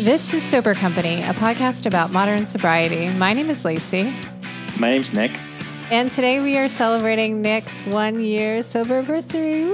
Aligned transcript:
This 0.00 0.32
is 0.32 0.42
Sober 0.42 0.74
Company, 0.74 1.20
a 1.22 1.34
podcast 1.34 1.84
about 1.84 2.10
modern 2.10 2.46
sobriety. 2.46 3.10
My 3.18 3.34
name 3.34 3.50
is 3.50 3.66
Lacey. 3.66 4.14
My 4.78 4.88
name's 4.88 5.12
Nik. 5.12 5.30
And 5.90 6.10
today 6.10 6.40
we 6.40 6.56
are 6.56 6.68
celebrating 6.70 7.42
Nik's 7.42 7.84
one 7.84 8.18
year 8.20 8.62
sober 8.62 9.00
anniversary. 9.00 9.66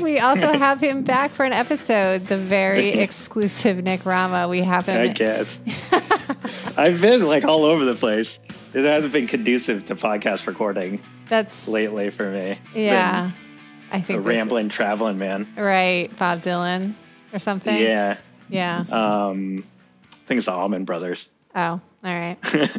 We 0.00 0.18
also 0.20 0.52
have 0.58 0.80
him 0.80 1.02
back 1.02 1.32
for 1.32 1.44
an 1.44 1.52
episode, 1.52 2.28
the 2.28 2.38
very 2.38 2.88
exclusive 3.00 3.84
Nik 3.84 4.06
Rama. 4.06 4.48
We 4.48 4.62
have 4.62 4.86
him. 4.86 4.98
I 5.02 5.08
guess. 5.08 5.58
I've 6.78 7.02
been 7.02 7.24
like 7.24 7.44
all 7.44 7.64
over 7.64 7.84
the 7.84 7.96
place. 7.96 8.38
It 8.72 8.84
hasn't 8.84 9.12
been 9.12 9.26
conducive 9.26 9.84
to 9.86 9.96
podcast 9.96 10.46
recording 10.46 11.02
That's 11.28 11.68
lately 11.68 12.08
for 12.08 12.30
me. 12.30 12.58
yeah. 12.74 13.32
I 13.92 14.00
think 14.00 14.18
a 14.18 14.22
rambling, 14.22 14.70
traveling 14.70 15.18
man. 15.18 15.46
right, 15.56 16.08
Bob 16.18 16.40
Dylan 16.40 16.94
or 17.34 17.38
something. 17.38 17.76
Yeah. 17.76 18.16
Yeah. 18.48 18.84
Um, 18.90 19.64
I 20.12 20.16
think 20.26 20.38
it's 20.38 20.46
the 20.46 20.52
Allman 20.52 20.84
Brothers. 20.84 21.28
Oh, 21.54 21.80
all 21.80 21.80
right. 22.02 22.36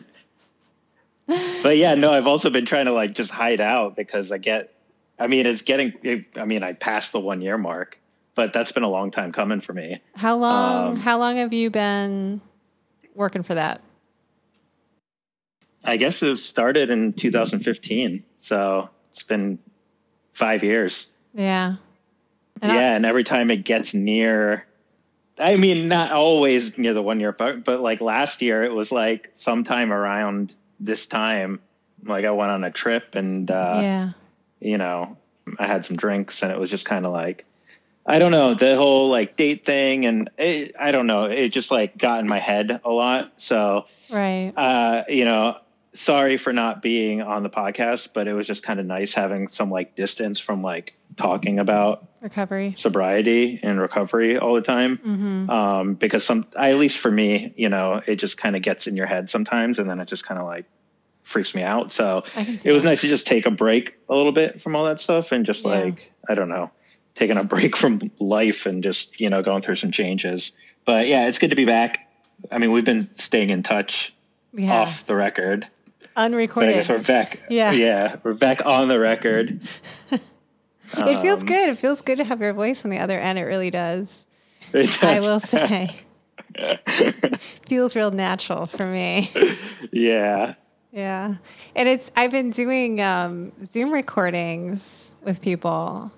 But 1.28 1.78
yeah, 1.78 1.96
no, 1.96 2.12
I've 2.14 2.28
also 2.28 2.52
been 2.52 2.66
trying 2.66 2.86
to 2.86 2.92
like 2.92 3.14
just 3.14 3.32
hide 3.32 3.60
out 3.60 3.96
because 3.96 4.32
I 4.32 4.38
get, 4.38 4.72
I 5.18 5.26
mean, 5.26 5.48
it's 5.48 5.64
getting, 5.64 5.94
I 6.38 6.46
mean, 6.46 6.62
I 6.62 6.74
passed 6.74 7.14
the 7.14 7.20
one 7.20 7.42
year 7.42 7.58
mark, 7.58 7.98
but 8.36 8.54
that's 8.54 8.72
been 8.72 8.84
a 8.84 8.90
long 8.90 9.10
time 9.10 9.32
coming 9.32 9.60
for 9.60 9.74
me. 9.74 10.02
How 10.16 10.36
long? 10.38 10.90
Um, 10.90 10.96
how 10.98 11.18
long 11.18 11.38
have 11.38 11.52
you 11.52 11.72
been 11.72 12.42
working 13.16 13.42
for 13.42 13.56
that? 13.56 13.82
I 15.84 15.98
guess 15.98 16.22
it 16.22 16.38
started 16.38 16.92
in 16.92 17.14
2015. 17.14 18.24
So 18.40 18.90
it's 19.12 19.24
been 19.24 19.58
five 20.34 20.64
years. 20.64 21.10
Yeah. 21.34 21.78
And 22.62 22.72
I- 22.72 22.76
yeah, 22.76 22.96
and 22.96 23.06
every 23.06 23.24
time 23.24 23.50
it 23.50 23.64
gets 23.64 23.96
near, 23.96 24.68
I 25.38 25.58
mean, 25.58 25.88
not 25.88 26.12
always 26.12 26.78
near 26.78 26.94
the 26.94 27.02
one 27.02 27.20
year 27.20 27.34
part, 27.34 27.64
but 27.64 27.82
like 27.82 28.02
last 28.02 28.42
year, 28.42 28.64
it 28.64 28.74
was 28.74 28.92
like 28.92 29.30
sometime 29.34 29.92
around 29.92 30.54
this 30.80 31.06
time. 31.08 31.60
Like 32.04 32.26
I 32.26 32.32
went 32.32 32.52
on 32.52 32.64
a 32.64 32.72
trip 32.72 33.16
and, 33.16 33.50
uh, 33.50 33.80
yeah. 33.82 34.12
you 34.60 34.78
know, 34.78 35.18
I 35.60 35.68
had 35.68 35.84
some 35.84 35.98
drinks 35.98 36.42
and 36.44 36.52
it 36.52 36.60
was 36.60 36.70
just 36.70 36.86
kind 36.86 37.06
of 37.06 37.12
like, 37.12 37.46
I 38.06 38.20
don't 38.20 38.32
know, 38.32 38.54
the 38.54 38.76
whole 38.76 39.10
like 39.10 39.36
date 39.36 39.66
thing. 39.66 40.06
And 40.06 40.30
it, 40.38 40.76
I 40.80 40.92
don't 40.92 41.08
know, 41.08 41.26
it 41.26 41.50
just 41.50 41.72
like 41.72 41.98
got 41.98 42.20
in 42.20 42.28
my 42.28 42.40
head 42.40 42.80
a 42.86 42.90
lot. 42.92 43.34
So, 43.38 43.88
Right. 44.10 44.54
uh, 44.56 45.04
you 45.10 45.26
know, 45.26 45.58
sorry 45.96 46.38
for 46.38 46.54
not 46.54 46.82
being 46.82 47.22
on 47.22 47.44
the 47.44 47.50
podcast, 47.50 48.10
but 48.14 48.28
it 48.28 48.34
was 48.34 48.46
just 48.48 48.64
kind 48.64 48.80
of 48.80 48.86
nice 48.86 49.14
having 49.14 49.48
some 49.48 49.72
like 49.72 49.96
distance 49.96 50.40
from 50.40 50.62
like 50.62 50.94
talking 51.18 51.58
about 51.60 52.08
Recovery. 52.22 52.74
sobriety 52.78 53.60
and 53.64 53.80
recovery 53.80 54.38
all 54.38 54.54
the 54.56 54.62
time. 54.62 54.98
Mm-hmm. 54.98 55.50
Um, 55.50 55.94
because 55.96 56.24
some, 56.24 56.46
at 56.58 56.76
least 56.76 56.98
for 56.98 57.10
me, 57.10 57.54
you 57.56 57.70
know, 57.70 58.02
it 58.06 58.18
just 58.18 58.38
kind 58.38 58.56
of 58.56 58.62
gets 58.62 58.88
in 58.88 58.96
your 58.98 59.06
head 59.08 59.30
sometimes, 59.30 59.80
and 59.80 59.90
then 59.90 60.00
it 60.00 60.08
just 60.08 60.26
kind 60.26 60.40
of 60.40 60.46
like 60.46 60.66
freaks 61.24 61.56
me 61.56 61.64
out. 61.64 61.92
So 61.92 62.24
it 62.36 62.72
was 62.72 62.84
that. 62.84 62.90
nice 62.90 63.02
to 63.02 63.08
just 63.08 63.26
take 63.26 63.46
a 63.46 63.52
break 63.52 63.96
a 64.10 64.16
little 64.16 64.32
bit 64.32 64.62
from 64.62 64.76
all 64.76 64.86
that 64.86 65.00
stuff 65.00 65.32
and 65.32 65.46
just 65.46 65.64
Yeah. 65.66 65.72
like 65.72 66.12
I 66.28 66.36
don't 66.36 66.50
know, 66.50 66.72
taking 67.16 67.38
a 67.38 67.44
break 67.44 67.76
from 67.78 68.12
life 68.20 68.66
and 68.66 68.84
just 68.84 69.20
you 69.20 69.30
know 69.30 69.42
going 69.42 69.62
through 69.62 69.76
some 69.76 69.92
changes. 69.92 70.52
But 70.84 71.08
yeah, 71.08 71.28
it's 71.28 71.40
good 71.40 71.50
to 71.52 71.56
be 71.56 71.66
back. 71.66 72.12
I 72.52 72.58
mean, 72.60 72.72
we've 72.72 72.86
been 72.86 73.10
staying 73.18 73.50
in 73.50 73.64
touch 73.64 74.14
have 74.60 74.70
off 74.88 75.06
the 75.06 75.16
record. 75.16 75.68
Unrecorded. 76.16 76.88
we're 76.88 77.00
back. 77.00 77.42
Yeah. 77.50 77.72
yeah, 77.72 78.16
we're 78.24 78.34
back 78.34 78.66
on 78.66 78.88
the 78.88 79.00
record. 79.00 79.60
it 80.12 80.22
feels 81.20 81.42
Um, 81.42 81.46
good. 81.46 81.70
It 81.70 81.78
feels 81.78 82.02
good 82.02 82.18
to 82.20 82.24
have 82.24 82.40
your 82.42 82.54
voice 82.54 82.86
on 82.86 82.92
the 82.92 83.00
other 83.00 83.20
end. 83.20 83.38
It 83.40 83.44
really 83.44 83.70
does. 83.70 84.26
it 84.74 85.04
I 85.04 85.20
will 85.20 85.40
say. 85.40 85.96
feels 87.68 87.96
real 87.96 88.12
natural 88.12 88.66
for 88.66 88.86
me. 88.86 89.32
yeah. 89.92 90.56
Yeah. 90.92 91.36
And 91.76 91.90
it's 91.90 92.12
I've 92.16 92.32
been 92.32 92.52
doing 92.52 93.02
um, 93.02 93.52
Zoom 93.66 93.92
recordings 93.92 95.12
with 95.24 95.42
people. 95.42 96.12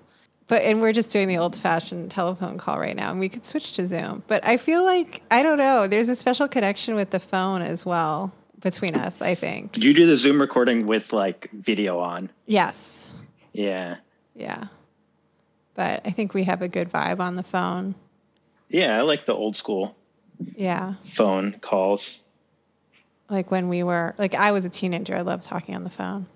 But 0.46 0.62
and 0.62 0.80
we're 0.80 0.92
just 0.92 1.10
doing 1.12 1.28
the 1.28 1.36
old 1.38 1.56
fashioned 1.56 2.10
telephone 2.10 2.56
call 2.56 2.78
right 2.78 2.96
now 2.96 3.10
and 3.10 3.18
we 3.20 3.28
could 3.28 3.44
switch 3.44 3.72
to 3.74 3.86
Zoom. 3.86 4.22
But 4.28 4.46
I 4.46 4.56
feel 4.56 4.84
like 4.84 5.22
I 5.30 5.42
don't 5.42 5.58
know, 5.58 5.86
there's 5.88 6.08
a 6.08 6.16
special 6.16 6.46
connection 6.48 6.94
with 6.94 7.10
the 7.10 7.18
phone 7.18 7.60
as 7.62 7.84
well 7.84 8.32
between 8.60 8.94
us, 8.94 9.22
I 9.22 9.34
think. 9.34 9.72
Did 9.72 9.84
you 9.84 9.94
do 9.94 10.06
the 10.06 10.16
Zoom 10.16 10.40
recording 10.40 10.86
with 10.86 11.12
like 11.12 11.50
video 11.52 11.98
on? 11.98 12.30
Yes. 12.46 13.12
Yeah. 13.52 13.96
Yeah. 14.34 14.64
But 15.74 16.02
I 16.04 16.10
think 16.10 16.34
we 16.34 16.44
have 16.44 16.62
a 16.62 16.68
good 16.68 16.90
vibe 16.90 17.20
on 17.20 17.36
the 17.36 17.42
phone. 17.42 17.94
Yeah, 18.68 18.98
I 18.98 19.02
like 19.02 19.24
the 19.24 19.34
old 19.34 19.56
school 19.56 19.96
Yeah. 20.56 20.94
phone 21.04 21.56
calls. 21.60 22.18
Like 23.30 23.50
when 23.50 23.68
we 23.68 23.82
were 23.82 24.14
like 24.18 24.34
I 24.34 24.52
was 24.52 24.64
a 24.64 24.68
teenager, 24.70 25.14
I 25.16 25.20
loved 25.20 25.44
talking 25.44 25.74
on 25.74 25.84
the 25.84 25.90
phone. 25.90 26.26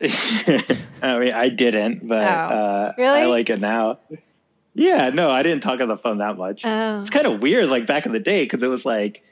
I 0.00 1.18
mean, 1.18 1.32
I 1.32 1.48
didn't, 1.48 2.06
but 2.06 2.22
Oh. 2.22 2.26
uh, 2.54 2.92
Really? 2.96 3.20
I 3.22 3.26
like 3.26 3.50
it 3.50 3.60
now. 3.60 3.98
Yeah, 4.74 5.08
no, 5.08 5.28
I 5.28 5.42
didn't 5.42 5.62
talk 5.62 5.80
on 5.80 5.88
the 5.88 5.96
phone 5.96 6.18
that 6.18 6.36
much. 6.38 6.62
Oh. 6.64 7.00
It's 7.00 7.10
kind 7.10 7.26
of 7.26 7.42
weird, 7.42 7.68
like 7.68 7.86
back 7.86 8.06
in 8.06 8.12
the 8.12 8.20
day, 8.20 8.44
because 8.44 8.62
it 8.62 8.68
was 8.68 8.86
like 8.86 9.24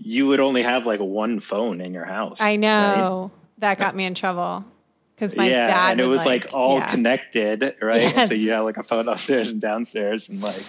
you 0.00 0.26
would 0.26 0.40
only 0.40 0.62
have 0.62 0.86
like 0.86 1.00
one 1.00 1.40
phone 1.40 1.80
in 1.80 1.92
your 1.92 2.04
house. 2.04 2.40
I 2.40 2.52
right? 2.52 2.60
know. 2.60 3.30
That 3.58 3.78
got 3.78 3.94
me 3.94 4.04
in 4.04 4.14
trouble. 4.14 4.64
Because 5.14 5.36
my 5.36 5.50
yeah, 5.50 5.66
dad 5.66 5.92
and 5.92 6.00
it 6.00 6.06
was 6.06 6.24
like, 6.24 6.54
all 6.54 6.78
yeah. 6.78 6.90
connected, 6.90 7.76
right? 7.82 8.14
So 8.28 8.34
you 8.34 8.52
had 8.52 8.60
like 8.60 8.78
a 8.78 8.82
phone 8.82 9.06
upstairs 9.06 9.50
and 9.50 9.60
downstairs, 9.60 10.30
and 10.30 10.40
like 10.42 10.62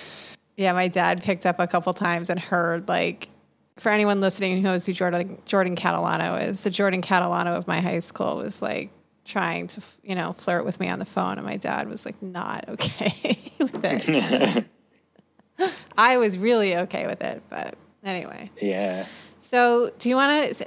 Yeah, 0.57 0.73
my 0.73 0.89
dad 0.89 1.23
picked 1.23 1.45
up 1.45 1.59
a 1.59 1.67
couple 1.67 1.93
times 1.93 2.29
and 2.29 2.37
heard 2.37 2.89
like 2.89 3.29
for 3.77 3.89
anyone 3.89 4.19
listening 4.19 4.57
who 4.57 4.61
knows 4.61 4.85
who 4.85 4.91
Jordan 4.91 5.41
Jordan 5.45 5.77
Catalano 5.77 6.49
is, 6.49 6.65
the 6.65 6.69
Jordan 6.69 7.01
Catalano 7.01 7.55
of 7.55 7.65
my 7.65 7.79
high 7.79 7.99
school 7.99 8.37
was 8.37 8.61
like 8.61 8.89
trying 9.23 9.67
to 9.67 9.81
you 10.03 10.15
know 10.15 10.33
flirt 10.33 10.65
with 10.65 10.81
me 10.81 10.89
on 10.89 10.99
the 10.99 11.05
phone, 11.05 11.37
and 11.37 11.47
my 11.47 11.55
dad 11.55 11.87
was 11.87 12.05
like 12.05 12.21
not 12.21 12.65
okay 12.69 13.53
with 13.57 13.85
it. 13.85 14.65
I 15.97 16.17
was 16.17 16.37
really 16.37 16.75
okay 16.75 17.07
with 17.07 17.21
it, 17.21 17.41
but 17.49 17.75
anyway. 18.03 18.51
yeah. 18.61 19.05
So 19.51 19.91
do 19.99 20.07
you 20.07 20.15
want 20.15 20.55
to? 20.55 20.65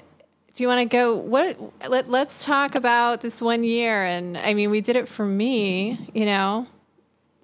Do 0.52 0.62
you 0.62 0.68
want 0.68 0.82
to 0.82 0.94
go? 0.94 1.16
What? 1.16 1.58
Let, 1.88 2.10
let's 2.10 2.44
talk 2.44 2.74
about 2.74 3.22
this 3.22 3.40
one 3.40 3.64
year. 3.64 4.04
And 4.04 4.36
I 4.36 4.52
mean, 4.52 4.68
we 4.68 4.82
did 4.82 4.94
it 4.96 5.08
for 5.08 5.24
me. 5.24 6.10
You 6.12 6.26
know, 6.26 6.66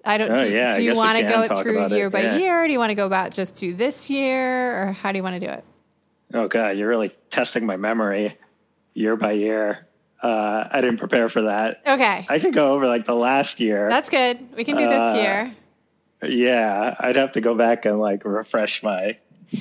I 0.05 0.19
don't. 0.19 0.31
Oh, 0.33 0.35
do, 0.35 0.53
yeah, 0.53 0.75
do 0.77 0.83
you 0.83 0.93
want 0.93 1.17
to 1.17 1.23
go 1.23 1.47
through 1.47 1.79
about 1.79 1.91
it, 1.93 1.95
year 1.95 2.11
by 2.11 2.21
yeah. 2.21 2.37
year? 2.37 2.67
Do 2.67 2.71
you 2.71 2.77
want 2.77 2.91
to 2.91 2.95
go 2.95 3.07
about 3.07 3.31
just 3.31 3.55
do 3.55 3.73
this 3.73 4.07
year, 4.07 4.83
or 4.83 4.91
how 4.91 5.11
do 5.11 5.17
you 5.17 5.23
want 5.23 5.41
to 5.41 5.47
do 5.47 5.51
it? 5.51 5.63
Oh 6.31 6.47
god, 6.47 6.77
you're 6.77 6.87
really 6.87 7.09
testing 7.31 7.65
my 7.65 7.75
memory 7.75 8.37
year 8.93 9.15
by 9.15 9.31
year. 9.31 9.87
Uh, 10.21 10.67
I 10.69 10.79
didn't 10.79 10.97
prepare 10.99 11.27
for 11.27 11.41
that. 11.41 11.81
Okay, 11.87 12.23
I 12.29 12.37
could 12.37 12.53
go 12.53 12.71
over 12.73 12.85
like 12.85 13.07
the 13.07 13.15
last 13.15 13.59
year. 13.59 13.89
that's 13.89 14.09
good. 14.09 14.55
We 14.55 14.63
can 14.63 14.77
do 14.77 14.87
this 14.87 15.15
Uh, 15.15 15.17
year. 15.17 15.55
yeah, 16.31 16.95
I'd 16.99 17.15
have 17.15 17.31
to 17.31 17.41
go 17.41 17.55
back 17.55 17.85
and 17.85 17.99
like 17.99 18.25
refresh 18.25 18.83
my. 18.83 19.17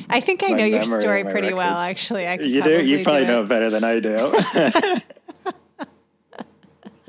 I 0.09 0.21
think 0.21 0.43
I 0.43 0.49
know 0.49 0.65
your 0.65 0.85
story 0.85 1.25
pretty 1.25 1.53
well. 1.53 1.79
Actually, 1.79 2.27
I 2.27 2.35
You 2.35 2.63
do. 2.63 2.85
You 2.85 3.03
probably 3.03 3.23
do 3.23 3.27
know 3.29 3.43
it. 3.43 3.49
better 3.49 3.71
than 3.71 3.85
I 3.85 4.01
do. 4.01 4.33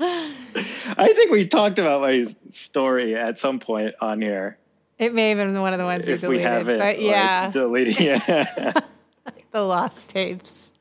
I 0.00 1.12
think 1.14 1.30
we 1.30 1.46
talked 1.46 1.78
about 1.78 2.00
my 2.00 2.26
story 2.50 3.14
at 3.14 3.38
some 3.38 3.60
point 3.60 3.94
on 4.00 4.20
here. 4.20 4.58
It 4.98 5.14
may 5.14 5.30
have 5.30 5.38
been 5.38 5.60
one 5.60 5.72
of 5.72 5.78
the 5.78 5.84
ones 5.84 6.06
we 6.06 6.12
if 6.12 6.22
we 6.22 6.38
deleted, 6.38 6.46
have 6.46 6.68
it, 6.68 6.78
but 6.78 6.86
like, 6.86 7.00
yeah, 7.00 7.50
deleted. 7.50 7.98
Yeah. 8.00 8.72
the 9.52 9.62
lost 9.62 10.08
tapes. 10.08 10.72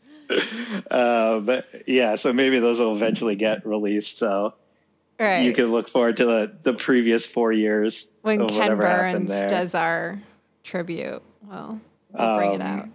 uh, 0.89 1.39
but 1.39 1.65
yeah, 1.87 2.15
so 2.15 2.31
maybe 2.33 2.59
those 2.59 2.79
will 2.79 2.95
eventually 2.95 3.35
get 3.35 3.65
released. 3.65 4.17
So 4.17 4.53
Right. 5.19 5.43
you 5.43 5.53
can 5.53 5.67
look 5.67 5.87
forward 5.87 6.17
to 6.17 6.25
the, 6.25 6.51
the 6.63 6.73
previous 6.73 7.27
four 7.27 7.51
years 7.51 8.07
when 8.23 8.47
Ken 8.47 8.75
Burns 8.75 9.29
does 9.29 9.75
our 9.75 10.19
tribute. 10.63 11.21
Well, 11.47 11.79
we'll 12.13 12.37
bring 12.37 12.53
it 12.53 12.61
Um, 12.61 12.67
out. 12.79 12.89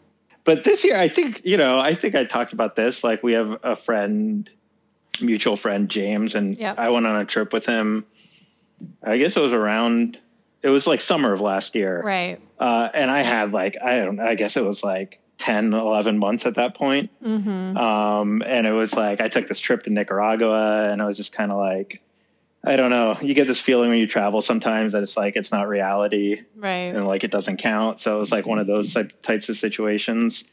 But 0.44 0.62
this 0.64 0.84
year, 0.84 0.96
I 0.96 1.08
think 1.08 1.42
you 1.44 1.56
know, 1.56 1.78
I 1.78 1.94
think 1.94 2.14
I 2.14 2.24
talked 2.24 2.52
about 2.52 2.76
this. 2.76 3.02
Like 3.02 3.22
we 3.22 3.32
have 3.32 3.58
a 3.64 3.74
friend, 3.76 4.48
mutual 5.20 5.56
friend 5.56 5.88
James, 5.88 6.34
and 6.34 6.56
Yep. 6.56 6.78
I 6.78 6.88
went 6.90 7.06
on 7.06 7.16
a 7.20 7.24
trip 7.24 7.52
with 7.52 7.66
him. 7.66 8.04
I 9.02 9.18
guess 9.18 9.36
it 9.36 9.40
was 9.40 9.52
around. 9.52 10.18
It 10.62 10.68
was 10.70 10.86
like 10.86 11.00
summer 11.00 11.32
of 11.32 11.40
last 11.40 11.74
year, 11.74 12.02
Right. 12.02 12.40
uh, 12.58 12.88
and 12.94 13.10
I 13.10 13.22
had 13.22 13.52
like 13.52 13.76
I 13.82 13.98
don't. 14.04 14.20
I 14.20 14.34
guess 14.34 14.56
it 14.56 14.64
was 14.64 14.84
like 14.84 15.20
10, 15.38 15.72
11 15.74 16.18
months 16.18 16.46
at 16.46 16.54
that 16.54 16.74
point. 16.74 17.10
Mm-hmm. 17.22 17.76
Um, 17.76 18.42
and 18.46 18.66
it 18.66 18.72
was 18.72 18.94
like 18.94 19.20
I 19.20 19.28
took 19.28 19.48
this 19.48 19.58
trip 19.60 19.82
to 19.84 19.90
Nicaragua, 19.90 20.90
and 20.92 21.02
I 21.02 21.06
was 21.06 21.16
just 21.16 21.32
kind 21.32 21.50
of 21.50 21.58
like, 21.58 22.00
I 22.66 22.74
don't 22.74 22.90
know. 22.90 23.16
You 23.22 23.32
get 23.32 23.46
this 23.46 23.60
feeling 23.60 23.90
when 23.90 23.98
you 24.00 24.08
travel 24.08 24.42
sometimes 24.42 24.92
that 24.92 25.02
it's 25.04 25.16
like 25.16 25.36
it's 25.36 25.52
not 25.52 25.68
reality 25.68 26.42
Right. 26.56 26.92
and 26.94 27.06
like 27.06 27.22
it 27.22 27.30
doesn't 27.30 27.58
count. 27.58 28.00
So 28.00 28.16
it 28.16 28.20
was 28.20 28.32
like 28.32 28.44
one 28.44 28.58
of 28.58 28.66
mm-hmm. 28.66 28.76
those 28.76 28.92
type, 28.92 29.22
types 29.22 29.48
of 29.48 29.56
situations, 29.56 30.44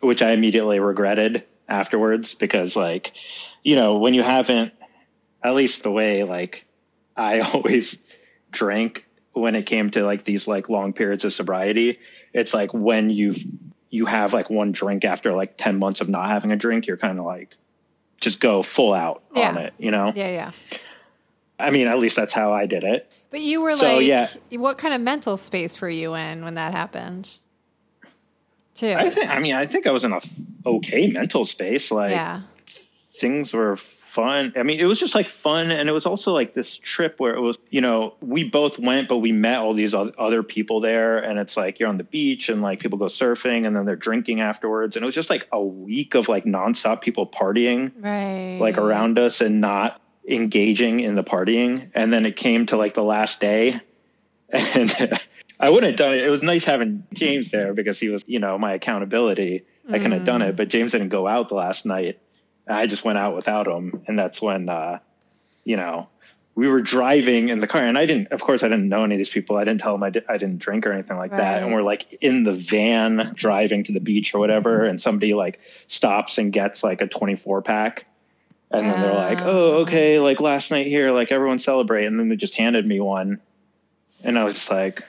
which 0.00 0.22
I 0.22 0.30
immediately 0.30 0.78
regretted 0.78 1.44
afterwards 1.68 2.36
because 2.36 2.76
like, 2.76 3.12
you 3.64 3.74
know, 3.74 3.98
when 3.98 4.14
you 4.14 4.22
haven't, 4.22 4.72
at 5.42 5.54
least 5.54 5.82
the 5.82 5.90
way 5.90 6.22
like 6.22 6.64
I 7.16 7.40
always 7.54 7.98
drank 8.52 9.04
when 9.32 9.56
it 9.56 9.66
came 9.66 9.90
to 9.90 10.04
like 10.04 10.22
these 10.22 10.46
like 10.46 10.68
long 10.68 10.92
periods 10.92 11.24
of 11.24 11.32
sobriety. 11.32 11.98
It's 12.32 12.54
like 12.54 12.72
when 12.72 13.10
you've 13.10 13.38
you 13.90 14.06
have 14.06 14.32
like 14.32 14.48
one 14.48 14.70
drink 14.70 15.04
after 15.04 15.34
like 15.34 15.56
10 15.56 15.78
months 15.78 16.00
of 16.00 16.08
not 16.08 16.28
having 16.28 16.52
a 16.52 16.56
drink, 16.56 16.86
you're 16.86 16.96
kind 16.98 17.18
of 17.18 17.24
like 17.24 17.56
just 18.20 18.40
go 18.40 18.62
full 18.62 18.92
out 18.92 19.24
Yeah. 19.34 19.48
on 19.48 19.58
it, 19.58 19.74
you 19.78 19.90
know? 19.90 20.12
Yeah, 20.14 20.28
yeah. 20.28 20.50
I 21.58 21.70
mean, 21.70 21.88
at 21.88 21.98
least 21.98 22.16
that's 22.16 22.32
how 22.32 22.52
I 22.52 22.66
did 22.66 22.84
it. 22.84 23.10
But 23.30 23.40
you 23.40 23.60
were 23.60 23.72
So, 23.72 23.96
like, 23.96 24.06
yeah. 24.06 24.28
what 24.52 24.78
kind 24.78 24.94
of 24.94 25.00
mental 25.00 25.36
space 25.36 25.80
were 25.80 25.90
you 25.90 26.14
in 26.14 26.44
when 26.44 26.54
that 26.54 26.72
happened? 26.74 27.28
Too. 28.74 28.94
I 28.96 29.10
think 29.10 29.28
I 29.28 29.40
mean, 29.40 29.54
I 29.54 29.66
think 29.66 29.86
I 29.86 29.90
was 29.90 30.04
in 30.04 30.12
a 30.12 30.20
okay 30.64 31.08
mental 31.08 31.44
space 31.44 31.90
like 31.90 32.12
yeah. 32.12 32.42
things 32.66 33.52
were 33.52 33.76
fun. 33.76 34.52
I 34.56 34.62
mean, 34.62 34.80
it 34.80 34.84
was 34.84 34.98
just 34.98 35.14
like 35.14 35.28
fun. 35.28 35.70
And 35.70 35.88
it 35.88 35.92
was 35.92 36.06
also 36.06 36.32
like 36.32 36.54
this 36.54 36.76
trip 36.76 37.20
where 37.20 37.34
it 37.34 37.40
was, 37.40 37.58
you 37.70 37.80
know, 37.80 38.14
we 38.20 38.42
both 38.44 38.78
went, 38.78 39.08
but 39.08 39.18
we 39.18 39.32
met 39.32 39.58
all 39.58 39.74
these 39.74 39.94
other 39.94 40.42
people 40.42 40.80
there. 40.80 41.18
And 41.18 41.38
it's 41.38 41.56
like 41.56 41.78
you're 41.78 41.88
on 41.88 41.98
the 41.98 42.04
beach 42.04 42.48
and 42.48 42.62
like 42.62 42.80
people 42.80 42.98
go 42.98 43.04
surfing 43.06 43.66
and 43.66 43.76
then 43.76 43.84
they're 43.84 43.96
drinking 43.96 44.40
afterwards. 44.40 44.96
And 44.96 45.02
it 45.02 45.06
was 45.06 45.14
just 45.14 45.30
like 45.30 45.46
a 45.52 45.62
week 45.62 46.14
of 46.14 46.28
like 46.28 46.44
nonstop 46.44 47.00
people 47.00 47.26
partying 47.26 47.92
Right. 48.00 48.58
like 48.60 48.78
around 48.78 49.18
us 49.18 49.40
and 49.40 49.60
not 49.60 50.00
engaging 50.28 51.00
in 51.00 51.14
the 51.14 51.24
partying. 51.24 51.90
And 51.94 52.12
then 52.12 52.26
it 52.26 52.36
came 52.36 52.66
to 52.66 52.76
like 52.76 52.94
the 52.94 53.02
last 53.02 53.40
day. 53.40 53.80
And 54.50 55.20
I 55.60 55.70
wouldn't 55.70 55.92
have 55.92 55.96
done 55.96 56.14
it. 56.14 56.24
It 56.24 56.30
was 56.30 56.42
nice 56.42 56.64
having 56.64 57.04
James 57.12 57.50
there 57.50 57.74
because 57.74 57.98
he 57.98 58.08
was, 58.08 58.24
you 58.26 58.38
know, 58.38 58.58
my 58.58 58.74
accountability. 58.74 59.64
I 59.88 59.96
couldn't 59.96 60.12
have 60.12 60.24
done 60.24 60.42
it, 60.42 60.54
but 60.54 60.68
James 60.68 60.92
didn't 60.92 61.08
go 61.08 61.26
out 61.26 61.48
the 61.48 61.54
last 61.54 61.86
night. 61.86 62.20
I 62.68 62.86
just 62.86 63.04
went 63.04 63.16
out 63.16 63.34
without 63.34 63.66
him. 63.66 64.02
And 64.06 64.18
that's 64.18 64.42
when, 64.42 64.68
uh, 64.68 64.98
you 65.64 65.78
know, 65.78 66.08
we 66.54 66.68
were 66.68 66.82
driving 66.82 67.48
in 67.48 67.60
the 67.60 67.66
car 67.66 67.82
and 67.82 67.96
I 67.96 68.04
didn't, 68.04 68.32
of 68.32 68.42
course, 68.42 68.64
I 68.64 68.68
didn't 68.68 68.88
know 68.88 69.04
any 69.04 69.14
of 69.14 69.18
these 69.18 69.30
people. 69.30 69.56
I 69.56 69.64
didn't 69.64 69.80
tell 69.80 69.92
them 69.92 70.02
I, 70.02 70.10
di- 70.10 70.24
I 70.28 70.36
didn't 70.38 70.58
drink 70.58 70.86
or 70.86 70.92
anything 70.92 71.16
like 71.16 71.30
that. 71.30 71.62
And 71.62 71.72
we're 71.72 71.82
like 71.82 72.18
in 72.20 72.42
the 72.42 72.52
van 72.52 73.32
driving 73.34 73.84
to 73.84 73.92
the 73.92 74.00
beach 74.00 74.34
or 74.34 74.40
whatever. 74.40 74.84
And 74.84 75.00
somebody 75.00 75.34
like 75.34 75.60
stops 75.86 76.36
and 76.36 76.52
gets 76.52 76.82
like 76.82 77.00
a 77.00 77.06
24 77.06 77.62
pack. 77.62 78.06
And 78.70 78.86
then 78.86 79.00
they're 79.00 79.14
like, 79.14 79.40
oh, 79.40 79.76
Oh. 79.76 79.80
okay, 79.82 80.18
like 80.18 80.40
last 80.40 80.70
night 80.70 80.86
here, 80.86 81.10
like 81.10 81.32
everyone 81.32 81.58
celebrate. 81.58 82.04
And 82.06 82.20
then 82.20 82.28
they 82.28 82.36
just 82.36 82.54
handed 82.54 82.86
me 82.86 83.00
one. 83.00 83.40
And 84.22 84.38
I 84.38 84.44
was 84.44 84.54
just 84.54 84.70
like, 84.70 85.02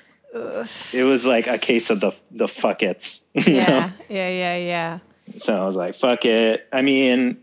it 0.93 1.03
was 1.03 1.25
like 1.25 1.47
a 1.47 1.57
case 1.57 1.89
of 1.89 1.99
the 1.99 2.11
the 2.31 2.47
fuck 2.47 2.83
it's. 2.83 3.21
know? 3.35 3.43
Yeah. 3.47 3.91
Yeah. 4.07 4.29
Yeah. 4.29 4.55
Yeah. 4.57 4.99
So 5.39 5.61
I 5.61 5.65
was 5.65 5.75
like, 5.75 5.95
fuck 5.95 6.23
it. 6.25 6.67
I 6.71 6.81
mean, 6.81 7.37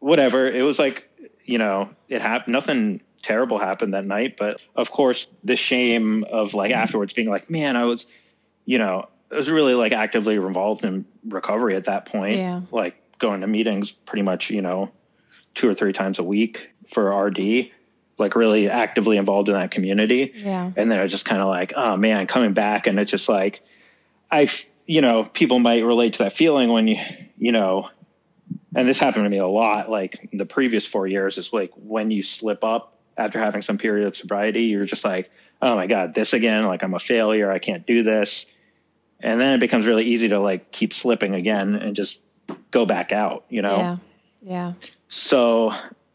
whatever. 0.00 0.46
It 0.46 0.62
was 0.62 0.78
like, 0.78 1.08
you 1.44 1.58
know, 1.58 1.90
it 2.08 2.20
happened. 2.20 2.52
Nothing 2.52 3.00
terrible 3.22 3.58
happened 3.58 3.94
that 3.94 4.04
night. 4.04 4.36
But 4.36 4.60
of 4.76 4.90
course, 4.90 5.26
the 5.44 5.56
shame 5.56 6.24
of 6.24 6.54
like 6.54 6.72
afterwards 6.72 7.12
being 7.12 7.30
like, 7.30 7.48
man, 7.48 7.76
I 7.76 7.84
was, 7.84 8.06
you 8.64 8.78
know, 8.78 9.08
I 9.32 9.36
was 9.36 9.50
really 9.50 9.74
like 9.74 9.92
actively 9.92 10.34
involved 10.36 10.84
in 10.84 11.04
recovery 11.26 11.76
at 11.76 11.84
that 11.84 12.06
point. 12.06 12.36
Yeah. 12.36 12.60
Like 12.70 12.96
going 13.18 13.40
to 13.40 13.46
meetings 13.46 13.90
pretty 13.90 14.22
much, 14.22 14.50
you 14.50 14.62
know, 14.62 14.90
two 15.58 15.68
or 15.68 15.74
three 15.74 15.92
times 15.92 16.20
a 16.20 16.22
week 16.22 16.70
for 16.86 17.12
RD, 17.12 17.70
like 18.16 18.36
really 18.36 18.70
actively 18.70 19.16
involved 19.16 19.48
in 19.48 19.54
that 19.54 19.72
community. 19.72 20.32
Yeah. 20.36 20.70
And 20.76 20.88
then 20.88 21.00
I 21.00 21.02
was 21.02 21.10
just 21.10 21.24
kind 21.24 21.42
of 21.42 21.48
like, 21.48 21.72
oh 21.74 21.96
man, 21.96 22.28
coming 22.28 22.52
back. 22.52 22.86
And 22.86 22.98
it's 23.00 23.10
just 23.10 23.28
like, 23.28 23.60
I, 24.30 24.48
you 24.86 25.00
know, 25.00 25.24
people 25.24 25.58
might 25.58 25.84
relate 25.84 26.12
to 26.14 26.22
that 26.22 26.32
feeling 26.32 26.68
when 26.68 26.86
you, 26.86 26.98
you 27.38 27.50
know, 27.50 27.88
and 28.76 28.88
this 28.88 29.00
happened 29.00 29.24
to 29.24 29.30
me 29.30 29.38
a 29.38 29.48
lot. 29.48 29.90
Like 29.90 30.28
the 30.32 30.46
previous 30.46 30.86
four 30.86 31.08
years 31.08 31.38
is 31.38 31.52
like 31.52 31.72
when 31.74 32.12
you 32.12 32.22
slip 32.22 32.62
up 32.62 32.96
after 33.16 33.40
having 33.40 33.60
some 33.60 33.78
period 33.78 34.06
of 34.06 34.16
sobriety, 34.16 34.62
you're 34.62 34.84
just 34.84 35.04
like, 35.04 35.28
oh 35.60 35.74
my 35.74 35.88
God, 35.88 36.14
this 36.14 36.34
again, 36.34 36.66
like 36.66 36.84
I'm 36.84 36.94
a 36.94 37.00
failure. 37.00 37.50
I 37.50 37.58
can't 37.58 37.84
do 37.84 38.04
this. 38.04 38.46
And 39.18 39.40
then 39.40 39.54
it 39.54 39.58
becomes 39.58 39.88
really 39.88 40.04
easy 40.04 40.28
to 40.28 40.38
like 40.38 40.70
keep 40.70 40.94
slipping 40.94 41.34
again 41.34 41.74
and 41.74 41.96
just 41.96 42.20
go 42.70 42.86
back 42.86 43.10
out, 43.10 43.44
you 43.48 43.60
know? 43.60 43.76
Yeah. 43.76 43.96
Yeah. 44.42 44.74
So 45.08 45.72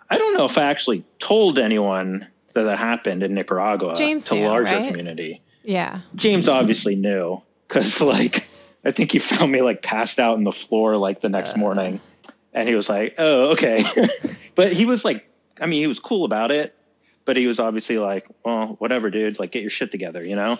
I 0.10 0.18
don't 0.18 0.38
know 0.38 0.46
if 0.46 0.58
I 0.58 0.64
actually 0.64 1.04
told 1.20 1.60
anyone 1.60 2.28
that 2.54 2.64
that 2.64 2.78
happened 2.78 3.24
in 3.24 3.34
Nicaragua 3.34 3.96
James 3.96 4.26
to 4.26 4.36
knew, 4.36 4.48
larger 4.48 4.76
right? 4.76 4.88
community. 4.88 5.42
Yeah. 5.64 6.00
James 6.16 6.48
obviously 6.48 6.96
knew 6.96 7.42
because 7.68 8.00
like 8.02 8.48
I 8.86 8.92
think 8.92 9.12
he 9.12 9.20
found 9.20 9.52
me 9.52 9.62
like 9.62 9.82
passed 9.82 10.20
out 10.20 10.38
on 10.38 10.44
the 10.44 10.52
floor 10.52 10.98
like 10.98 11.22
the 11.22 11.30
next 11.30 11.54
uh. 11.54 11.58
morning, 11.58 12.00
and 12.54 12.68
he 12.68 12.76
was 12.76 12.90
like, 12.90 13.16
"Oh, 13.18 13.52
okay," 13.52 13.86
but 14.56 14.74
he 14.74 14.86
was 14.86 15.06
like, 15.06 15.28
I 15.60 15.66
mean, 15.66 15.82
he 15.82 15.88
was 15.88 16.00
cool 16.00 16.26
about 16.26 16.52
it, 16.52 16.76
but 17.26 17.38
he 17.38 17.48
was 17.48 17.60
obviously 17.60 17.98
like, 17.98 18.28
"Well, 18.44 18.76
whatever, 18.80 19.10
dude. 19.10 19.40
Like, 19.40 19.52
get 19.52 19.62
your 19.62 19.70
shit 19.70 19.92
together," 19.92 20.24
you 20.24 20.36
know. 20.36 20.60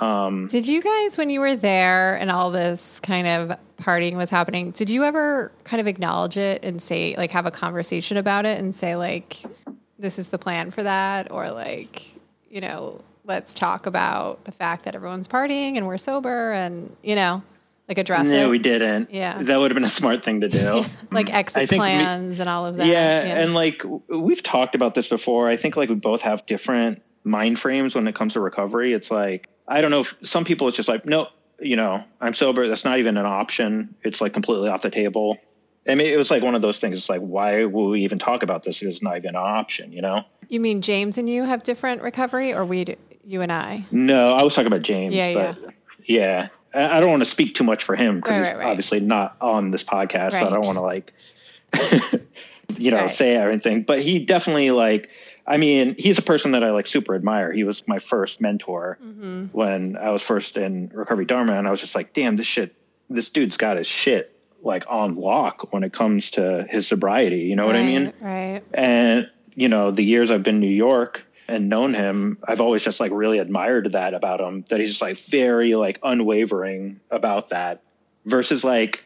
Um, 0.00 0.46
Did 0.46 0.66
you 0.66 0.82
guys, 0.82 1.18
when 1.18 1.30
you 1.30 1.40
were 1.40 1.56
there 1.56 2.16
and 2.16 2.30
all 2.30 2.50
this 2.50 3.00
kind 3.00 3.26
of 3.26 3.58
partying 3.80 4.16
was 4.16 4.30
happening, 4.30 4.70
did 4.70 4.90
you 4.90 5.04
ever 5.04 5.52
kind 5.64 5.80
of 5.80 5.86
acknowledge 5.86 6.36
it 6.36 6.64
and 6.64 6.80
say, 6.80 7.14
like, 7.16 7.30
have 7.32 7.46
a 7.46 7.50
conversation 7.50 8.16
about 8.16 8.46
it 8.46 8.58
and 8.58 8.74
say, 8.74 8.96
like, 8.96 9.42
this 9.98 10.18
is 10.18 10.28
the 10.28 10.38
plan 10.38 10.70
for 10.70 10.82
that? 10.82 11.30
Or, 11.30 11.50
like, 11.50 12.04
you 12.50 12.60
know, 12.60 13.00
let's 13.24 13.52
talk 13.54 13.86
about 13.86 14.44
the 14.44 14.52
fact 14.52 14.84
that 14.84 14.94
everyone's 14.94 15.28
partying 15.28 15.76
and 15.76 15.86
we're 15.86 15.98
sober 15.98 16.52
and, 16.52 16.94
you 17.02 17.14
know, 17.14 17.42
like 17.88 17.98
address 17.98 18.28
it? 18.28 18.32
no, 18.32 18.46
it? 18.46 18.50
we 18.50 18.58
didn't. 18.58 19.10
Yeah. 19.12 19.42
that 19.42 19.56
would 19.58 19.70
have 19.70 19.74
been 19.74 19.84
a 19.84 19.88
smart 19.88 20.22
thing 20.22 20.42
to 20.42 20.48
do. 20.48 20.84
like 21.10 21.32
exit 21.32 21.68
think 21.68 21.82
we- 21.82 21.88
plans 21.88 22.38
and 22.38 22.48
all 22.48 22.66
of 22.66 22.76
that. 22.76 22.86
Yeah, 22.86 23.22
and 23.22 23.54
like 23.54 23.82
we've 24.08 24.42
talked 24.42 24.74
about 24.74 24.94
this 24.94 25.08
before. 25.08 25.48
I 25.48 25.56
think 25.56 25.76
like 25.76 25.88
we 25.88 25.94
both 25.94 26.22
have 26.22 26.44
different 26.46 27.02
mind 27.28 27.58
frames 27.58 27.94
when 27.94 28.08
it 28.08 28.14
comes 28.14 28.32
to 28.34 28.40
recovery. 28.40 28.92
It's 28.92 29.10
like 29.10 29.48
I 29.66 29.80
don't 29.80 29.90
know 29.90 30.00
if 30.00 30.14
some 30.22 30.44
people 30.44 30.66
it's 30.68 30.76
just 30.76 30.88
like 30.88 31.04
no, 31.06 31.28
you 31.60 31.76
know, 31.76 32.02
I'm 32.20 32.34
sober. 32.34 32.66
That's 32.68 32.84
not 32.84 32.98
even 32.98 33.16
an 33.16 33.26
option. 33.26 33.94
It's 34.02 34.20
like 34.20 34.32
completely 34.32 34.68
off 34.68 34.82
the 34.82 34.90
table. 34.90 35.38
I 35.86 35.94
mean, 35.94 36.08
it 36.08 36.18
was 36.18 36.30
like 36.30 36.42
one 36.42 36.54
of 36.54 36.62
those 36.62 36.78
things. 36.78 36.98
It's 36.98 37.08
like 37.08 37.20
why 37.20 37.64
will 37.64 37.90
we 37.90 38.02
even 38.02 38.18
talk 38.18 38.42
about 38.42 38.62
this? 38.62 38.82
It's 38.82 39.02
not 39.02 39.16
even 39.16 39.30
an 39.30 39.36
option, 39.36 39.92
you 39.92 40.02
know. 40.02 40.24
you 40.48 40.60
mean 40.60 40.82
James 40.82 41.16
and 41.18 41.28
you 41.28 41.44
have 41.44 41.62
different 41.62 42.02
recovery 42.02 42.52
or 42.52 42.64
we, 42.64 42.84
you 43.24 43.40
and 43.42 43.50
I? 43.52 43.86
No, 43.90 44.34
I 44.34 44.42
was 44.42 44.54
talking 44.54 44.66
about 44.66 44.82
James. 44.82 45.14
Yeah, 45.14 45.32
but 45.32 45.74
yeah. 46.04 46.48
I 46.74 47.00
don't 47.00 47.08
want 47.08 47.22
to 47.22 47.28
speak 47.28 47.54
too 47.54 47.64
much 47.64 47.82
for 47.82 47.96
him 47.96 48.16
because 48.16 48.32
Right, 48.32 48.38
he's 48.38 48.48
right, 48.48 48.58
right. 48.58 48.66
obviously 48.70 49.00
not 49.00 49.36
on 49.40 49.70
this 49.70 49.82
podcast. 49.82 50.32
So 50.32 50.46
I 50.46 50.50
don't 50.50 50.66
want 50.66 50.76
to 50.76 50.82
like, 50.82 51.14
you 52.76 52.90
know, 52.90 53.06
say 53.08 53.36
everything. 53.36 53.82
But 53.84 54.02
he 54.02 54.18
definitely 54.18 54.70
like, 54.70 55.08
I 55.48 55.56
mean, 55.56 55.96
he's 55.98 56.18
a 56.18 56.22
person 56.22 56.52
that 56.52 56.62
I 56.62 56.70
like 56.70 56.86
super 56.86 57.14
admire. 57.14 57.50
He 57.52 57.64
was 57.64 57.82
my 57.88 57.98
first 57.98 58.40
mentor 58.40 58.98
Mm-hmm. 59.02 59.46
when 59.46 59.96
I 59.96 60.10
was 60.10 60.22
first 60.22 60.56
in 60.58 60.90
recovery 60.92 61.24
Dharma, 61.24 61.54
and 61.54 61.66
I 61.66 61.70
was 61.70 61.80
just 61.80 61.94
like, 61.94 62.12
damn, 62.12 62.36
this 62.36 62.46
shit, 62.46 62.74
this 63.08 63.30
dude's 63.30 63.56
got 63.56 63.78
his 63.78 63.86
shit 63.86 64.38
like 64.62 64.84
on 64.88 65.14
lock 65.16 65.72
when 65.72 65.82
it 65.84 65.92
comes 65.92 66.30
to 66.32 66.66
his 66.68 66.86
sobriety. 66.86 67.40
You 67.40 67.56
know 67.56 67.66
what 67.66 67.76
I 67.76 67.82
mean? 67.82 68.12
Right. 68.20 68.62
And, 68.74 69.30
you 69.54 69.68
know, 69.68 69.90
the 69.90 70.04
years 70.04 70.30
I've 70.30 70.42
been 70.42 70.56
in 70.56 70.60
New 70.60 70.66
York 70.68 71.24
and 71.48 71.68
known 71.70 71.94
him, 71.94 72.36
I've 72.46 72.60
always 72.60 72.82
just 72.82 73.00
like 73.00 73.10
really 73.14 73.38
admired 73.38 73.92
that 73.92 74.12
about 74.14 74.40
him, 74.40 74.64
that 74.68 74.80
he's 74.80 74.90
just 74.90 75.00
like 75.00 75.16
very 75.16 75.74
like 75.76 75.98
unwavering 76.02 77.00
about 77.10 77.48
that 77.50 77.82
versus 78.26 78.64
like, 78.64 79.04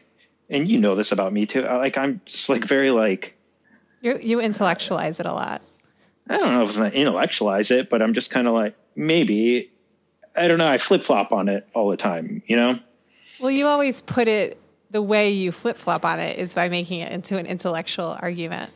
and 0.49 0.67
you 0.67 0.77
know 0.79 0.95
this 0.95 1.11
about 1.13 1.31
me 1.31 1.45
too. 1.45 1.61
Like 1.61 1.97
I'm 1.97 2.19
just 2.25 2.49
like 2.49 2.65
very 2.65 2.89
like, 2.91 3.33
You, 4.01 4.19
you 4.21 4.41
intellectualize 4.41 5.19
it 5.21 5.25
a 5.25 5.33
lot. 5.33 5.61
I 6.29 6.37
don't 6.37 6.53
know 6.53 6.61
if 6.61 6.69
it's 6.69 6.77
not 6.77 6.93
intellectualize 6.93 7.71
it, 7.71 7.89
but 7.89 8.01
I'm 8.01 8.13
just 8.13 8.31
kind 8.31 8.47
of 8.47 8.53
like, 8.53 8.75
maybe, 8.95 9.69
I 10.35 10.47
don't 10.47 10.57
know. 10.57 10.67
I 10.67 10.77
flip 10.77 11.01
flop 11.01 11.31
on 11.31 11.49
it 11.49 11.67
all 11.73 11.89
the 11.89 11.97
time, 11.97 12.41
you 12.47 12.55
know? 12.55 12.79
Well, 13.39 13.51
you 13.51 13.67
always 13.67 14.01
put 14.01 14.27
it 14.27 14.57
the 14.91 15.01
way 15.01 15.31
you 15.31 15.51
flip 15.51 15.75
flop 15.77 16.05
on 16.05 16.19
it 16.19 16.37
is 16.39 16.53
by 16.55 16.69
making 16.69 17.01
it 17.01 17.11
into 17.11 17.37
an 17.37 17.45
intellectual 17.45 18.17
argument. 18.21 18.69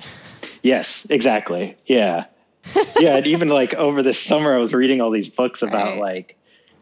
Yes, 0.63 1.05
exactly. 1.09 1.77
Yeah. 1.85 2.25
yeah. 2.99 3.15
And 3.17 3.27
even 3.27 3.47
like 3.49 3.73
over 3.75 4.03
the 4.03 4.13
summer, 4.13 4.53
I 4.55 4.57
was 4.57 4.73
reading 4.73 4.99
all 4.99 5.11
these 5.11 5.29
books 5.29 5.61
about 5.61 5.93
Right. 5.93 6.01
like 6.01 6.37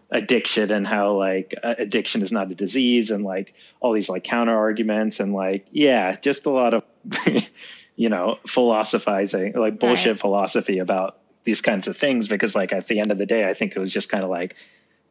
addiction 0.10 0.72
and 0.72 0.88
how 0.88 1.14
like 1.14 1.54
addiction 1.64 2.22
is 2.22 2.32
not 2.32 2.50
a 2.50 2.56
disease 2.56 3.12
and 3.12 3.24
like 3.24 3.54
all 3.82 3.92
these 3.92 4.08
like 4.10 4.24
counter 4.24 4.56
arguments 4.58 5.20
and 5.20 5.34
like, 5.34 5.68
yeah, 5.72 6.16
just 6.16 6.46
a 6.46 6.50
lot 6.50 6.74
of, 6.74 6.84
you 7.96 8.10
know, 8.10 8.38
philosophizing, 8.48 9.54
like 9.54 9.80
bullshit 9.80 10.12
Right. 10.14 10.20
philosophy 10.20 10.80
about 10.80 11.18
these 11.46 11.62
kinds 11.62 11.88
of 11.88 11.96
things. 11.96 12.28
Because 12.28 12.56
like 12.56 12.74
at 12.74 12.88
the 12.88 13.00
end 13.00 13.12
of 13.12 13.18
the 13.18 13.26
day, 13.26 13.48
I 13.50 13.54
think 13.54 13.76
it 13.76 13.80
was 13.80 13.94
just 13.94 14.10
kind 14.10 14.24
of 14.24 14.30
like, 14.30 14.56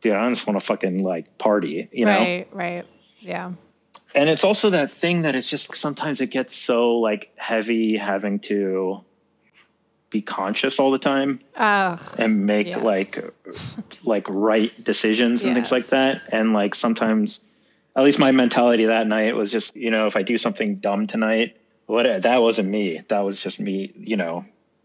dude, 0.01 0.13
I 0.13 0.29
just 0.31 0.47
want 0.47 0.59
to 0.61 0.65
fucking 0.67 1.03
like 1.03 1.39
party, 1.39 1.89
you 1.93 2.05
know? 2.05 2.19
right, 2.21 2.49
right. 2.53 2.87
Yeah. 3.21 3.53
and 4.15 4.29
it's 4.29 4.45
also 4.45 4.69
that 4.71 4.91
thing 4.91 5.23
that 5.23 5.35
it's 5.35 5.49
just 5.49 5.75
sometimes 5.75 6.21
it 6.21 6.27
gets 6.31 6.55
so 6.55 6.97
like 6.99 7.33
heavy 7.37 7.97
having 7.97 8.39
to 8.41 9.03
be 10.11 10.21
conscious 10.21 10.79
all 10.79 10.91
the 10.91 10.99
time 10.99 11.41
Ugh. 11.57 11.99
and 12.19 12.45
make 12.47 12.69
Yes. 12.69 12.83
like 12.83 13.19
like 14.05 14.27
right 14.29 14.71
decisions 14.85 15.43
and 15.43 15.55
things 15.55 15.73
like 15.73 15.87
that 15.89 16.21
and 16.31 16.53
like 16.53 16.75
sometimes 16.75 17.41
at 17.97 18.05
least 18.05 18.19
my 18.19 18.31
mentality 18.31 18.85
that 18.85 19.07
night 19.07 19.35
was 19.35 19.51
just 19.51 19.75
you 19.75 19.91
know 19.91 20.07
if 20.07 20.15
i 20.17 20.23
do 20.23 20.37
something 20.39 20.77
dumb 20.77 21.07
tonight 21.09 21.57
what 21.87 22.07
uh, 22.07 22.19
that 22.21 22.43
wasn't 22.43 22.69
me 22.69 23.03
that 23.09 23.21
was 23.21 23.43
just 23.43 23.61
me 23.61 23.93
you 23.95 24.17
know 24.17 24.45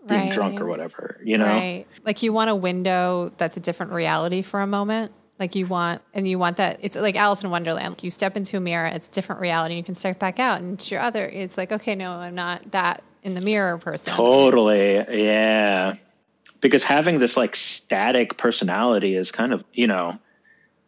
being 0.09 0.29
drunk 0.29 0.59
or 0.59 0.65
whatever, 0.65 1.19
you 1.23 1.37
know? 1.37 1.45
Right. 1.45 1.85
Like 2.03 2.23
you 2.23 2.33
want 2.33 2.49
a 2.49 2.55
window 2.55 3.31
that's 3.37 3.55
a 3.57 3.59
different 3.59 3.91
reality 3.91 4.41
for 4.41 4.61
a 4.61 4.67
moment. 4.67 5.11
Like 5.39 5.55
you 5.55 5.67
want, 5.67 6.01
and 6.13 6.27
you 6.27 6.37
want 6.37 6.57
that. 6.57 6.79
It's 6.81 6.97
like 6.97 7.15
Alice 7.15 7.43
in 7.43 7.49
Wonderland. 7.49 8.03
You 8.03 8.11
step 8.11 8.35
into 8.35 8.57
a 8.57 8.59
mirror, 8.59 8.87
it's 8.87 9.07
different 9.07 9.39
reality. 9.39 9.75
You 9.75 9.83
can 9.83 9.95
step 9.95 10.19
back 10.19 10.37
out, 10.37 10.59
and 10.59 10.73
it's 10.73 10.91
your 10.91 10.99
other. 10.99 11.25
It's 11.27 11.57
like, 11.57 11.71
okay, 11.71 11.95
no, 11.95 12.11
I'm 12.11 12.35
not 12.35 12.71
that 12.71 13.03
in 13.23 13.35
the 13.35 13.41
mirror 13.41 13.77
person. 13.77 14.13
Totally. 14.13 14.95
Yeah. 14.95 15.95
Because 16.59 16.83
having 16.83 17.19
this 17.19 17.37
like 17.37 17.55
static 17.55 18.37
personality 18.37 19.15
is 19.15 19.31
kind 19.31 19.53
of, 19.53 19.63
you 19.71 19.87
know, 19.87 20.19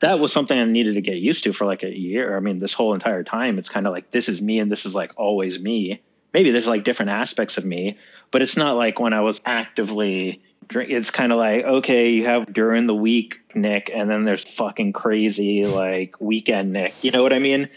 that 0.01 0.19
was 0.19 0.33
something 0.33 0.57
I 0.57 0.65
needed 0.65 0.95
to 0.95 1.01
get 1.01 1.17
used 1.17 1.43
to 1.45 1.53
for 1.53 1.65
like 1.65 1.83
a 1.83 1.97
year. 1.97 2.35
I 2.35 2.39
mean, 2.39 2.57
this 2.57 2.73
whole 2.73 2.93
entire 2.93 3.23
time, 3.23 3.57
it's 3.57 3.69
kind 3.69 3.87
of 3.87 3.93
like 3.93 4.11
this 4.11 4.27
is 4.27 4.41
me 4.41 4.59
and 4.59 4.71
this 4.71 4.85
is 4.85 4.93
like 4.93 5.13
always 5.15 5.59
me. 5.59 6.01
Maybe 6.33 6.51
there's 6.51 6.67
like 6.67 6.83
different 6.83 7.11
aspects 7.11 7.57
of 7.57 7.65
me, 7.65 7.97
but 8.31 8.41
it's 8.41 8.57
not 8.57 8.75
like 8.75 8.99
when 8.99 9.13
I 9.13 9.21
was 9.21 9.41
actively 9.45 10.41
drink. 10.67 10.89
It's 10.89 11.11
kind 11.11 11.31
of 11.31 11.37
like, 11.37 11.65
okay, 11.65 12.09
you 12.09 12.25
have 12.25 12.51
during 12.51 12.87
the 12.87 12.95
week 12.95 13.39
Nik, 13.53 13.91
and 13.93 14.09
then 14.09 14.23
there's 14.23 14.43
fucking 14.43 14.93
crazy 14.93 15.65
like 15.67 16.19
weekend 16.19 16.73
Nik. 16.73 17.03
You 17.03 17.11
know 17.11 17.21
what 17.21 17.33
I 17.33 17.39
mean? 17.39 17.69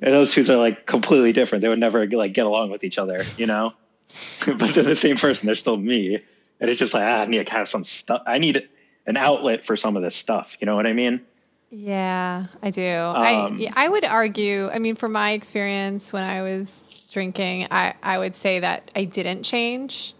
And 0.00 0.14
those 0.14 0.32
two 0.32 0.50
are 0.50 0.56
like 0.56 0.86
completely 0.86 1.32
different. 1.32 1.62
They 1.62 1.68
would 1.68 1.78
never 1.78 2.06
like 2.06 2.32
get 2.32 2.46
along 2.46 2.70
with 2.70 2.84
each 2.84 2.98
other, 2.98 3.22
you 3.36 3.46
know? 3.46 3.74
but 4.46 4.74
they're 4.74 4.82
the 4.82 4.94
same 4.94 5.16
person. 5.16 5.46
They're 5.46 5.54
still 5.54 5.76
me. 5.76 6.22
And 6.58 6.70
it's 6.70 6.78
just 6.78 6.94
like, 6.94 7.04
ah, 7.04 7.22
I 7.22 7.26
need 7.26 7.46
to 7.46 7.52
have 7.52 7.68
some 7.68 7.84
stuff. 7.84 8.22
I 8.26 8.38
need 8.38 8.66
an 9.06 9.18
outlet 9.18 9.64
for 9.64 9.76
some 9.76 9.96
of 9.96 10.02
this 10.02 10.14
stuff. 10.14 10.56
You 10.60 10.66
know 10.66 10.76
what 10.76 10.86
I 10.86 10.94
mean? 10.94 11.20
Yeah, 11.70 12.46
I 12.62 12.70
do. 12.70 12.82
I 12.82 13.34
Um, 13.46 13.58
yeah, 13.58 13.72
I 13.74 13.88
would 13.88 14.04
argue. 14.04 14.68
I 14.72 14.78
mean, 14.78 14.94
from 14.94 15.12
my 15.12 15.32
experience 15.32 16.12
when 16.12 16.22
I 16.22 16.42
was 16.42 16.82
drinking, 17.12 17.66
I 17.70 17.94
I 18.02 18.18
would 18.18 18.34
say 18.34 18.60
that 18.60 18.90
I 18.94 19.04
didn't 19.04 19.42
change. 19.42 20.14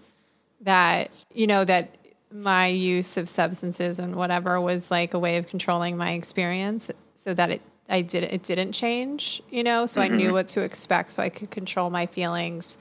That 0.61 1.11
you 1.33 1.47
know 1.47 1.65
that 1.65 1.95
my 2.33 2.67
use 2.67 3.17
of 3.17 3.29
substances 3.29 3.99
and 3.99 4.17
whatever 4.17 4.61
was 4.61 4.91
like 4.91 5.15
a 5.15 5.19
way 5.19 5.37
of 5.37 5.47
controlling 5.47 5.97
my 5.97 6.13
experience, 6.13 6.91
so 7.15 7.33
that 7.35 7.51
it 7.51 7.63
I 7.89 8.01
did 8.03 8.25
it 8.25 8.43
didn't 8.43 8.73
change. 8.73 9.41
You 9.49 9.63
know, 9.63 9.87
so 9.87 10.01
I 10.01 10.09
knew 10.09 10.33
what 10.33 10.49
to 10.49 10.63
expect, 10.63 11.13
so 11.13 11.23
I 11.23 11.29
could 11.29 11.53
control 11.53 11.91
my 11.91 12.07
feelings, 12.07 12.77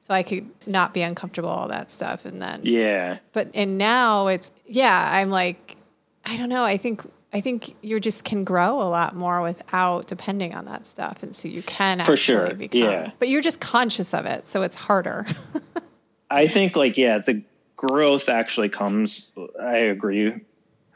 so 0.00 0.14
I 0.14 0.22
could 0.22 0.48
not 0.66 0.94
be 0.94 1.02
uncomfortable, 1.02 1.50
all 1.50 1.68
that 1.68 1.90
stuff, 1.90 2.24
and 2.24 2.40
then 2.40 2.60
Yeah. 2.62 3.18
but 3.34 3.50
and 3.52 3.76
now 3.76 4.28
it's 4.28 4.50
yeah 4.66 5.10
i'm 5.12 5.30
like 5.30 5.76
i 6.24 6.36
don't 6.36 6.48
know 6.48 6.64
i 6.64 6.76
think 6.78 7.02
i 7.32 7.40
think 7.40 7.74
you 7.82 8.00
just 8.00 8.24
can 8.24 8.44
grow 8.44 8.80
a 8.80 8.88
lot 8.88 9.14
more 9.14 9.42
without 9.42 10.06
depending 10.06 10.54
on 10.54 10.64
that 10.64 10.86
stuff 10.86 11.22
and 11.22 11.34
so 11.36 11.48
you 11.48 11.62
can 11.62 11.98
For 11.98 12.12
actually 12.12 12.16
sure, 12.16 12.54
become 12.54 12.80
yeah. 12.80 13.10
but 13.18 13.28
you're 13.28 13.42
just 13.42 13.60
conscious 13.60 14.14
of 14.14 14.26
it 14.26 14.48
so 14.48 14.62
it's 14.62 14.74
harder 14.74 15.26
I 16.30 16.46
think 16.46 16.76
like, 16.76 16.96
yeah, 16.96 17.18
the 17.18 17.42
growth 17.76 18.28
actually 18.28 18.68
comes. 18.68 19.32
I 19.60 19.76
agree 19.76 20.34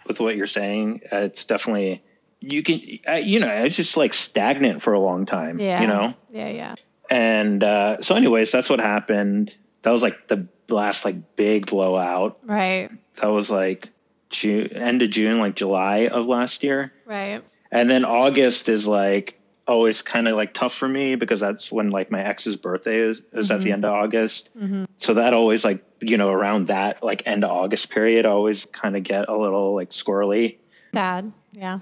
with 0.06 0.20
what 0.20 0.36
you're 0.36 0.46
saying. 0.46 1.00
Uh, 1.10 1.16
it's 1.18 1.44
definitely, 1.44 2.02
you 2.40 2.62
can, 2.62 2.80
uh, 3.08 3.12
you 3.14 3.40
know, 3.40 3.48
it's 3.48 3.76
just 3.76 3.96
like 3.96 4.14
stagnant 4.14 4.82
for 4.82 4.92
a 4.92 5.00
long 5.00 5.24
time, 5.26 5.58
yeah 5.58 5.80
you 5.80 5.86
know? 5.86 6.14
yeah 6.30 6.48
yeah 6.48 6.74
And 7.08 7.64
uh, 7.64 8.02
so, 8.02 8.14
anyways, 8.14 8.52
that's 8.52 8.68
what 8.68 8.80
happened. 8.80 9.54
That 9.82 9.90
was 9.92 10.02
like 10.02 10.28
the 10.28 10.46
last 10.68 11.04
like 11.04 11.36
big 11.36 11.66
blowout. 11.66 12.38
right 12.44 12.90
That 13.16 13.28
was 13.28 13.48
like 13.50 13.88
June, 14.32 14.72
end 14.72 15.02
of 15.02 15.10
June, 15.10 15.38
like 15.38 15.54
July 15.54 16.08
of 16.08 16.26
last 16.26 16.62
year. 16.62 16.92
right 17.06 17.42
And 17.70 17.88
then 17.88 18.04
August 18.04 18.68
is 18.68 18.86
like 18.86 19.38
oh, 19.68 19.74
always 19.74 20.02
kind 20.02 20.28
of 20.28 20.36
like 20.36 20.54
tough 20.54 20.74
for 20.74 20.88
me 20.88 21.14
because 21.14 21.40
that's 21.40 21.70
when 21.70 21.90
like 21.90 22.10
my 22.10 22.22
ex's 22.22 22.56
birthday 22.56 22.98
is 22.98 23.22
is 23.32 23.50
at 23.50 23.60
the 23.60 23.66
mm-hmm. 23.66 23.74
end 23.74 23.84
of 23.84 23.92
August. 23.92 24.50
Mm-hmm. 24.58 24.84
So 24.96 25.14
that 25.14 25.34
always 25.34 25.64
like 25.64 25.84
you 26.00 26.16
know 26.16 26.30
around 26.30 26.66
that 26.66 27.02
like 27.02 27.22
end 27.26 27.44
of 27.44 27.50
August 27.50 27.90
period, 27.90 28.26
I 28.26 28.30
always 28.30 28.66
kind 28.72 28.96
of 28.96 29.02
get 29.02 29.28
a 29.28 29.36
little 29.36 29.74
like 29.74 29.90
squirrely. 29.90 30.56
sad 30.94 31.32
yeah 31.52 31.80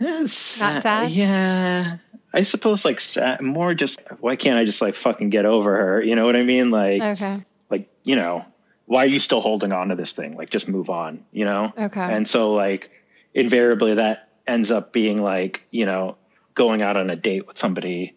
It's 0.00 0.58
Not 0.58 0.82
sad? 0.82 1.10
Yeah. 1.10 1.98
I 2.32 2.42
suppose 2.42 2.84
like 2.84 2.98
sad, 2.98 3.40
more 3.40 3.74
just 3.74 4.00
why 4.20 4.36
can't 4.36 4.58
I 4.58 4.64
just 4.64 4.82
like 4.82 4.94
fucking 4.94 5.30
get 5.30 5.46
over 5.46 5.76
her? 5.76 6.02
You 6.02 6.16
know 6.16 6.24
what 6.24 6.36
I 6.36 6.42
mean? 6.42 6.70
Like 6.70 7.02
okay 7.02 7.44
like 7.70 7.88
you 8.04 8.16
know 8.16 8.44
why 8.86 9.04
are 9.04 9.08
you 9.08 9.18
still 9.18 9.40
holding 9.40 9.72
on 9.72 9.88
to 9.88 9.94
this 9.94 10.12
thing? 10.12 10.36
Like 10.36 10.50
just 10.50 10.68
move 10.68 10.90
on 10.90 11.24
you 11.32 11.44
know? 11.44 11.72
Okay. 11.78 12.00
and 12.00 12.26
so 12.28 12.52
like 12.52 12.90
invariably 13.34 13.94
that 13.94 14.30
ends 14.46 14.70
up 14.70 14.92
being 14.92 15.22
like 15.22 15.62
you 15.70 15.86
know 15.86 16.16
going 16.54 16.82
out 16.82 16.96
on 16.96 17.10
a 17.10 17.16
date 17.16 17.46
with 17.46 17.58
somebody 17.58 18.14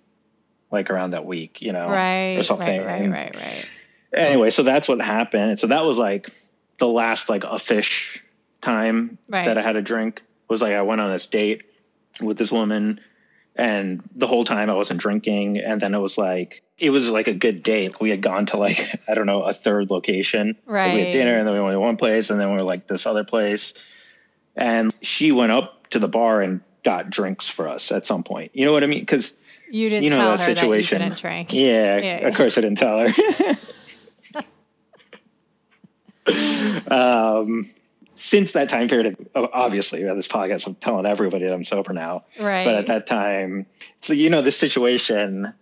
like 0.71 0.89
around 0.91 1.11
that 1.11 1.25
week 1.25 1.61
you 1.61 1.71
know 1.71 1.87
right 1.87 2.37
or 2.37 2.43
something 2.43 2.81
right 2.83 3.09
right 3.09 3.35
right 3.35 3.35
right. 3.35 3.65
Anyway 4.13 4.49
so 4.49 4.63
that's 4.63 4.87
what 4.87 5.01
happened. 5.01 5.51
And 5.51 5.59
so 5.59 5.67
that 5.67 5.85
was 5.85 5.97
like 5.97 6.29
the 6.77 6.87
last 6.87 7.29
like 7.29 7.43
a 7.43 7.57
fish 7.57 8.23
time 8.61 9.17
Right. 9.29 9.45
that 9.45 9.57
i 9.57 9.61
had 9.61 9.75
a 9.75 9.81
drink. 9.81 10.21
Was 10.49 10.61
like 10.61 10.73
i 10.73 10.81
went 10.81 11.01
on 11.01 11.11
this 11.11 11.27
date 11.27 11.63
with 12.21 12.37
this 12.37 12.51
woman 12.51 12.99
and 13.57 14.01
the 14.15 14.27
whole 14.27 14.45
time 14.45 14.69
i 14.69 14.73
wasn't 14.73 14.99
drinking. 14.99 15.57
And 15.57 15.81
then 15.81 15.93
it 15.93 15.99
was 15.99 16.17
like 16.17 16.63
it 16.77 16.91
was 16.91 17.09
like 17.09 17.27
a 17.27 17.33
good 17.33 17.63
date 17.63 17.99
we 17.99 18.09
had 18.09 18.21
gone 18.21 18.45
to 18.47 18.57
like 18.57 18.79
i 19.07 19.13
don't 19.13 19.25
know 19.25 19.41
a 19.41 19.53
third 19.53 19.89
location. 19.89 20.55
Right. 20.65 20.93
we 20.93 21.01
had 21.01 21.11
dinner 21.11 21.37
and 21.37 21.47
then 21.47 21.55
we 21.55 21.61
went 21.61 21.73
to 21.73 21.79
one 21.79 21.97
place 21.97 22.29
and 22.29 22.39
then 22.39 22.51
we 22.51 22.55
were 22.55 22.63
like 22.63 22.87
this 22.87 23.05
other 23.05 23.23
place. 23.23 23.73
And 24.55 24.93
she 25.01 25.31
went 25.31 25.51
up 25.51 25.89
to 25.89 25.99
the 25.99 26.07
bar 26.07 26.41
and 26.41 26.61
got 26.83 27.09
drinks 27.09 27.49
for 27.49 27.67
us 27.67 27.91
at 27.91 28.05
some 28.05 28.23
point. 28.23 28.51
You 28.53 28.65
know 28.65 28.71
what 28.71 28.83
i 28.83 28.87
mean? 28.87 29.01
Because 29.01 29.33
you 29.69 29.89
didn't 29.89 30.05
you 30.05 30.09
know 30.11 30.19
tell 30.19 30.37
that 30.37 30.39
her 30.39 30.45
situation 30.55 30.99
that 30.99 31.05
you 31.05 31.09
didn't 31.09 31.21
drink. 31.21 31.53
Yeah, 31.53 31.97
Yeah, 31.97 32.19
yeah. 32.21 32.27
of 32.27 32.35
course 32.35 32.57
I 32.57 32.61
didn't 32.61 32.77
tell 32.77 33.07
her. 33.07 33.13
um, 36.87 37.69
since 38.17 38.53
that 38.53 38.69
time 38.69 38.87
period, 38.87 39.29
obviously, 39.35 40.03
at 40.05 40.15
this 40.15 40.27
podcast, 40.27 40.65
I'm 40.67 40.75
telling 40.75 41.05
everybody 41.05 41.45
that 41.45 41.53
I'm 41.53 41.63
sober 41.63 41.93
now. 41.93 42.25
right 42.39 42.65
But 42.65 42.75
at 42.75 42.87
that 42.87 43.07
time, 43.07 43.65
so 43.99 44.13
you 44.13 44.29
know, 44.29 44.41
this 44.41 44.57
situation, 44.57 45.53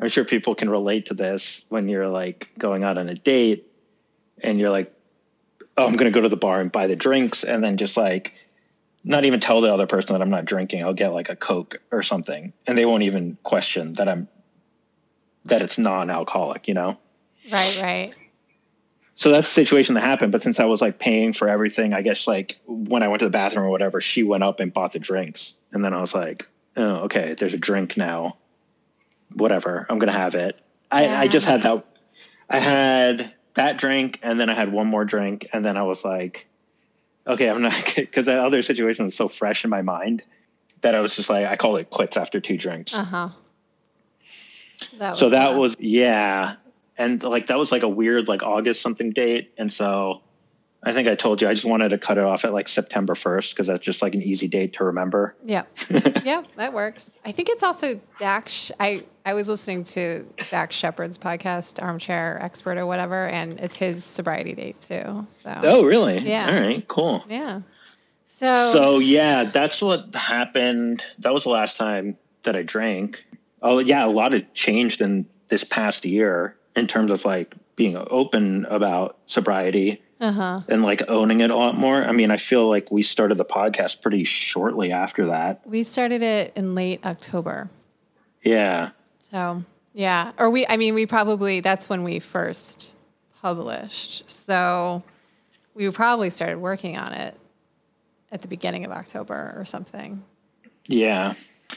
I'm 0.00 0.08
sure 0.08 0.24
people 0.24 0.54
can 0.54 0.70
relate 0.70 1.06
to 1.06 1.14
this 1.14 1.64
when 1.68 1.88
you're 1.88 2.08
like 2.08 2.48
going 2.58 2.84
out 2.84 2.98
on 2.98 3.08
a 3.08 3.14
date 3.14 3.66
and 4.42 4.58
you're 4.58 4.70
like, 4.70 4.92
oh, 5.76 5.86
I'm 5.86 5.94
going 5.94 6.10
to 6.10 6.14
go 6.14 6.20
to 6.20 6.28
the 6.28 6.36
bar 6.36 6.60
and 6.60 6.70
buy 6.70 6.86
the 6.86 6.96
drinks 6.96 7.44
and 7.44 7.62
then 7.62 7.76
just 7.76 7.96
like, 7.96 8.34
not 9.04 9.24
even 9.24 9.38
tell 9.38 9.60
the 9.60 9.72
other 9.72 9.86
person 9.86 10.14
that 10.14 10.22
I'm 10.22 10.30
not 10.30 10.44
drinking. 10.44 10.84
I'll 10.84 10.92
get 10.92 11.12
like 11.12 11.28
a 11.28 11.36
Coke 11.36 11.80
or 11.92 12.02
something, 12.02 12.52
and 12.66 12.76
they 12.76 12.84
won't 12.84 13.04
even 13.04 13.38
question 13.44 13.92
that 13.94 14.08
I'm 14.08 14.28
that 15.44 15.62
it's 15.62 15.78
non-alcoholic. 15.78 16.66
You 16.66 16.74
know. 16.74 16.98
right 17.52 17.80
right 17.80 18.14
So 19.16 19.30
that's 19.30 19.46
the 19.48 19.52
situation 19.52 19.94
that 19.94 20.04
happened. 20.04 20.30
But 20.30 20.42
since 20.42 20.60
I 20.60 20.66
was 20.66 20.80
like 20.80 20.98
paying 20.98 21.32
for 21.32 21.48
everything, 21.48 21.92
I 21.92 22.02
guess 22.02 22.26
like 22.26 22.58
when 22.66 23.02
I 23.02 23.08
went 23.08 23.20
to 23.20 23.26
the 23.26 23.30
bathroom 23.30 23.66
or 23.66 23.70
whatever, 23.70 24.00
she 24.00 24.22
went 24.22 24.44
up 24.44 24.60
and 24.60 24.72
bought 24.72 24.92
the 24.92 24.98
drinks, 24.98 25.54
and 25.72 25.84
then 25.84 25.92
I 25.94 26.00
was 26.00 26.14
like, 26.14 26.46
oh, 26.76 26.96
okay, 27.04 27.34
there's 27.34 27.54
a 27.54 27.58
drink 27.58 27.96
now. 27.96 28.36
Whatever, 29.34 29.86
I'm 29.90 29.98
gonna 29.98 30.12
have 30.12 30.34
it. 30.34 30.60
I, 30.90 31.08
I 31.08 31.28
just 31.28 31.46
had 31.46 31.62
that. 31.62 31.84
I 32.48 32.58
had 32.58 33.34
that 33.54 33.78
drink, 33.78 34.20
and 34.22 34.38
then 34.38 34.48
I 34.50 34.54
had 34.54 34.70
one 34.70 34.86
more 34.86 35.04
drink, 35.04 35.48
and 35.52 35.64
then 35.64 35.76
I 35.76 35.82
was 35.82 36.04
like, 36.04 36.46
okay, 37.26 37.48
I'm 37.48 37.62
not 37.62 37.74
because 37.96 38.26
that 38.26 38.38
other 38.38 38.62
situation 38.62 39.06
was 39.06 39.16
so 39.16 39.28
fresh 39.28 39.64
in 39.64 39.70
my 39.70 39.82
mind 39.82 40.22
that 40.82 40.94
I 40.94 41.00
was 41.00 41.16
just 41.16 41.30
like, 41.30 41.46
I 41.46 41.56
called 41.56 41.78
it 41.78 41.90
quits 41.90 42.16
after 42.16 42.38
two 42.38 42.56
drinks. 42.56 42.94
uh-huh 42.94 43.30
so 44.80 44.96
that 44.98 45.10
was, 45.10 45.18
so 45.18 45.28
that 45.30 45.54
was 45.56 45.76
yeah, 45.78 46.56
and 46.98 47.22
like 47.22 47.46
that 47.48 47.58
was 47.58 47.72
like 47.72 47.82
a 47.82 47.88
weird 47.88 48.28
like 48.28 48.42
August 48.42 48.82
something 48.82 49.10
date, 49.10 49.52
and 49.58 49.72
so 49.72 50.22
I 50.82 50.92
think 50.92 51.08
I 51.08 51.16
told 51.16 51.42
you 51.42 51.48
I 51.48 51.54
just 51.54 51.64
wanted 51.64 51.88
to 51.88 51.98
cut 51.98 52.16
it 52.16 52.22
off 52.24 52.44
at 52.44 52.52
like 52.52 52.68
September 52.68 53.14
first 53.16 53.54
because 53.54 53.66
that's 53.66 53.84
just 53.84 54.02
like 54.02 54.14
an 54.14 54.22
easy 54.22 54.46
date 54.46 54.74
to 54.74 54.84
remember. 54.84 55.34
Yeah. 55.42 55.64
yeah, 56.22 56.42
that 56.56 56.72
works. 56.72 57.18
I 57.24 57.32
think 57.32 57.48
it's 57.48 57.64
also 57.64 58.00
Dax. 58.20 58.70
I, 58.78 59.04
I 59.24 59.34
was 59.34 59.48
listening 59.48 59.82
to 59.84 60.24
Dax 60.50 60.76
Shepard's 60.76 61.18
podcast, 61.18 61.82
Armchair 61.82 62.38
Expert 62.40 62.78
or 62.78 62.86
whatever, 62.86 63.26
and 63.26 63.58
it's 63.58 63.74
his 63.74 64.04
sobriety 64.04 64.52
date 64.52 64.80
too. 64.80 65.26
So, 65.28 65.60
Oh, 65.64 65.84
really? 65.84 66.18
Yeah. 66.18 66.54
All 66.54 66.60
right. 66.60 66.86
Cool. 66.86 67.24
yeah. 67.28 67.62
So, 68.28 68.70
So 68.72 68.98
yeah, 69.00 69.42
that's 69.44 69.82
what 69.82 70.14
happened. 70.14 71.02
That 71.18 71.32
was 71.32 71.42
the 71.44 71.50
last 71.50 71.76
time 71.76 72.16
that 72.44 72.54
I 72.54 72.62
drank. 72.62 73.24
Oh 73.60 73.80
yeah, 73.80 74.04
a 74.04 74.08
lot 74.08 74.32
had 74.32 74.54
changed 74.54 75.00
in 75.00 75.26
this 75.48 75.64
past 75.64 76.04
year 76.04 76.56
in 76.76 76.86
terms 76.86 77.10
of 77.10 77.24
like 77.24 77.54
being 77.74 77.96
open 77.96 78.66
about 78.66 79.18
sobriety 79.26 80.02
uh 80.20 80.32
huh. 80.32 80.60
and 80.68 80.82
like 80.82 81.02
owning 81.08 81.40
it 81.40 81.50
a 81.50 81.56
lot 81.56 81.76
more. 81.76 82.04
I 82.04 82.12
mean, 82.12 82.30
I 82.30 82.36
feel 82.36 82.68
like 82.68 82.90
we 82.90 83.02
started 83.02 83.36
the 83.38 83.44
podcast 83.44 84.02
pretty 84.02 84.24
shortly 84.24 84.92
after 84.92 85.26
that. 85.26 85.66
We 85.66 85.82
started 85.82 86.22
it 86.22 86.52
in 86.56 86.74
late 86.74 87.04
October. 87.04 87.70
Yeah. 88.42 88.90
So, 89.18 89.64
yeah. 89.92 90.32
Or 90.38 90.50
we, 90.50 90.66
I 90.66 90.76
mean, 90.76 90.94
we 90.94 91.06
probably, 91.06 91.60
that's 91.60 91.88
when 91.88 92.04
we 92.04 92.18
first 92.18 92.94
published. 93.40 94.30
So, 94.30 95.02
we 95.74 95.90
probably 95.90 96.30
started 96.30 96.58
working 96.58 96.96
on 96.96 97.12
it 97.12 97.36
at 98.32 98.42
the 98.42 98.48
beginning 98.48 98.84
of 98.84 98.90
October 98.90 99.54
or 99.56 99.64
something. 99.64 100.24
Yeah. 100.86 101.34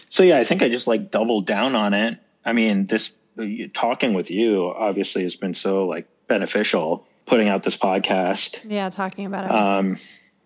So 0.10 0.24
yeah, 0.24 0.38
I 0.38 0.44
think 0.44 0.62
I 0.62 0.70
just 0.70 0.88
like 0.88 1.12
doubled 1.12 1.46
down 1.46 1.76
on 1.76 1.94
it. 1.94 2.18
I 2.46 2.54
mean, 2.54 2.88
this 2.88 3.14
talking 3.74 4.14
with 4.14 4.30
you 4.32 4.74
obviously 4.76 5.24
has 5.24 5.36
been 5.36 5.54
so 5.54 5.86
like 5.86 6.08
beneficial 6.28 7.06
putting 7.26 7.48
out 7.48 7.64
this 7.64 7.78
podcast. 7.78 8.60
Yeah, 8.66 8.90
talking 8.90 9.26
about 9.26 9.46
it. 9.46 9.52
Um, 9.52 9.98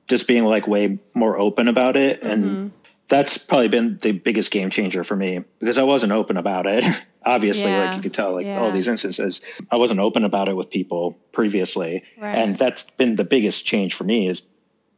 just 0.08 0.28
being 0.28 0.46
like 0.46 0.68
way 0.68 1.00
more 1.14 1.38
open 1.38 1.68
about 1.68 1.96
it. 1.96 2.22
Mm-hmm. 2.22 2.30
And 2.30 2.72
that's 3.08 3.38
probably 3.38 3.70
been 3.70 3.98
the 4.02 4.12
biggest 4.12 4.52
game 4.52 4.70
changer 4.70 5.04
for 5.04 5.16
me 5.16 5.44
because 5.60 5.78
I 5.78 5.84
wasn't 5.84 6.12
open 6.12 6.38
about 6.38 6.66
it. 6.68 6.84
Obviously, 7.26 7.70
Yeah. 7.72 7.86
like 7.86 7.96
you 7.96 8.02
could 8.02 8.14
tell, 8.14 8.34
like 8.34 8.46
Yeah. 8.46 8.60
all 8.60 8.72
these 8.72 8.88
instances, 8.88 9.42
I 9.72 9.78
wasn't 9.78 10.02
open 10.02 10.26
about 10.26 10.50
it 10.50 10.56
with 10.56 10.70
people 10.70 11.18
previously. 11.32 12.04
Right. 12.20 12.36
And 12.36 12.58
that's 12.58 12.90
been 12.92 13.16
the 13.16 13.24
biggest 13.24 13.66
change 13.66 13.94
for 13.94 14.04
me 14.04 14.28
is 14.28 14.42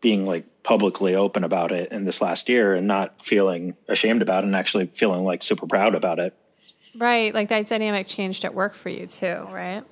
being 0.01 0.23
like 0.25 0.45
publicly 0.63 1.15
open 1.15 1.43
about 1.43 1.71
it 1.71 1.91
in 1.91 2.05
this 2.05 2.21
last 2.21 2.49
year 2.49 2.73
and 2.73 2.87
not 2.87 3.21
feeling 3.23 3.75
ashamed 3.87 4.21
about 4.23 4.43
it 4.43 4.47
and 4.47 4.55
actually 4.55 4.87
feeling 4.87 5.23
like 5.23 5.43
super 5.43 5.67
proud 5.67 5.93
about 5.93 6.19
it. 6.19 6.33
Right. 6.97 7.33
Like 7.33 7.49
that 7.49 7.67
dynamic 7.67 8.07
changed 8.07 8.45
at 8.45 8.53
work 8.53 8.73
for 8.73 8.89
you 8.89 9.07
too, 9.07 9.47
right? 9.51 9.83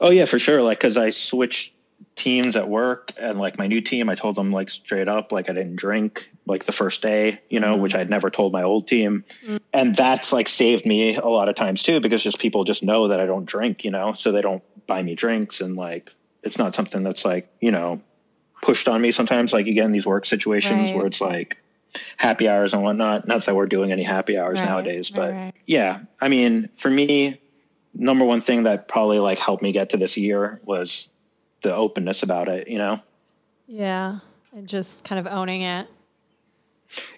Oh 0.00 0.10
yeah, 0.10 0.24
for 0.24 0.38
sure. 0.38 0.62
Like, 0.62 0.80
cause 0.80 0.96
I 0.96 1.10
switched 1.10 1.72
teams 2.16 2.56
at 2.56 2.68
work 2.68 3.12
and 3.18 3.38
like 3.38 3.58
my 3.58 3.66
new 3.66 3.80
team, 3.80 4.08
I 4.08 4.14
told 4.14 4.34
them 4.36 4.50
like 4.50 4.70
straight 4.70 5.08
up, 5.08 5.32
like 5.32 5.48
I 5.48 5.52
didn't 5.52 5.76
drink 5.76 6.30
like 6.46 6.64
the 6.64 6.72
first 6.72 7.02
day, 7.02 7.40
you 7.50 7.60
know, 7.60 7.76
which 7.76 7.92
mm-hmm. 7.92 8.00
I'd 8.00 8.10
never 8.10 8.30
told 8.30 8.52
my 8.52 8.62
old 8.62 8.88
team. 8.88 9.24
Mm-hmm. 9.44 9.56
And 9.72 9.94
that's 9.94 10.32
like 10.32 10.48
saved 10.48 10.86
me 10.86 11.16
a 11.16 11.26
lot 11.26 11.48
of 11.48 11.54
times 11.54 11.82
too, 11.82 12.00
because 12.00 12.22
just 12.22 12.38
people 12.38 12.64
just 12.64 12.82
know 12.82 13.08
that 13.08 13.20
I 13.20 13.26
don't 13.26 13.44
drink, 13.44 13.84
you 13.84 13.90
know, 13.90 14.12
so 14.12 14.32
they 14.32 14.42
don't 14.42 14.62
buy 14.86 15.02
me 15.02 15.14
drinks. 15.14 15.60
And 15.60 15.76
like, 15.76 16.10
it's 16.42 16.58
not 16.58 16.74
something 16.74 17.02
that's 17.02 17.24
like, 17.24 17.48
you 17.60 17.70
know, 17.70 18.00
pushed 18.62 18.88
on 18.88 19.00
me 19.00 19.10
sometimes, 19.10 19.52
like 19.52 19.66
again, 19.66 19.92
these 19.92 20.06
work 20.06 20.26
situations 20.26 20.90
Right. 20.90 20.96
where 20.96 21.06
it's 21.06 21.20
like 21.20 21.58
happy 22.16 22.48
hours 22.48 22.74
and 22.74 22.82
whatnot. 22.82 23.26
Not 23.26 23.44
that 23.44 23.54
we're 23.54 23.66
doing 23.66 23.92
any 23.92 24.02
happy 24.02 24.38
hours 24.38 24.58
Right, 24.58 24.66
nowadays, 24.68 25.10
but 25.10 25.32
right. 25.32 25.52
yeah, 25.66 26.00
I 26.20 26.28
mean, 26.28 26.68
for 26.74 26.90
me, 26.90 27.40
number 27.94 28.24
one 28.24 28.40
thing 28.40 28.64
that 28.64 28.88
probably 28.88 29.18
like 29.18 29.38
helped 29.38 29.62
me 29.62 29.72
get 29.72 29.90
to 29.90 29.96
this 29.96 30.16
year 30.16 30.60
was 30.64 31.08
the 31.62 31.74
openness 31.74 32.22
about 32.22 32.48
it, 32.48 32.68
you 32.68 32.78
know? 32.78 33.00
Yeah. 33.66 34.18
And 34.52 34.68
just 34.68 35.04
kind 35.04 35.18
of 35.18 35.32
owning 35.32 35.62
it. 35.62 35.86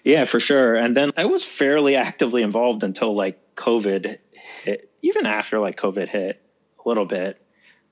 Yeah, 0.03 0.25
for 0.25 0.39
sure. 0.39 0.75
And 0.75 0.95
then 0.97 1.11
I 1.15 1.25
was 1.25 1.43
fairly 1.43 1.95
actively 1.95 2.41
involved 2.41 2.83
until 2.83 3.13
like 3.13 3.55
COVID 3.55 4.17
hit, 4.63 4.89
even 5.01 5.25
after 5.25 5.59
like 5.59 5.77
COVID 5.79 6.07
hit 6.07 6.41
a 6.83 6.89
little 6.89 7.05
bit 7.05 7.41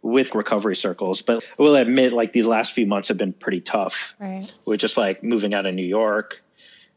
with 0.01 0.33
recovery 0.33 0.75
circles. 0.75 1.21
But 1.21 1.43
I 1.59 1.61
will 1.61 1.75
admit, 1.75 2.13
like 2.13 2.33
these 2.33 2.45
last 2.47 2.73
few 2.73 2.87
months 2.87 3.07
have 3.09 3.17
been 3.17 3.33
pretty 3.33 3.61
tough 3.61 4.15
Right. 4.19 4.51
with 4.65 4.79
just 4.79 4.97
like 4.97 5.23
moving 5.23 5.53
out 5.53 5.65
of 5.65 5.75
New 5.75 5.85
York 5.85 6.43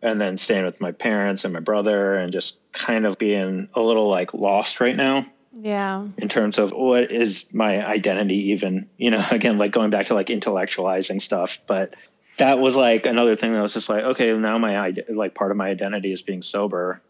and 0.02 0.20
then 0.20 0.38
staying 0.38 0.64
with 0.64 0.80
my 0.80 0.92
parents 0.92 1.44
and 1.44 1.52
my 1.52 1.60
brother 1.60 2.14
and 2.14 2.32
just 2.32 2.58
kind 2.72 3.06
of 3.06 3.18
being 3.18 3.68
a 3.74 3.80
little 3.80 4.08
like 4.08 4.34
lost 4.34 4.80
right 4.80 4.96
now. 4.96 5.26
Yeah. 5.52 6.06
in 6.16 6.28
terms 6.28 6.58
of 6.58 6.70
what 6.70 7.10
is 7.10 7.52
my 7.52 7.84
identity 7.84 8.50
even 8.52 8.88
you 8.98 9.10
know 9.10 9.22
again 9.32 9.58
like 9.58 9.72
going 9.72 9.90
back 9.90 10.06
to 10.06 10.14
like 10.14 10.28
intellectualizing 10.28 11.20
stuff 11.20 11.58
but 11.66 11.96
that 12.38 12.60
was 12.60 12.76
like 12.76 13.04
another 13.04 13.34
thing 13.34 13.52
that 13.52 13.60
was 13.60 13.74
just 13.74 13.88
like 13.88 14.04
okay 14.04 14.32
now 14.32 14.56
my 14.58 14.94
like 15.08 15.34
part 15.34 15.50
of 15.50 15.56
my 15.56 15.68
identity 15.68 16.12
is 16.12 16.22
being 16.22 16.40
sober 16.40 17.02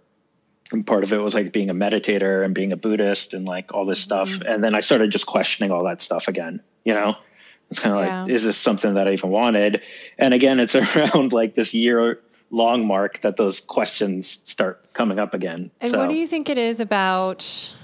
and 0.73 0.87
part 0.87 1.05
of 1.05 1.13
it 1.13 1.19
was 1.19 1.35
like 1.35 1.53
being 1.53 1.69
a 1.69 1.75
meditator 1.75 2.43
and 2.43 2.55
being 2.55 2.73
a 2.73 2.77
buddhist 2.77 3.35
and 3.35 3.47
like 3.47 3.73
all 3.75 3.85
this 3.85 4.01
stuff 4.01 4.31
mm-hmm. 4.31 4.49
and 4.49 4.65
then 4.65 4.75
i 4.75 4.81
started 4.81 5.11
just 5.11 5.27
questioning 5.27 5.71
all 5.71 5.85
that 5.85 6.01
stuff 6.01 6.27
again 6.27 6.61
you 6.85 6.95
know 6.95 7.15
it's 7.71 7.79
kind 7.79 7.95
of 7.95 8.05
Yeah. 8.05 8.23
like 8.23 8.33
is 8.33 8.45
this 8.45 8.57
something 8.57 8.95
that 8.95 9.07
i 9.07 9.13
even 9.13 9.31
wanted 9.31 9.83
and 10.19 10.33
again 10.33 10.59
it's 10.61 10.75
around 10.97 11.35
like 11.35 11.55
this 11.55 11.75
year 11.75 12.19
long 12.51 12.87
mark 12.87 13.21
that 13.21 13.37
those 13.37 13.61
questions 13.61 14.41
start 14.45 14.93
coming 14.93 15.19
up 15.19 15.35
again 15.35 15.71
And 15.81 15.93
so 15.93 15.99
what 15.99 16.09
do 16.09 16.17
you 16.17 16.27
think 16.27 16.49
it 16.49 16.59
is 16.59 16.81
about? 16.81 17.75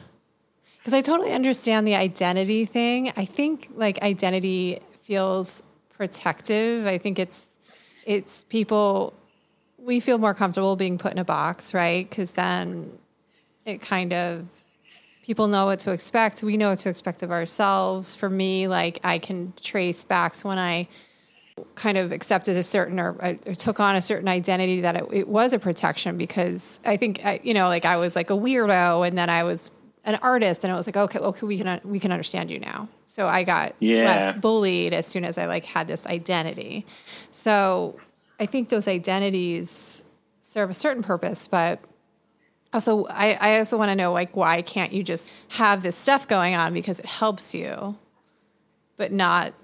Because 0.78 0.92
I 0.94 1.02
totally 1.02 1.32
understand 1.32 1.86
the 1.86 1.94
identity 1.94 2.64
thing. 2.64 3.12
I 3.16 3.24
think 3.24 3.70
like 3.74 4.02
identity 4.02 4.80
feels 5.02 5.62
protective. 5.88 6.86
I 6.86 6.98
think 6.98 7.18
it's 7.18 7.58
it's 8.04 8.44
people 8.44 9.14
we 9.78 10.00
feel 10.00 10.18
more 10.18 10.34
comfortable 10.34 10.76
being 10.76 10.98
put 10.98 11.12
in 11.12 11.18
a 11.18 11.24
box, 11.24 11.72
right? 11.72 12.08
Because 12.08 12.32
then 12.32 12.98
it 13.64 13.80
kind 13.80 14.12
of 14.12 14.46
people 15.22 15.48
know 15.48 15.66
what 15.66 15.80
to 15.80 15.92
expect. 15.92 16.42
We 16.42 16.56
know 16.56 16.70
what 16.70 16.80
to 16.80 16.88
expect 16.88 17.22
of 17.22 17.30
ourselves. 17.30 18.14
For 18.14 18.30
me, 18.30 18.68
like 18.68 19.00
I 19.02 19.18
can 19.18 19.52
trace 19.60 20.04
back 20.04 20.34
to 20.34 20.48
when 20.48 20.58
I 20.58 20.88
kind 21.74 21.96
of 21.96 22.12
accepted 22.12 22.56
a 22.56 22.62
certain 22.62 23.00
or, 23.00 23.16
uh, 23.22 23.34
or 23.46 23.54
took 23.54 23.80
on 23.80 23.96
a 23.96 24.02
certain 24.02 24.28
identity 24.28 24.82
that 24.82 24.96
it, 24.96 25.04
it 25.12 25.28
was 25.28 25.52
a 25.52 25.58
protection 25.58 26.16
because 26.18 26.80
I 26.84 26.96
think 26.96 27.24
I, 27.24 27.40
you 27.42 27.54
know 27.54 27.68
like 27.68 27.84
I 27.84 27.96
was 27.96 28.14
like 28.14 28.30
a 28.30 28.34
weirdo 28.34 29.06
and 29.06 29.16
then 29.16 29.30
I 29.30 29.42
was 29.42 29.70
an 30.04 30.16
artist 30.16 30.64
and 30.64 30.72
it 30.72 30.76
was 30.76 30.86
like 30.86 30.96
okay 30.96 31.18
okay 31.18 31.46
we 31.46 31.56
can 31.58 31.80
we 31.84 31.98
can 31.98 32.12
understand 32.12 32.50
you 32.50 32.58
now 32.60 32.88
so 33.06 33.26
I 33.26 33.42
got 33.42 33.74
Yeah. 33.78 34.04
less 34.04 34.34
bullied 34.34 34.92
as 34.92 35.06
soon 35.06 35.24
as 35.24 35.38
I 35.38 35.46
like 35.46 35.64
had 35.64 35.88
this 35.88 36.06
identity 36.06 36.84
so 37.30 37.98
I 38.38 38.44
think 38.46 38.68
those 38.68 38.86
identities 38.86 40.04
serve 40.42 40.68
a 40.70 40.74
certain 40.74 41.02
purpose 41.02 41.48
but 41.48 41.80
also 42.74 43.06
I, 43.06 43.38
I 43.40 43.58
also 43.58 43.78
want 43.78 43.90
to 43.90 43.96
know 43.96 44.12
like 44.12 44.36
why 44.36 44.60
can't 44.60 44.92
you 44.92 45.02
just 45.02 45.30
have 45.52 45.82
this 45.82 45.96
stuff 45.96 46.28
going 46.28 46.54
on 46.54 46.74
because 46.74 46.98
it 47.00 47.06
helps 47.06 47.54
you 47.54 47.96
but 48.98 49.10
not 49.10 49.54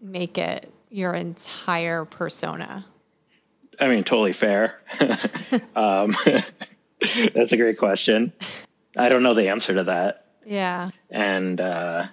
make 0.00 0.38
it 0.38 0.72
your 0.90 1.12
entire 1.12 2.04
persona 2.04 2.84
I 3.78 3.88
mean, 3.88 4.04
totally 4.04 4.32
fair. 4.32 4.80
um, 5.76 6.14
that's 7.34 7.52
a 7.52 7.56
great 7.56 7.78
question. 7.78 8.32
I 8.96 9.08
don't 9.08 9.22
know 9.22 9.34
the 9.34 9.48
answer 9.48 9.74
to 9.74 9.84
that. 9.84 10.26
yeah 10.44 10.90
And 11.10 11.60
uh, 11.60 12.06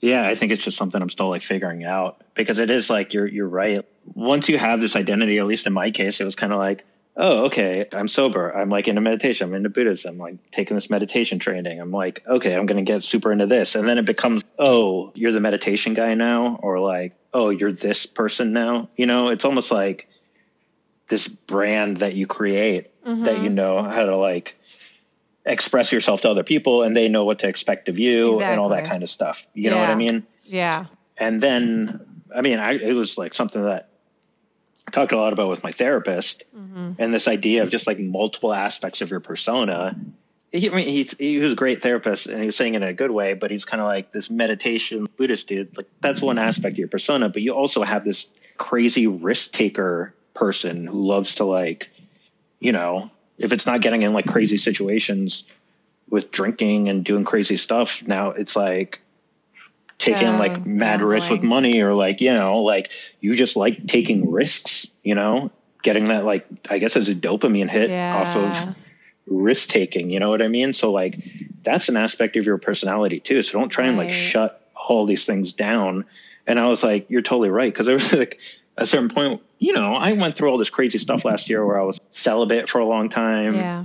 yeah, 0.00 0.26
I 0.26 0.34
think 0.34 0.52
it's 0.52 0.64
just 0.64 0.76
something 0.76 1.00
I'm 1.00 1.10
still 1.10 1.28
like 1.28 1.42
figuring 1.42 1.84
out 1.84 2.22
because 2.34 2.58
it 2.58 2.70
is 2.70 2.90
like 2.90 3.14
you're 3.14 3.26
you're 3.26 3.48
right. 3.48 3.86
Once 4.14 4.48
you 4.48 4.58
have 4.58 4.80
this 4.80 4.96
identity, 4.96 5.38
at 5.38 5.46
least 5.46 5.66
in 5.66 5.72
my 5.72 5.90
case, 5.90 6.20
it 6.20 6.24
was 6.24 6.36
kind 6.36 6.52
of 6.52 6.58
like, 6.58 6.84
oh, 7.16 7.44
okay, 7.46 7.86
I'm 7.92 8.08
sober. 8.08 8.50
I'm 8.50 8.68
like 8.68 8.88
into 8.88 9.00
meditation. 9.00 9.48
I'm 9.48 9.54
into 9.54 9.68
Buddhism. 9.68 10.14
I'm 10.14 10.18
like 10.18 10.50
taking 10.50 10.74
this 10.74 10.90
meditation 10.90 11.38
training. 11.38 11.80
I'm 11.80 11.90
like, 11.90 12.22
okay, 12.26 12.54
I'm 12.54 12.66
gonna 12.66 12.82
get 12.82 13.02
super 13.02 13.32
into 13.32 13.46
this. 13.46 13.74
And 13.74 13.88
then 13.88 13.98
it 13.98 14.04
becomes, 14.04 14.42
oh, 14.58 15.12
you're 15.14 15.32
the 15.32 15.40
meditation 15.40 15.94
guy 15.94 16.14
now, 16.14 16.58
or 16.62 16.80
like, 16.80 17.14
oh, 17.34 17.50
you're 17.50 17.72
this 17.72 18.06
person 18.06 18.52
now. 18.52 18.88
You 18.96 19.06
know, 19.06 19.28
it's 19.28 19.44
almost 19.44 19.70
like 19.70 20.08
this 21.08 21.28
brand 21.28 21.98
that 21.98 22.14
you 22.14 22.26
create 22.26 22.88
that 23.04 23.38
you 23.38 23.46
mm-hmm. 23.46 23.54
know 23.54 23.82
how 23.82 24.06
to 24.06 24.16
like 24.16 24.56
express 25.44 25.92
yourself 25.92 26.20
to 26.22 26.30
other 26.30 26.44
people 26.44 26.82
and 26.82 26.96
they 26.96 27.08
know 27.08 27.24
what 27.24 27.40
to 27.40 27.48
expect 27.48 27.88
of 27.88 27.98
you 27.98 28.40
and 28.40 28.60
all 28.60 28.68
that 28.68 28.86
kind 28.86 29.02
of 29.02 29.08
stuff. 29.08 29.46
You 29.54 29.70
know 29.70 29.76
what 29.76 29.90
I 29.90 29.94
mean? 29.94 30.26
yeah 30.44 30.86
And 31.18 31.42
then, 31.42 32.00
I 32.34 32.40
mean, 32.40 32.58
I, 32.58 32.72
it 32.72 32.92
was 32.94 33.18
like 33.18 33.34
something 33.34 33.62
that 33.62 33.90
talked 34.90 35.12
a 35.12 35.16
lot 35.16 35.32
about 35.32 35.48
with 35.48 35.62
my 35.62 35.72
therapist 35.72 36.44
mm-hmm. 36.56 36.92
and 36.98 37.14
this 37.14 37.28
idea 37.28 37.62
of 37.62 37.70
just 37.70 37.86
like 37.86 37.98
multiple 37.98 38.52
aspects 38.52 39.00
of 39.00 39.10
your 39.10 39.20
persona. 39.20 39.96
He, 40.50 40.68
I 40.68 40.74
mean, 40.74 40.88
he's, 40.88 41.16
he 41.16 41.38
was 41.38 41.52
a 41.52 41.56
great 41.56 41.82
therapist 41.82 42.26
and 42.26 42.40
he 42.40 42.46
was 42.46 42.56
saying 42.56 42.74
it 42.74 42.82
in 42.82 42.88
a 42.88 42.92
good 42.92 43.10
way, 43.10 43.34
but 43.34 43.50
he's 43.50 43.64
kind 43.64 43.80
of 43.80 43.86
like 43.86 44.12
this 44.12 44.28
meditation 44.28 45.08
Buddhist 45.16 45.46
dude. 45.48 45.76
Like 45.76 45.86
that's 46.00 46.20
one 46.20 46.36
mm-hmm. 46.36 46.46
aspect 46.46 46.74
of 46.74 46.78
your 46.78 46.88
persona, 46.88 47.28
but 47.28 47.42
you 47.42 47.54
also 47.54 47.82
have 47.82 48.04
this 48.04 48.30
crazy 48.58 49.06
risk 49.06 49.52
taker 49.52 50.14
person 50.34 50.86
who 50.86 51.02
loves 51.02 51.34
to 51.36 51.44
like, 51.44 51.90
you 52.60 52.72
know, 52.72 53.10
if 53.38 53.52
it's 53.52 53.66
not 53.66 53.80
getting 53.80 54.02
in 54.02 54.12
like 54.12 54.26
crazy 54.26 54.56
situations 54.56 55.44
with 56.10 56.30
drinking 56.30 56.88
and 56.88 57.04
doing 57.04 57.24
crazy 57.24 57.56
stuff, 57.56 58.06
now 58.06 58.30
it's 58.30 58.54
like 58.54 59.00
taking 60.02 60.28
Oh, 60.28 60.38
like 60.38 60.66
mad 60.66 61.00
risks 61.00 61.30
with 61.30 61.42
money 61.42 61.80
or 61.80 61.94
like, 61.94 62.20
you 62.20 62.34
know, 62.34 62.60
like 62.60 62.90
you 63.20 63.34
just 63.34 63.56
like 63.56 63.86
taking 63.86 64.30
risks, 64.30 64.86
you 65.02 65.14
know, 65.14 65.50
getting 65.82 66.06
that 66.06 66.24
like 66.24 66.46
I 66.68 66.78
guess 66.78 66.96
as 66.96 67.08
a 67.08 67.14
dopamine 67.14 67.70
hit 67.70 67.90
off 67.90 68.36
of 68.36 68.74
risk 69.26 69.68
taking, 69.68 70.10
you 70.10 70.18
know 70.18 70.30
what 70.30 70.42
I 70.42 70.48
mean? 70.48 70.72
So 70.72 70.90
like 70.90 71.22
that's 71.62 71.88
an 71.88 71.96
aspect 71.96 72.36
of 72.36 72.44
your 72.44 72.58
personality 72.58 73.20
too. 73.20 73.42
So 73.42 73.58
don't 73.58 73.68
try 73.68 73.86
and 73.86 73.96
like 73.96 74.12
shut 74.12 74.68
all 74.74 75.06
these 75.06 75.24
things 75.24 75.52
down. 75.52 76.04
And 76.46 76.58
I 76.58 76.66
was 76.66 76.82
like, 76.82 77.08
you're 77.08 77.22
totally 77.22 77.50
right. 77.50 77.72
Cause 77.72 77.86
there 77.86 77.94
was 77.94 78.12
like 78.12 78.40
a 78.76 78.84
certain 78.84 79.08
point, 79.08 79.40
you 79.60 79.72
know, 79.72 79.94
I 79.94 80.12
went 80.12 80.34
through 80.34 80.50
all 80.50 80.58
this 80.58 80.70
crazy 80.70 80.98
stuff 80.98 81.24
last 81.24 81.48
year 81.48 81.64
where 81.64 81.80
I 81.80 81.84
was 81.84 82.00
celibate 82.10 82.68
for 82.68 82.80
a 82.80 82.84
long 82.84 83.08
time 83.08 83.54
yeah 83.54 83.84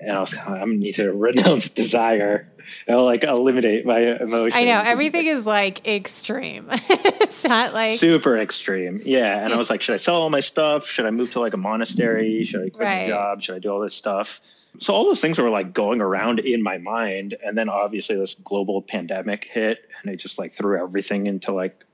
and 0.00 0.16
I 0.16 0.20
was 0.20 0.36
I'm 0.36 0.58
gonna 0.58 0.74
need 0.74 0.94
to 0.96 1.12
renounce 1.12 1.70
desire. 1.70 2.48
I'll 2.88 3.04
like 3.04 3.24
eliminate 3.24 3.84
my 3.86 4.00
emotions. 4.20 4.54
I 4.54 4.64
know 4.64 4.82
everything 4.84 5.26
is 5.26 5.46
like 5.46 5.86
extreme 5.86 6.68
it's 7.28 7.44
not 7.44 7.74
like 7.74 7.98
super 7.98 8.36
extreme. 8.36 9.00
Yeah. 9.04 9.44
And 9.44 9.52
I 9.52 9.56
was 9.56 9.70
like, 9.70 9.82
should 9.82 9.94
I 9.94 9.98
sell 9.98 10.16
all 10.22 10.30
my 10.30 10.40
stuff? 10.40 10.86
Should 10.88 11.06
I 11.06 11.10
move 11.10 11.32
to 11.32 11.40
like 11.40 11.54
a 11.54 11.58
monastery? 11.58 12.44
Should 12.44 12.62
I 12.62 12.70
quit 12.70 12.86
Right. 12.86 13.02
my 13.02 13.08
job? 13.08 13.42
Should 13.42 13.56
I 13.56 13.58
do 13.58 13.70
all 13.70 13.80
this 13.80 13.94
stuff? 13.94 14.40
So 14.78 14.94
all 14.94 15.04
those 15.04 15.20
things 15.20 15.38
were 15.38 15.50
like 15.50 15.72
going 15.72 16.00
around 16.00 16.40
in 16.40 16.62
my 16.62 16.78
mind. 16.78 17.36
And 17.44 17.56
then 17.56 17.68
obviously 17.68 18.16
this 18.16 18.34
global 18.34 18.80
pandemic 18.82 19.44
hit 19.44 19.88
and 20.02 20.12
it 20.12 20.16
just 20.16 20.38
like 20.38 20.52
threw 20.52 20.80
everything 20.82 21.26
into 21.26 21.52
like, 21.52 21.84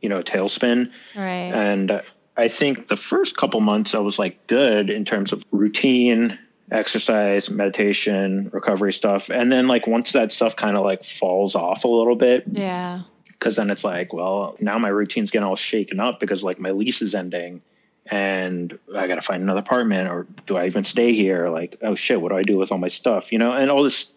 you 0.00 0.08
know, 0.08 0.18
a 0.18 0.22
tailspin. 0.22 0.90
right 1.16 1.52
And 1.52 2.02
I 2.36 2.48
think 2.48 2.86
the 2.86 2.96
first 2.96 3.36
couple 3.36 3.60
months 3.60 3.94
I 3.94 3.98
was 3.98 4.18
like 4.18 4.46
good 4.46 4.90
in 4.90 5.04
terms 5.04 5.32
of 5.32 5.44
routine, 5.50 6.38
exercise, 6.70 7.50
meditation, 7.50 8.50
recovery 8.52 8.92
stuff. 8.92 9.30
And 9.30 9.50
then 9.50 9.66
like 9.66 9.86
once 9.86 10.12
that 10.12 10.32
stuff 10.32 10.56
kind 10.56 10.76
of 10.76 10.84
like 10.84 11.04
falls 11.04 11.54
off 11.54 11.84
a 11.84 11.88
little 11.88 12.16
bit, 12.16 12.44
yeah 12.50 13.02
because 13.40 13.56
then 13.56 13.70
it's 13.70 13.84
like, 13.84 14.12
well, 14.12 14.54
now 14.60 14.78
my 14.78 14.90
routine's 14.90 15.30
getting 15.30 15.46
all 15.46 15.56
shaken 15.56 15.98
up 15.98 16.20
because 16.20 16.44
like 16.44 16.60
my 16.60 16.72
lease 16.72 17.00
is 17.00 17.14
ending 17.14 17.62
and 18.06 18.78
I 18.94 19.06
got 19.06 19.14
to 19.14 19.22
find 19.22 19.42
another 19.42 19.60
apartment 19.60 20.08
or 20.08 20.26
do 20.44 20.58
I 20.58 20.66
even 20.66 20.84
stay 20.84 21.14
here? 21.14 21.48
Like, 21.48 21.78
oh 21.80 21.94
shit, 21.94 22.20
what 22.20 22.28
do 22.28 22.36
I 22.36 22.42
do 22.42 22.58
with 22.58 22.70
all 22.70 22.76
my 22.76 22.88
stuff? 22.88 23.32
You 23.32 23.38
know, 23.38 23.52
and 23.52 23.70
all 23.70 23.82
this, 23.82 24.12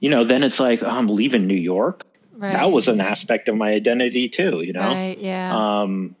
you 0.00 0.10
know, 0.10 0.22
then 0.22 0.42
it's 0.42 0.60
like, 0.60 0.82
oh, 0.82 0.88
I'm 0.88 1.08
leaving 1.08 1.46
New 1.46 1.54
York. 1.54 2.04
Right. 2.34 2.52
That 2.52 2.70
was 2.70 2.88
an 2.88 3.00
aspect 3.00 3.48
of 3.48 3.56
my 3.56 3.72
identity 3.72 4.28
too, 4.28 4.62
you 4.62 4.74
know? 4.74 4.80
Right. 4.80 5.18
Yeah. 5.18 5.80
Um, 5.80 6.14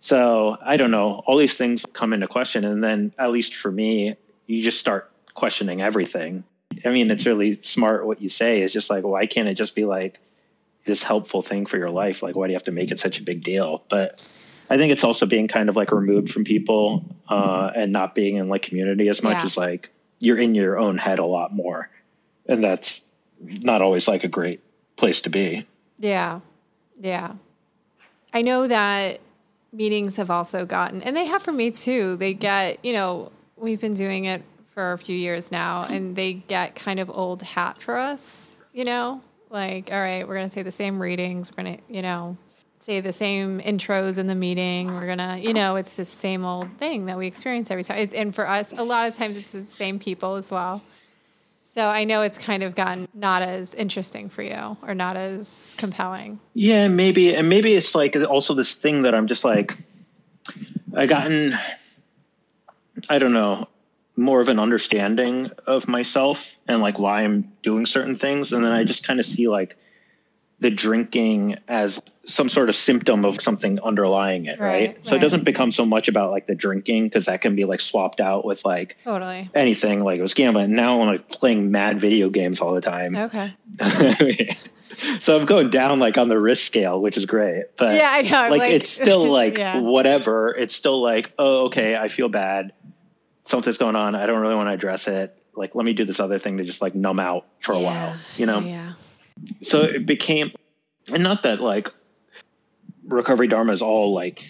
so 0.00 0.58
I 0.60 0.76
don't 0.76 0.90
know. 0.90 1.22
All 1.26 1.36
these 1.36 1.56
things 1.56 1.86
come 1.92 2.12
into 2.12 2.26
question. 2.26 2.64
And 2.64 2.82
then, 2.82 3.12
at 3.18 3.30
least 3.30 3.54
for 3.54 3.70
me, 3.70 4.16
you 4.48 4.62
just 4.62 4.78
start 4.80 5.12
questioning 5.34 5.80
everything. 5.80 6.42
I 6.84 6.88
mean, 6.88 7.10
it's 7.10 7.24
really 7.26 7.60
smart 7.62 8.06
what 8.06 8.20
you 8.20 8.28
say. 8.28 8.62
It's 8.62 8.72
just 8.72 8.90
like, 8.90 9.04
why 9.04 9.26
can't 9.26 9.46
it 9.46 9.54
just 9.54 9.76
be 9.76 9.84
like 9.84 10.18
this 10.84 11.02
helpful 11.02 11.42
thing 11.42 11.66
for 11.66 11.76
your 11.76 11.90
life? 11.90 12.22
Like, 12.22 12.34
why 12.34 12.46
do 12.46 12.52
you 12.52 12.56
have 12.56 12.64
to 12.64 12.72
make 12.72 12.90
it 12.90 12.98
such 12.98 13.20
a 13.20 13.22
big 13.22 13.44
deal? 13.44 13.84
But 13.88 14.26
I 14.70 14.76
think 14.76 14.90
it's 14.90 15.04
also 15.04 15.26
being 15.26 15.48
kind 15.48 15.68
of 15.68 15.76
like 15.76 15.92
removed 15.92 16.30
from 16.30 16.44
people 16.44 17.04
uh, 17.28 17.70
and 17.76 17.92
not 17.92 18.14
being 18.14 18.36
in 18.36 18.48
like 18.48 18.62
community 18.62 19.08
as 19.08 19.22
much 19.22 19.38
Yeah. 19.38 19.44
as 19.44 19.56
like 19.56 19.90
you're 20.18 20.38
in 20.38 20.54
your 20.54 20.78
own 20.78 20.98
head 20.98 21.18
a 21.18 21.26
lot 21.26 21.54
more. 21.54 21.88
And 22.46 22.64
that's 22.64 23.02
not 23.40 23.82
always 23.82 24.08
like 24.08 24.24
a 24.24 24.28
great 24.28 24.60
place 24.96 25.20
to 25.22 25.30
be. 25.30 25.66
Yeah. 25.98 26.40
Yeah. 26.98 27.34
I 28.32 28.42
know 28.42 28.66
that 28.66 29.20
meetings 29.72 30.16
have 30.16 30.30
also 30.30 30.64
gotten, 30.66 31.02
and 31.02 31.16
they 31.16 31.26
have 31.26 31.42
for 31.42 31.52
me 31.52 31.70
too. 31.70 32.16
They 32.16 32.34
get, 32.34 32.84
you 32.84 32.92
know, 32.92 33.30
we've 33.60 33.80
been 33.80 33.94
doing 33.94 34.24
it 34.24 34.42
for 34.74 34.92
a 34.92 34.98
few 34.98 35.16
years 35.16 35.50
now, 35.50 35.84
and 35.84 36.14
they 36.16 36.34
get 36.34 36.74
kind 36.74 37.00
of 37.00 37.10
old 37.10 37.42
hat 37.42 37.82
for 37.82 37.96
us, 37.96 38.56
you 38.72 38.84
know? 38.84 39.22
Like, 39.50 39.90
all 39.90 39.98
right, 40.00 40.26
we're 40.28 40.34
going 40.34 40.48
to 40.48 40.52
say 40.52 40.62
the 40.62 40.70
same 40.70 41.00
readings. 41.00 41.50
We're 41.50 41.64
going 41.64 41.78
to, 41.78 41.82
you 41.88 42.02
know, 42.02 42.36
say 42.78 43.00
the 43.00 43.12
same 43.12 43.60
intros 43.60 44.18
in 44.18 44.26
the 44.26 44.34
meeting. 44.34 44.94
We're 44.94 45.06
going 45.06 45.18
to, 45.18 45.38
you 45.38 45.54
know, 45.54 45.76
it's 45.76 45.94
the 45.94 46.04
same 46.04 46.44
old 46.44 46.70
thing 46.78 47.06
that 47.06 47.16
we 47.16 47.26
experience 47.26 47.70
every 47.70 47.82
time. 47.82 47.98
It's, 47.98 48.14
and 48.14 48.34
for 48.34 48.46
us, 48.46 48.72
a 48.76 48.84
lot 48.84 49.08
of 49.08 49.16
times 49.16 49.36
it's 49.36 49.48
the 49.50 49.66
same 49.66 49.98
people 49.98 50.34
as 50.34 50.52
well. 50.52 50.82
So 51.62 51.86
I 51.86 52.04
know 52.04 52.22
it's 52.22 52.38
kind 52.38 52.62
of 52.62 52.74
gotten 52.74 53.08
not 53.14 53.42
as 53.42 53.74
interesting 53.74 54.28
for 54.28 54.42
you 54.42 54.76
or 54.82 54.94
not 54.94 55.16
as 55.16 55.74
compelling. 55.78 56.40
Yeah, 56.54 56.88
maybe, 56.88 57.34
and 57.34 57.48
maybe 57.48 57.74
it's 57.74 57.94
like 57.94 58.16
also 58.16 58.54
this 58.54 58.74
thing 58.74 59.02
that 59.02 59.14
I'm 59.14 59.26
just 59.26 59.44
like, 59.44 59.76
I 60.94 61.06
gotten, 61.06 61.56
I 63.08 63.18
don't 63.18 63.32
know, 63.32 63.68
more 64.16 64.40
of 64.40 64.48
an 64.48 64.58
understanding 64.58 65.50
of 65.66 65.86
myself 65.88 66.56
and 66.66 66.80
like 66.82 66.98
why 66.98 67.22
I'm 67.22 67.52
doing 67.62 67.86
certain 67.86 68.16
things, 68.16 68.52
and 68.52 68.64
then 68.64 68.72
I 68.72 68.84
just 68.84 69.06
kind 69.06 69.20
of 69.20 69.26
see 69.26 69.48
like 69.48 69.76
the 70.60 70.70
drinking 70.70 71.56
as 71.68 72.02
some 72.24 72.48
sort 72.48 72.68
of 72.68 72.74
symptom 72.74 73.24
of 73.24 73.40
something 73.40 73.78
underlying 73.80 74.46
it, 74.46 74.58
right? 74.58 74.88
Right, 74.88 75.06
So 75.06 75.14
it 75.14 75.20
doesn't 75.20 75.44
become 75.44 75.70
so 75.70 75.86
much 75.86 76.08
about 76.08 76.32
like 76.32 76.48
the 76.48 76.54
drinking 76.56 77.04
because 77.04 77.26
that 77.26 77.40
can 77.42 77.54
be 77.54 77.64
like 77.64 77.80
swapped 77.80 78.20
out 78.20 78.44
with 78.44 78.64
like 78.64 78.96
Totally. 79.04 79.48
anything. 79.54 80.02
Like 80.02 80.18
it 80.18 80.22
was 80.22 80.34
gambling. 80.34 80.74
Now 80.74 81.00
I'm 81.00 81.06
like 81.06 81.28
playing 81.28 81.70
mad 81.70 82.00
video 82.00 82.28
games 82.28 82.60
all 82.60 82.74
the 82.74 82.80
time. 82.80 83.14
Okay. 83.16 83.54
so 85.20 85.38
I'm 85.38 85.46
going 85.46 85.70
down 85.70 86.00
like 86.00 86.18
on 86.18 86.28
the 86.28 86.38
risk 86.40 86.66
scale, 86.66 87.00
which 87.00 87.16
is 87.16 87.24
great. 87.24 87.64
But 87.76 87.94
Yeah, 87.94 88.08
I 88.10 88.22
know. 88.22 88.50
Like, 88.50 88.58
like- 88.60 88.72
it's 88.72 88.90
still 88.90 89.24
like 89.30 89.56
Yeah. 89.56 89.78
whatever. 89.80 90.54
It's 90.56 90.74
still 90.74 91.00
like, 91.00 91.32
oh, 91.38 91.66
okay, 91.66 91.96
I 91.96 92.08
feel 92.08 92.28
bad. 92.28 92.72
Something's 93.48 93.78
going 93.78 93.96
on. 93.96 94.14
I 94.14 94.26
don't 94.26 94.40
really 94.40 94.54
want 94.54 94.68
to 94.68 94.74
address 94.74 95.08
it. 95.08 95.34
Like, 95.54 95.74
let 95.74 95.86
me 95.86 95.94
do 95.94 96.04
this 96.04 96.20
other 96.20 96.38
thing 96.38 96.58
to 96.58 96.64
just 96.64 96.82
like 96.82 96.94
numb 96.94 97.18
out 97.18 97.46
for 97.60 97.72
a 97.72 97.80
while, 97.80 98.14
you 98.36 98.44
know? 98.44 98.58
Yeah. 98.58 98.92
So 99.62 99.82
it 99.84 100.04
became, 100.04 100.52
and 101.10 101.22
not 101.22 101.44
that 101.44 101.58
like 101.58 101.90
recovery 103.06 103.48
dharma 103.48 103.72
is 103.72 103.80
all 103.80 104.12
like 104.12 104.44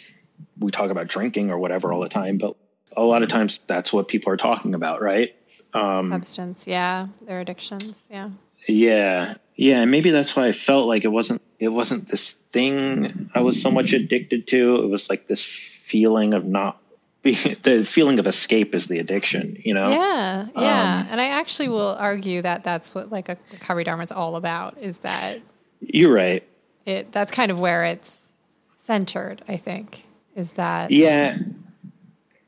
we 0.59 0.73
talk 0.73 0.91
about 0.91 1.07
drinking 1.07 1.53
or 1.53 1.59
whatever 1.59 1.93
all 1.93 2.01
the 2.01 2.09
time, 2.09 2.39
but 2.39 2.57
a 2.97 3.05
lot 3.05 3.23
of 3.23 3.29
times 3.29 3.61
that's 3.69 3.93
what 3.93 4.09
people 4.09 4.33
are 4.33 4.37
talking 4.37 4.75
about, 4.75 5.01
right? 5.01 5.33
Um, 5.75 6.11
Substance. 6.11 6.67
Yeah. 6.67 7.07
Their 7.23 7.39
addictions. 7.39 8.09
Yeah. 8.11 8.31
Yeah. 8.67 9.35
Yeah, 9.55 9.83
and 9.83 9.93
maybe 9.93 10.11
that's 10.11 10.35
why 10.35 10.49
I 10.49 10.53
felt 10.53 10.89
like 10.89 11.05
it 11.05 11.13
wasn't 11.13 11.41
it 11.61 11.69
wasn't 11.69 12.09
this 12.09 12.33
thing 12.51 13.31
I 13.33 13.41
was 13.41 13.63
so 13.63 13.71
much 13.71 13.93
addicted 13.93 14.49
to. 14.49 14.77
It 14.83 14.89
was 14.89 15.09
like 15.09 15.29
this 15.29 15.45
feeling 15.45 16.35
of 16.35 16.45
not 16.45 16.81
the 17.23 17.85
feeling 17.87 18.19
of 18.19 18.27
escape 18.27 18.75
is 18.75 18.87
the 18.87 18.99
addiction, 18.99 19.61
you 19.65 19.75
know? 19.75 19.91
Yeah. 19.91 20.47
Yeah. 20.57 21.01
Um, 21.01 21.07
and 21.11 21.21
I 21.21 21.29
actually 21.29 21.69
will 21.69 21.97
argue 21.99 22.43
that 22.43 22.65
that's 22.65 22.95
what 22.95 23.11
like 23.11 23.29
a 23.29 23.37
recovery 23.53 23.85
dharma 23.85 24.05
is 24.05 24.13
all 24.13 24.37
about 24.37 24.79
is 24.79 25.01
that 25.01 25.41
You're 25.81 26.13
right. 26.15 26.43
it, 26.87 27.13
that's 27.13 27.31
kind 27.33 27.51
of 27.51 27.59
where 27.61 27.85
it's 27.85 28.33
centered, 28.77 29.43
I 29.49 29.57
think, 29.57 30.07
is 30.35 30.55
that 30.55 30.91
Yeah. 30.91 31.39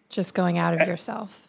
just 0.08 0.34
going 0.34 0.56
out 0.58 0.80
of 0.80 0.86
yourself. 0.86 1.48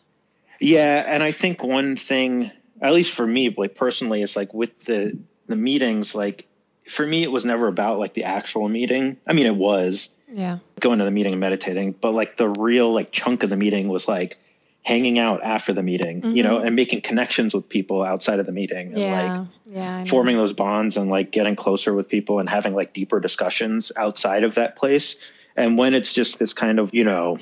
Yeah, 0.60 1.04
and 1.08 1.24
I 1.24 1.32
think 1.32 1.64
one 1.64 1.96
thing, 1.96 2.52
at 2.82 2.94
least 2.94 3.12
for 3.12 3.26
me, 3.26 3.54
like 3.58 3.76
personally, 3.76 4.22
is 4.22 4.36
like 4.36 4.54
with 4.54 4.86
the 4.86 5.18
the 5.48 5.56
meetings, 5.56 6.14
like 6.16 6.48
for 6.88 7.06
me 7.06 7.24
it 7.24 7.32
was 7.32 7.46
never 7.46 7.68
about 7.68 8.00
like 8.00 8.14
the 8.14 8.24
actual 8.24 8.70
meeting. 8.70 9.18
I 9.28 9.34
mean 9.34 9.46
it 9.48 9.56
was, 9.56 10.10
Yeah. 10.32 10.60
going 10.80 11.00
to 11.00 11.06
the 11.06 11.12
meeting 11.12 11.34
and 11.34 11.40
meditating, 11.40 11.94
but 11.94 12.14
like 12.14 12.38
the 12.38 12.50
real 12.50 12.92
like 12.94 13.12
chunk 13.12 13.44
of 13.44 13.50
the 13.50 13.58
meeting 13.58 13.88
was 13.88 14.08
like 14.08 14.38
hanging 14.84 15.20
out 15.20 15.44
after 15.44 15.74
the 15.74 15.84
meeting, 15.84 16.36
you 16.36 16.42
know, 16.42 16.58
mm-hmm. 16.58 16.68
and 16.68 16.76
making 16.76 17.02
connections 17.02 17.54
with 17.54 17.70
people 17.70 18.02
outside 18.04 18.40
of 18.40 18.46
the 18.48 18.52
meeting 18.52 18.88
and 18.88 18.98
Yeah. 18.98 19.38
like 19.40 19.48
yeah. 19.66 20.04
Forming 20.06 20.38
those 20.38 20.54
bonds 20.54 20.98
and 20.98 21.10
like 21.10 21.32
getting 21.32 21.56
closer 21.56 21.94
with 21.94 22.10
people 22.10 22.40
and 22.40 22.50
having 22.50 22.74
like 22.74 22.94
deeper 22.94 23.20
discussions 23.20 23.92
outside 23.96 24.44
of 24.44 24.56
that 24.56 24.76
place. 24.76 25.18
And 25.56 25.78
when 25.78 25.94
it's 25.94 26.14
just 26.14 26.40
this 26.40 26.54
kind 26.54 26.80
of, 26.80 26.94
you 26.94 27.04
know, 27.04 27.38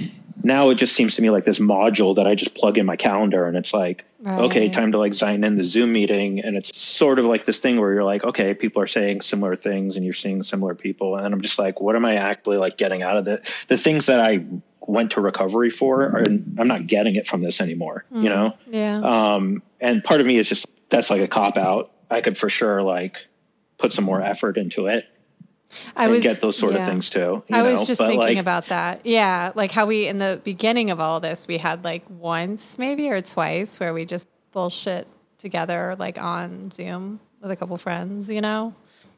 now 0.49 0.69
it 0.69 0.75
just 0.75 0.95
seems 0.95 1.15
to 1.15 1.21
me 1.21 1.29
like 1.29 1.45
this 1.45 1.59
module 1.59 2.13
that 2.15 2.27
I 2.27 2.35
just 2.35 2.55
plug 2.55 2.77
in 2.77 2.85
my 2.85 2.97
calendar 2.97 3.45
and 3.45 3.55
it's 3.55 3.73
like, 3.73 4.03
okay, 4.25 4.67
time 4.67 4.91
to 4.91 4.97
like 4.97 5.13
sign 5.13 5.43
in 5.43 5.55
the 5.55 5.63
Zoom 5.63 5.93
meeting. 5.93 6.39
And 6.39 6.57
it's 6.57 6.77
sort 6.77 7.19
of 7.19 7.25
like 7.25 7.45
this 7.45 7.59
thing 7.59 7.79
where 7.79 7.93
you're 7.93 8.03
like, 8.03 8.23
okay, 8.23 8.53
people 8.53 8.81
are 8.81 8.87
saying 8.87 9.21
similar 9.21 9.55
things 9.55 9.95
and 9.95 10.03
you're 10.03 10.13
seeing 10.13 10.43
similar 10.43 10.75
people. 10.75 11.15
And 11.15 11.33
I'm 11.33 11.39
just 11.39 11.57
like, 11.59 11.79
what 11.79 11.95
am 11.95 12.03
I 12.03 12.15
actually 12.15 12.57
like 12.57 12.77
getting 12.77 13.03
out 13.03 13.15
of 13.15 13.27
it? 13.27 13.47
The 13.69 13.77
things 13.77 14.07
that 14.07 14.19
I 14.19 14.43
went 14.81 15.11
to 15.11 15.21
recovery 15.21 15.69
for, 15.69 16.01
are, 16.01 16.25
I'm 16.25 16.67
not 16.67 16.87
getting 16.87 17.15
it 17.15 17.27
from 17.27 17.43
this 17.43 17.61
anymore, 17.61 18.05
Hmm. 18.09 18.23
you 18.23 18.29
know? 18.29 18.57
Yeah. 18.67 19.01
Um, 19.01 19.61
and 19.79 20.03
part 20.03 20.19
of 20.19 20.27
me 20.27 20.37
is 20.37 20.49
just 20.49 20.65
that's 20.89 21.09
like 21.11 21.21
a 21.21 21.27
cop 21.27 21.57
out. 21.57 21.91
I 22.09 22.21
could 22.21 22.37
for 22.37 22.49
sure 22.49 22.81
like 22.81 23.27
put 23.77 23.93
some 23.93 24.03
more 24.03 24.21
effort 24.21 24.57
into 24.57 24.87
it 24.87 25.05
I 25.95 26.07
was 26.07 26.23
get 26.23 26.41
those 26.41 26.57
sort 26.57 26.73
yeah. 26.73 26.79
of 26.79 26.87
things 26.87 27.09
too. 27.09 27.43
you 27.47 27.55
I 27.55 27.61
was 27.61 27.81
know? 27.81 27.85
just 27.85 27.99
But, 27.99 28.07
thinking 28.07 28.27
like, 28.27 28.37
about 28.37 28.67
that. 28.67 29.05
Yeah, 29.05 29.51
like 29.55 29.71
how 29.71 29.85
we 29.85 30.07
in 30.07 30.17
the 30.17 30.41
beginning 30.43 30.89
of 30.89 30.99
all 30.99 31.19
this, 31.19 31.47
we 31.47 31.57
had 31.57 31.83
like 31.83 32.03
once 32.09 32.77
maybe 32.77 33.09
or 33.09 33.21
twice 33.21 33.79
where 33.79 33.93
we 33.93 34.05
just 34.05 34.27
bullshit 34.51 35.07
together, 35.37 35.95
like 35.99 36.21
on 36.21 36.71
Zoom 36.71 37.19
with 37.41 37.51
a 37.51 37.55
couple 37.55 37.77
friends. 37.77 38.29
You 38.29 38.41
know? 38.41 38.73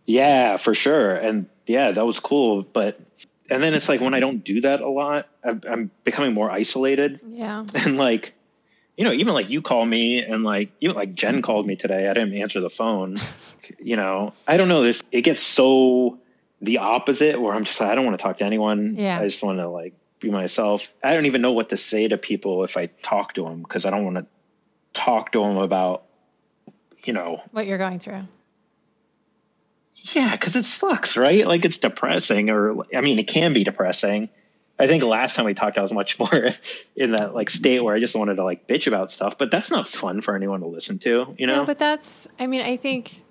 Yeah, 0.06 0.58
for 0.58 0.74
sure. 0.74 1.16
And 1.16 1.48
yeah, 1.68 1.92
that 1.92 2.06
was 2.06 2.20
cool. 2.20 2.64
But 2.64 3.00
and 3.50 3.62
then 3.62 3.74
it's 3.74 3.90
like 3.90 4.02
when 4.02 4.14
I 4.14 4.20
don't 4.20 4.44
do 4.44 4.62
that 4.62 4.82
a 4.82 4.90
lot, 4.90 5.28
I'm, 5.44 5.62
I'm 5.70 5.92
becoming 6.04 6.34
more 6.34 6.50
isolated. 6.50 7.20
Yeah. 7.28 7.66
And 7.76 7.98
like, 7.98 8.34
you 8.98 9.04
know, 9.04 9.12
even 9.12 9.34
like 9.34 9.50
you 9.50 9.62
call 9.62 9.86
me 9.86 10.24
and 10.24 10.44
like 10.44 10.72
even 10.80 10.96
like 10.96 11.14
Jen 11.14 11.42
called 11.42 11.66
me 11.66 11.76
today. 11.76 12.10
I 12.10 12.14
didn't 12.14 12.34
answer 12.36 12.60
the 12.60 12.70
phone. 12.70 13.18
you 13.80 13.96
know, 13.96 14.34
I 14.48 14.58
don't 14.58 14.68
know. 14.68 14.84
This 14.84 15.02
it 15.12 15.22
gets 15.22 15.42
so 15.42 16.20
the 16.62 16.78
opposite 16.78 17.41
where 17.41 17.54
I'm 17.54 17.63
just 17.63 17.80
like, 17.82 17.89
I 17.89 17.95
don't 17.95 18.06
want 18.06 18.17
to 18.17 18.21
talk 18.24 18.38
to 18.38 18.45
anyone. 18.45 18.95
Yeah. 18.97 19.19
I 19.19 19.24
just 19.26 19.41
want 19.43 19.60
to 19.60 19.67
like 19.67 19.93
be 20.19 20.30
myself. 20.30 20.93
I 21.04 21.13
don't 21.13 21.26
even 21.26 21.41
know 21.41 21.52
what 21.52 21.69
to 21.69 21.78
say 21.78 22.08
to 22.08 22.17
people 22.17 22.63
if 22.63 22.78
I 22.78 22.88
talk 23.02 23.34
to 23.34 23.43
them 23.43 23.62
because 23.63 23.86
I 23.86 23.89
don't 23.89 24.04
want 24.06 24.17
to 24.17 24.26
talk 24.93 25.32
to 25.32 25.41
them 25.41 25.58
about, 25.58 26.04
you 27.04 27.13
know, 27.13 27.41
What 27.52 27.65
you're 27.65 27.78
going 27.80 28.00
through? 28.00 28.28
yeah, 30.13 30.32
because 30.32 30.56
it 30.56 30.63
sucks, 30.63 31.15
right? 31.17 31.45
Like 31.47 31.63
it's 31.65 31.78
depressing, 31.78 32.50
or 32.50 32.84
I 32.95 33.02
mean, 33.02 33.19
it 33.19 33.28
can 33.28 33.54
be 33.54 33.63
depressing. 33.63 34.30
I 34.80 34.88
think 34.88 35.04
last 35.04 35.36
time 35.36 35.45
we 35.45 35.54
talked, 35.54 35.78
I 35.78 35.82
was 35.82 35.91
much 35.91 36.17
more 36.19 36.50
in 36.95 37.12
that 37.12 37.34
like 37.36 37.50
state 37.50 37.84
where 37.84 37.95
I 37.95 38.00
just 38.00 38.15
wanted 38.15 38.36
to 38.36 38.43
like 38.43 38.67
bitch 38.67 38.88
about 38.88 39.12
stuff, 39.12 39.38
but 39.38 39.52
that's 39.52 39.69
not 39.71 39.88
fun 39.88 40.21
for 40.21 40.36
anyone 40.36 40.60
to 40.62 40.67
listen 40.67 40.97
to, 41.00 41.36
you 41.38 41.45
know? 41.47 41.58
No, 41.58 41.65
but 41.65 41.78
that's. 41.78 42.28
I 42.39 42.47
mean, 42.47 42.62
I 42.62 42.78
think 42.78 43.24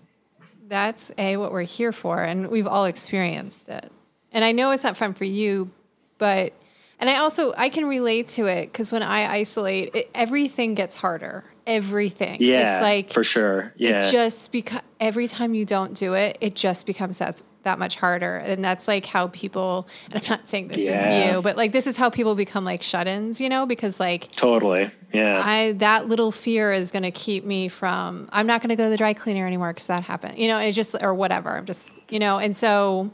that's 0.71 1.11
a 1.19 1.37
what 1.37 1.53
we're 1.53 1.63
here 1.63 1.93
for, 1.93 2.23
and 2.23 2.49
we've 2.49 2.67
all 2.67 2.87
experienced 2.87 3.69
it. 3.69 3.93
And 4.33 4.45
I 4.45 4.53
know 4.53 4.71
it's 4.71 4.85
not 4.85 4.97
fun 4.97 5.13
for 5.13 5.25
you, 5.25 5.71
but 6.17 6.55
and 6.99 7.11
I 7.11 7.17
also 7.17 7.53
I 7.59 7.69
can 7.69 7.87
relate 7.87 8.29
to 8.29 8.47
it 8.47 8.73
because 8.73 8.93
when 8.93 9.03
I 9.03 9.27
isolate, 9.31 9.95
it, 9.95 10.11
everything 10.15 10.75
gets 10.75 10.95
harder. 10.95 11.45
Everything. 11.67 12.39
yeah, 12.41 12.75
It's 12.75 12.83
like 12.83 13.13
for 13.13 13.25
sure. 13.25 13.75
Yeah, 13.77 14.07
it 14.07 14.13
just 14.13 14.53
because 14.53 14.81
every 14.99 15.29
time 15.29 15.55
you 15.55 15.65
don't 15.65 15.95
do 15.95 16.15
it, 16.15 16.39
it 16.41 16.55
just 16.55 16.87
becomes 16.87 17.19
that 17.19 17.43
that 17.63 17.79
much 17.79 17.97
harder. 17.97 18.37
And 18.37 18.65
that's 18.65 18.89
like 18.89 19.05
how 19.07 19.29
people. 19.29 19.87
And 20.13 20.23
I'm 20.23 20.29
not 20.31 20.49
saying 20.49 20.69
this 20.69 20.79
Yeah. 20.79 21.11
is 21.29 21.35
you, 21.35 21.43
but 21.43 21.57
like 21.57 21.73
this 21.73 21.87
is 21.87 21.97
how 21.97 22.11
people 22.11 22.35
become 22.35 22.65
like 22.65 22.83
shut-ins. 22.83 23.41
You 23.41 23.49
know, 23.49 23.67
because 23.67 24.01
like 24.01 24.31
totally. 24.33 24.91
Yeah, 25.13 25.43
I 25.45 25.73
that 25.73 26.09
little 26.09 26.31
fear 26.33 26.73
is 26.73 26.91
going 26.93 27.03
to 27.03 27.11
keep 27.11 27.45
me 27.45 27.69
from. 27.69 28.29
I'm 28.33 28.47
not 28.47 28.61
going 28.61 28.69
to 28.71 28.77
go 28.77 28.85
to 28.85 28.91
the 28.91 28.97
dry 28.97 29.13
cleaner 29.13 29.47
anymore 29.47 29.73
because 29.73 29.89
that 29.89 30.05
happened. 30.05 30.39
You 30.39 30.49
know, 30.49 30.59
it 30.59 30.73
just 30.73 30.95
or 31.03 31.15
whatever. 31.15 31.57
I'm 31.57 31.67
just 31.67 31.93
you 32.09 32.19
know, 32.19 32.39
and 32.39 32.57
so 32.57 33.11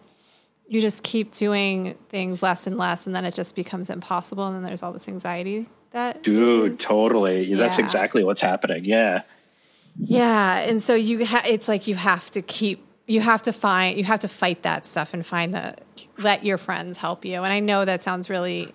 you 0.68 0.80
just 0.80 1.02
keep 1.04 1.32
doing 1.32 1.94
things 2.09 2.42
less 2.42 2.66
and 2.66 2.76
less, 2.76 3.06
and 3.06 3.14
then 3.16 3.24
it 3.24 3.35
just 3.35 3.54
becomes 3.54 3.88
impossible, 3.88 4.46
and 4.46 4.56
then 4.56 4.62
there's 4.62 4.82
all 4.82 4.92
this 4.92 5.09
anxiety 5.09 5.66
that. 5.92 6.22
Dude, 6.22 6.72
is- 6.72 6.78
totally. 6.78 7.54
That's 7.54 7.78
exactly 7.78 8.22
what's 8.24 8.42
happening. 8.42 8.85
Yeah. 8.85 9.22
Yeah, 9.98 10.59
and 10.59 10.82
so 10.82 10.94
you 10.94 11.24
ha- 11.24 11.42
it's 11.46 11.68
like 11.68 11.87
you 11.87 11.94
have 11.94 12.30
to 12.32 12.42
keep 12.42 12.86
you 13.07 13.21
have 13.21 13.42
to 13.42 13.53
find 13.53 13.97
you 13.97 14.05
have 14.05 14.21
to 14.21 14.29
fight 14.29 14.62
that 14.62 14.85
stuff 14.85 15.14
and 15.14 15.25
find 15.25 15.55
the 15.55 15.75
let 16.19 16.45
your 16.45 16.59
friends 16.59 16.99
help 16.99 17.25
you. 17.25 17.42
And 17.42 17.53
I 17.53 17.61
know 17.61 17.85
that 17.85 18.03
sounds 18.03 18.29
really 18.29 18.75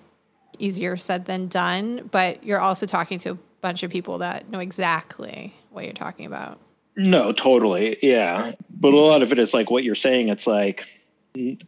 easier 0.58 0.96
said 0.98 1.26
than 1.26 1.48
done, 1.48 2.10
but 2.12 2.44
you're 2.44 2.60
also 2.60 2.86
talking 2.86 3.18
to 3.20 3.32
a 3.32 3.38
bunch 3.62 3.84
of 3.84 3.92
people 3.92 4.20
that 4.20 4.50
know 4.50 4.60
exactly 4.60 5.54
what 5.72 5.86
you're 5.86 5.94
talking 5.94 6.26
about. 6.26 6.60
No, 6.96 7.32
totally. 7.32 7.98
Yeah. 8.02 8.54
But 8.70 8.94
a 8.94 8.98
lot 8.98 9.24
of 9.24 9.32
it 9.32 9.40
is 9.40 9.54
like 9.54 9.72
what 9.72 9.84
you're 9.84 9.96
saying. 9.96 10.30
It's 10.30 10.46
like, 10.46 10.86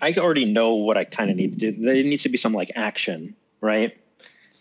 I 0.01 0.13
already 0.17 0.45
know 0.45 0.75
what 0.75 0.97
I 0.97 1.05
kind 1.05 1.31
of 1.31 1.37
need 1.37 1.59
to 1.59 1.71
do. 1.71 1.85
There 1.85 1.95
needs 1.95 2.23
to 2.23 2.29
be 2.29 2.37
some 2.37 2.53
like 2.53 2.71
action, 2.75 3.35
right? 3.61 3.97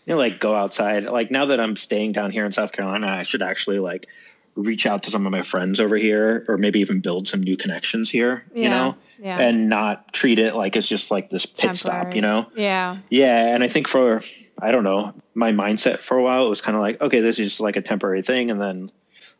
You 0.05 0.13
know, 0.13 0.17
like 0.17 0.39
go 0.39 0.55
outside. 0.55 1.03
Like 1.03 1.31
now 1.31 1.45
that 1.45 1.59
I'm 1.59 1.75
staying 1.75 2.13
down 2.13 2.31
here 2.31 2.45
in 2.45 2.51
South 2.51 2.71
Carolina, 2.71 3.07
I 3.07 3.23
should 3.23 3.41
actually 3.41 3.79
like 3.79 4.07
reach 4.55 4.85
out 4.85 5.03
to 5.03 5.11
some 5.11 5.25
of 5.25 5.31
my 5.31 5.41
friends 5.41 5.79
over 5.79 5.95
here 5.95 6.45
or 6.47 6.57
maybe 6.57 6.79
even 6.79 6.99
build 6.99 7.27
some 7.27 7.41
new 7.41 7.57
connections 7.57 8.09
here, 8.09 8.43
you 8.53 8.69
know, 8.69 8.95
yeah. 9.19 9.39
and 9.39 9.67
not 9.67 10.13
treat 10.13 10.37
it 10.37 10.55
like 10.55 10.75
it's 10.75 10.87
just 10.87 11.09
like 11.09 11.29
this 11.29 11.45
pit 11.45 11.75
stop, 11.75 12.13
you 12.13 12.21
know? 12.21 12.45
Yeah. 12.55 12.97
Yeah, 13.09 13.53
and 13.53 13.63
I 13.63 13.67
think 13.67 13.87
for 13.87 14.21
I 14.59 14.71
don't 14.71 14.83
know 14.83 15.13
my 15.33 15.51
mindset 15.51 15.99
for 15.99 16.17
a 16.17 16.23
while 16.23 16.45
it 16.45 16.49
was 16.49 16.61
kind 16.61 16.75
of 16.75 16.81
like 16.81 17.01
okay, 17.01 17.19
this 17.19 17.39
is 17.39 17.49
just 17.49 17.59
like 17.59 17.75
a 17.75 17.81
temporary 17.81 18.21
thing, 18.21 18.51
and 18.51 18.61
then 18.61 18.91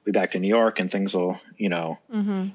be 0.03 0.11
back 0.11 0.31
to 0.31 0.39
New 0.39 0.47
York, 0.47 0.79
and 0.79 0.91
things 0.91 1.15
will 1.15 1.39
you 1.57 1.69
know 1.69 1.99
mm-hmm. 2.13 2.47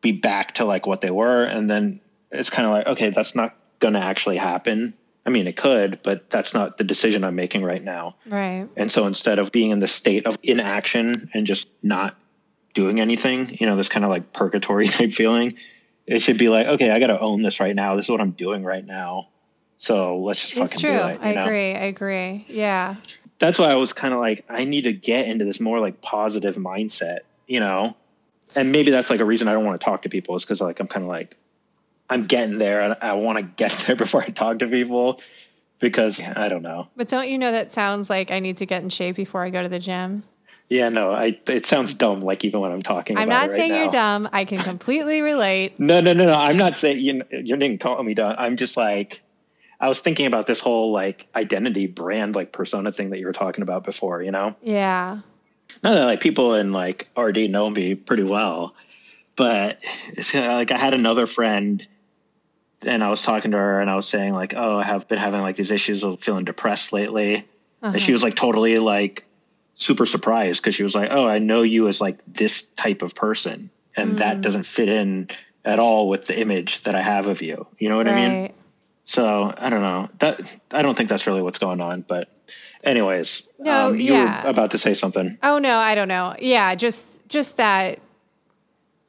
be 0.00 0.12
back 0.12 0.54
to 0.56 0.64
like 0.64 0.86
what 0.86 1.00
they 1.00 1.10
were, 1.10 1.44
and 1.44 1.70
then 1.70 2.00
it's 2.30 2.50
kind 2.50 2.66
of 2.66 2.72
like 2.72 2.86
okay, 2.88 3.10
that's 3.10 3.34
not 3.34 3.56
going 3.78 3.94
to 3.94 4.00
actually 4.00 4.36
happen. 4.36 4.94
I 5.28 5.30
mean, 5.30 5.46
it 5.46 5.58
could, 5.58 6.00
but 6.02 6.30
that's 6.30 6.54
not 6.54 6.78
the 6.78 6.84
decision 6.84 7.22
I'm 7.22 7.34
making 7.34 7.62
right 7.62 7.84
now. 7.84 8.16
Right. 8.24 8.66
And 8.78 8.90
so 8.90 9.06
instead 9.06 9.38
of 9.38 9.52
being 9.52 9.72
in 9.72 9.78
the 9.78 9.86
state 9.86 10.26
of 10.26 10.38
inaction 10.42 11.28
and 11.34 11.46
just 11.46 11.68
not 11.82 12.16
doing 12.72 12.98
anything, 12.98 13.54
you 13.60 13.66
know, 13.66 13.76
this 13.76 13.90
kind 13.90 14.06
of 14.06 14.10
like 14.10 14.32
purgatory 14.32 14.88
type 14.88 15.12
feeling, 15.12 15.54
it 16.06 16.20
should 16.20 16.38
be 16.38 16.48
like, 16.48 16.66
okay, 16.66 16.90
I 16.90 16.98
got 16.98 17.08
to 17.08 17.20
own 17.20 17.42
this 17.42 17.60
right 17.60 17.76
now. 17.76 17.94
This 17.94 18.06
is 18.06 18.10
what 18.10 18.22
I'm 18.22 18.30
doing 18.30 18.64
right 18.64 18.86
now. 18.86 19.28
So 19.76 20.16
let's 20.18 20.48
just 20.48 20.58
It's 20.62 20.80
fucking 20.80 20.96
true. 20.96 20.98
do 20.98 21.08
it. 21.08 21.22
you 21.22 21.28
I 21.30 21.34
know? 21.34 21.44
agree. 21.44 21.74
I 21.74 21.84
agree. 21.84 22.46
Yeah. 22.48 22.96
That's 23.38 23.58
why 23.58 23.66
I 23.66 23.74
was 23.74 23.92
kind 23.92 24.14
of 24.14 24.20
like, 24.20 24.46
I 24.48 24.64
need 24.64 24.84
to 24.84 24.94
get 24.94 25.28
into 25.28 25.44
this 25.44 25.60
more 25.60 25.78
like 25.78 26.00
positive 26.00 26.56
mindset, 26.56 27.18
you 27.46 27.60
know? 27.60 27.94
And 28.56 28.72
maybe 28.72 28.90
that's 28.90 29.10
like 29.10 29.20
a 29.20 29.26
reason 29.26 29.46
I 29.46 29.52
don't 29.52 29.66
want 29.66 29.78
to 29.78 29.84
talk 29.84 30.00
to 30.02 30.08
people 30.08 30.36
is 30.36 30.44
because 30.44 30.62
like 30.62 30.80
I'm 30.80 30.88
kind 30.88 31.04
of 31.04 31.10
like, 31.10 31.36
I'm 32.10 32.24
getting 32.24 32.58
there 32.58 32.80
and 32.82 32.96
I 33.00 33.12
want 33.14 33.38
to 33.38 33.42
get 33.44 33.72
there 33.86 33.96
before 33.96 34.22
I 34.22 34.28
talk 34.28 34.60
to 34.60 34.66
people 34.66 35.20
because 35.78 36.20
I 36.20 36.48
don't 36.48 36.62
know. 36.62 36.88
But 36.96 37.08
don't 37.08 37.28
you 37.28 37.38
know 37.38 37.52
that 37.52 37.70
sounds 37.72 38.08
like 38.10 38.30
I 38.30 38.40
need 38.40 38.56
to 38.58 38.66
get 38.66 38.82
in 38.82 38.88
shape 38.88 39.16
before 39.16 39.42
I 39.42 39.50
go 39.50 39.62
to 39.62 39.68
the 39.68 39.78
gym? 39.78 40.24
Yeah, 40.70 40.90
no, 40.90 41.12
I. 41.12 41.38
It 41.46 41.64
sounds 41.64 41.94
dumb, 41.94 42.20
like 42.20 42.44
even 42.44 42.60
when 42.60 42.70
I'm 42.70 42.82
talking. 42.82 43.16
I'm 43.16 43.28
about 43.28 43.34
not 43.34 43.44
it 43.46 43.48
right 43.52 43.56
saying 43.56 43.72
now. 43.72 43.78
you're 43.84 43.90
dumb. 43.90 44.28
I 44.34 44.44
can 44.44 44.58
completely 44.58 45.22
relate. 45.22 45.72
No, 45.78 46.00
no, 46.02 46.12
no, 46.12 46.26
no. 46.26 46.34
I'm 46.34 46.58
not 46.58 46.76
saying 46.76 46.98
you. 46.98 47.22
You 47.30 47.56
didn't 47.56 47.78
call 47.80 48.02
me 48.02 48.12
dumb. 48.12 48.34
I'm 48.36 48.58
just 48.58 48.76
like, 48.76 49.22
I 49.80 49.88
was 49.88 50.00
thinking 50.00 50.26
about 50.26 50.46
this 50.46 50.60
whole 50.60 50.92
like 50.92 51.26
identity 51.34 51.86
brand, 51.86 52.34
like 52.34 52.52
persona 52.52 52.92
thing 52.92 53.08
that 53.10 53.18
you 53.18 53.24
were 53.26 53.32
talking 53.32 53.62
about 53.62 53.82
before. 53.84 54.22
You 54.22 54.30
know, 54.30 54.56
Yeah. 54.60 55.20
not 55.82 55.94
that 55.94 56.04
like 56.04 56.20
people 56.20 56.54
in 56.54 56.72
like 56.72 57.08
RD 57.18 57.50
know 57.50 57.70
me 57.70 57.94
pretty 57.94 58.24
well, 58.24 58.74
but 59.36 59.78
it's 60.08 60.34
like 60.34 60.70
I 60.70 60.76
had 60.78 60.92
another 60.92 61.26
friend. 61.26 61.86
And 62.86 63.02
I 63.02 63.10
was 63.10 63.22
talking 63.22 63.50
to 63.50 63.56
her, 63.56 63.80
and 63.80 63.90
I 63.90 63.96
was 63.96 64.06
saying 64.06 64.34
like, 64.34 64.54
"Oh, 64.56 64.78
I 64.78 64.84
have 64.84 65.08
been 65.08 65.18
having 65.18 65.40
like 65.40 65.56
these 65.56 65.70
issues 65.70 66.04
of 66.04 66.20
feeling 66.20 66.44
depressed 66.44 66.92
lately." 66.92 67.34
And 67.82 67.94
uh-huh. 67.94 67.98
she 67.98 68.12
was 68.12 68.22
like 68.22 68.34
totally 68.34 68.78
like 68.78 69.24
super 69.74 70.06
surprised 70.06 70.62
because 70.62 70.74
she 70.74 70.84
was 70.84 70.94
like, 70.94 71.08
"Oh, 71.10 71.26
I 71.26 71.38
know 71.38 71.62
you 71.62 71.88
as 71.88 72.00
like 72.00 72.20
this 72.26 72.68
type 72.76 73.02
of 73.02 73.14
person, 73.14 73.70
and 73.96 74.18
that 74.18 74.38
mm. 74.38 74.42
doesn't 74.42 74.64
fit 74.64 74.88
in 74.88 75.28
at 75.64 75.78
all 75.78 76.08
with 76.08 76.26
the 76.26 76.38
image 76.38 76.82
that 76.82 76.94
I 76.94 77.00
have 77.00 77.26
of 77.26 77.42
you." 77.42 77.66
You 77.78 77.88
know 77.88 77.96
what 77.96 78.08
I 78.08 78.14
mean? 78.14 78.52
So 79.04 79.54
I 79.56 79.70
don't 79.70 79.80
know. 79.80 80.10
That 80.18 80.40
I 80.70 80.82
don't 80.82 80.94
think 80.94 81.08
that's 81.08 81.26
really 81.26 81.40
what's 81.40 81.58
going 81.58 81.80
on. 81.80 82.02
But, 82.02 82.28
anyways, 82.84 83.42
No, 83.58 83.88
um, 83.88 83.96
you 83.96 84.12
yeah. 84.12 84.44
were 84.44 84.50
about 84.50 84.70
to 84.72 84.78
say 84.78 84.92
something. 84.92 85.38
Oh 85.42 85.58
no, 85.58 85.78
I 85.78 85.94
don't 85.94 86.08
know. 86.08 86.34
Yeah, 86.38 86.74
just 86.74 87.06
just 87.26 87.56
that 87.56 88.00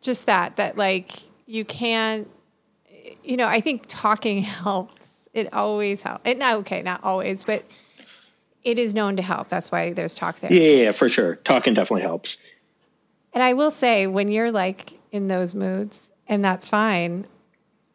just 0.01 0.25
that 0.25 0.55
that 0.55 0.77
like 0.77 1.11
you 1.47 1.65
can't 1.65 2.29
you 3.23 3.37
know, 3.37 3.47
I 3.47 3.61
think 3.61 3.85
talking 3.87 4.41
helps. 4.43 5.27
It 5.33 5.53
always 5.53 6.01
helps. 6.01 6.27
It 6.27 6.37
not 6.37 6.55
okay, 6.57 6.81
not 6.81 7.03
always, 7.03 7.43
but 7.43 7.63
it 8.63 8.79
is 8.79 8.93
known 8.93 9.15
to 9.17 9.23
help. 9.23 9.47
That's 9.47 9.71
why 9.71 9.93
there's 9.93 10.15
talk 10.15 10.39
there. 10.39 10.51
Yeah, 10.51 10.61
yeah, 10.61 10.83
yeah, 10.83 10.91
for 10.91 11.07
sure. 11.07 11.35
Talking 11.37 11.73
definitely 11.73 12.01
helps. 12.01 12.37
And 13.33 13.43
I 13.43 13.53
will 13.53 13.71
say, 13.71 14.07
when 14.07 14.29
you're 14.29 14.51
like 14.51 14.99
in 15.11 15.27
those 15.27 15.53
moods, 15.53 16.11
and 16.27 16.43
that's 16.43 16.67
fine, 16.67 17.27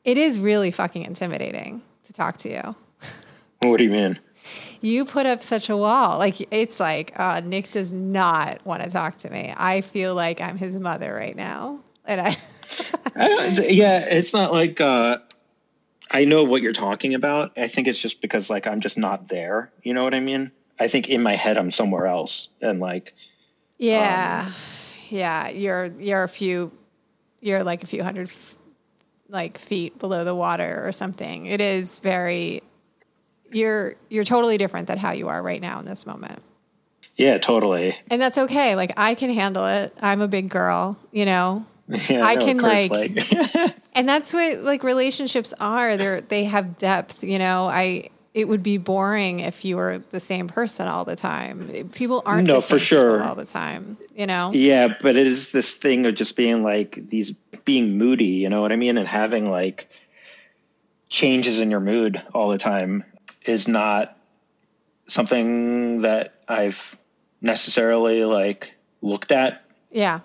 it 0.04 0.16
is 0.16 0.38
really 0.38 0.70
fucking 0.70 1.02
intimidating 1.02 1.82
to 2.04 2.12
talk 2.12 2.38
to 2.38 2.50
you. 2.50 2.76
What 3.62 3.78
do 3.78 3.84
you 3.84 3.90
mean? 3.90 4.18
You 4.80 5.06
put 5.06 5.24
up 5.24 5.42
such 5.42 5.70
a 5.70 5.76
wall. 5.76 6.18
Like, 6.18 6.52
it's 6.52 6.78
like, 6.78 7.18
uh, 7.18 7.40
Nik 7.42 7.70
does 7.70 7.92
not 7.92 8.64
want 8.66 8.82
to 8.82 8.90
talk 8.90 9.16
to 9.18 9.30
me. 9.30 9.54
I 9.56 9.80
feel 9.80 10.14
like 10.14 10.40
I'm 10.40 10.58
his 10.58 10.76
mother 10.76 11.14
right 11.14 11.34
now. 11.34 11.80
And 12.04 12.20
I, 12.20 12.36
yeah, 13.16 14.04
it's 14.08 14.32
not 14.32 14.52
like 14.52 14.80
uh, 14.80 15.18
I 16.10 16.24
know 16.24 16.44
what 16.44 16.62
you're 16.62 16.72
talking 16.72 17.14
about. 17.14 17.52
I 17.56 17.68
think 17.68 17.88
it's 17.88 17.98
just 17.98 18.20
because 18.20 18.50
like 18.50 18.66
I'm 18.66 18.80
just 18.80 18.98
not 18.98 19.28
there. 19.28 19.70
You 19.82 19.94
know 19.94 20.04
what 20.04 20.14
I 20.14 20.20
mean? 20.20 20.50
I 20.78 20.88
think 20.88 21.08
in 21.08 21.22
my 21.22 21.34
head 21.34 21.56
I'm 21.56 21.70
somewhere 21.70 22.06
else, 22.06 22.48
and 22.60 22.80
like 22.80 23.14
yeah, 23.78 24.50
yeah, 25.08 25.48
you're, 25.48 25.86
you're 25.98 26.22
a 26.22 26.28
few, 26.28 26.72
you're 27.40 27.64
like 27.64 27.82
a 27.82 27.86
few 27.86 28.02
hundred 28.02 28.28
f- 28.28 28.56
like 29.28 29.58
feet 29.58 29.98
below 29.98 30.24
the 30.24 30.34
water 30.34 30.82
or 30.84 30.92
something. 30.92 31.46
It 31.46 31.60
is 31.60 31.98
very, 31.98 32.62
you're, 33.50 33.96
you're 34.08 34.24
totally 34.24 34.58
different 34.58 34.86
than 34.86 34.98
how 34.98 35.12
you 35.12 35.28
are 35.28 35.42
right 35.42 35.60
now 35.60 35.80
in 35.80 35.86
this 35.86 36.06
moment. 36.06 36.42
yeah, 37.16 37.38
totally. 37.38 37.96
And 38.10 38.20
that's 38.20 38.38
okay. 38.38 38.74
Like 38.74 38.92
I 38.96 39.14
can 39.14 39.30
handle 39.32 39.66
it. 39.66 39.96
I'm 40.00 40.20
a 40.20 40.28
big 40.28 40.48
girl, 40.48 40.98
you 41.12 41.24
know. 41.24 41.66
Yeah, 42.08 42.24
I 42.24 42.36
can, 42.36 42.58
Kurt's 42.58 42.90
like- 42.90 43.76
And 43.94 44.08
that's 44.08 44.32
what 44.32 44.58
like 44.60 44.82
relationships 44.82 45.52
are. 45.60 45.96
They're 45.96 46.20
they 46.22 46.44
have 46.44 46.78
depth, 46.78 47.22
you 47.22 47.38
know. 47.38 47.66
I 47.66 48.08
it 48.32 48.48
would 48.48 48.62
be 48.64 48.78
boring 48.78 49.38
if 49.40 49.64
you 49.64 49.76
were 49.76 49.98
the 50.10 50.18
same 50.18 50.48
person 50.48 50.88
all 50.88 51.04
the 51.04 51.14
time. 51.14 51.88
People 51.92 52.22
aren't 52.26 52.46
No, 52.48 52.56
the 52.56 52.62
for 52.62 52.78
sure. 52.80 53.22
all 53.22 53.36
the 53.36 53.44
time, 53.44 53.96
you 54.16 54.26
know. 54.26 54.50
Yeah, 54.52 54.94
but 55.00 55.14
it 55.14 55.26
is 55.26 55.52
this 55.52 55.74
thing 55.74 56.04
of 56.06 56.14
just 56.16 56.34
being 56.34 56.62
like 56.64 56.98
these 57.10 57.32
being 57.64 57.96
moody, 57.96 58.24
you 58.24 58.48
know 58.48 58.60
what 58.60 58.72
I 58.72 58.76
mean? 58.76 58.98
And 58.98 59.06
having 59.06 59.50
like 59.50 59.88
changes 61.08 61.60
in 61.60 61.70
your 61.70 61.80
mood 61.80 62.20
all 62.34 62.48
the 62.48 62.58
time 62.58 63.04
is 63.46 63.68
not 63.68 64.16
something 65.06 66.00
that 66.00 66.34
I've 66.48 66.96
necessarily 67.40 68.24
like 68.24 68.74
looked 69.02 69.30
at 69.32 69.62
Yeah. 69.92 70.20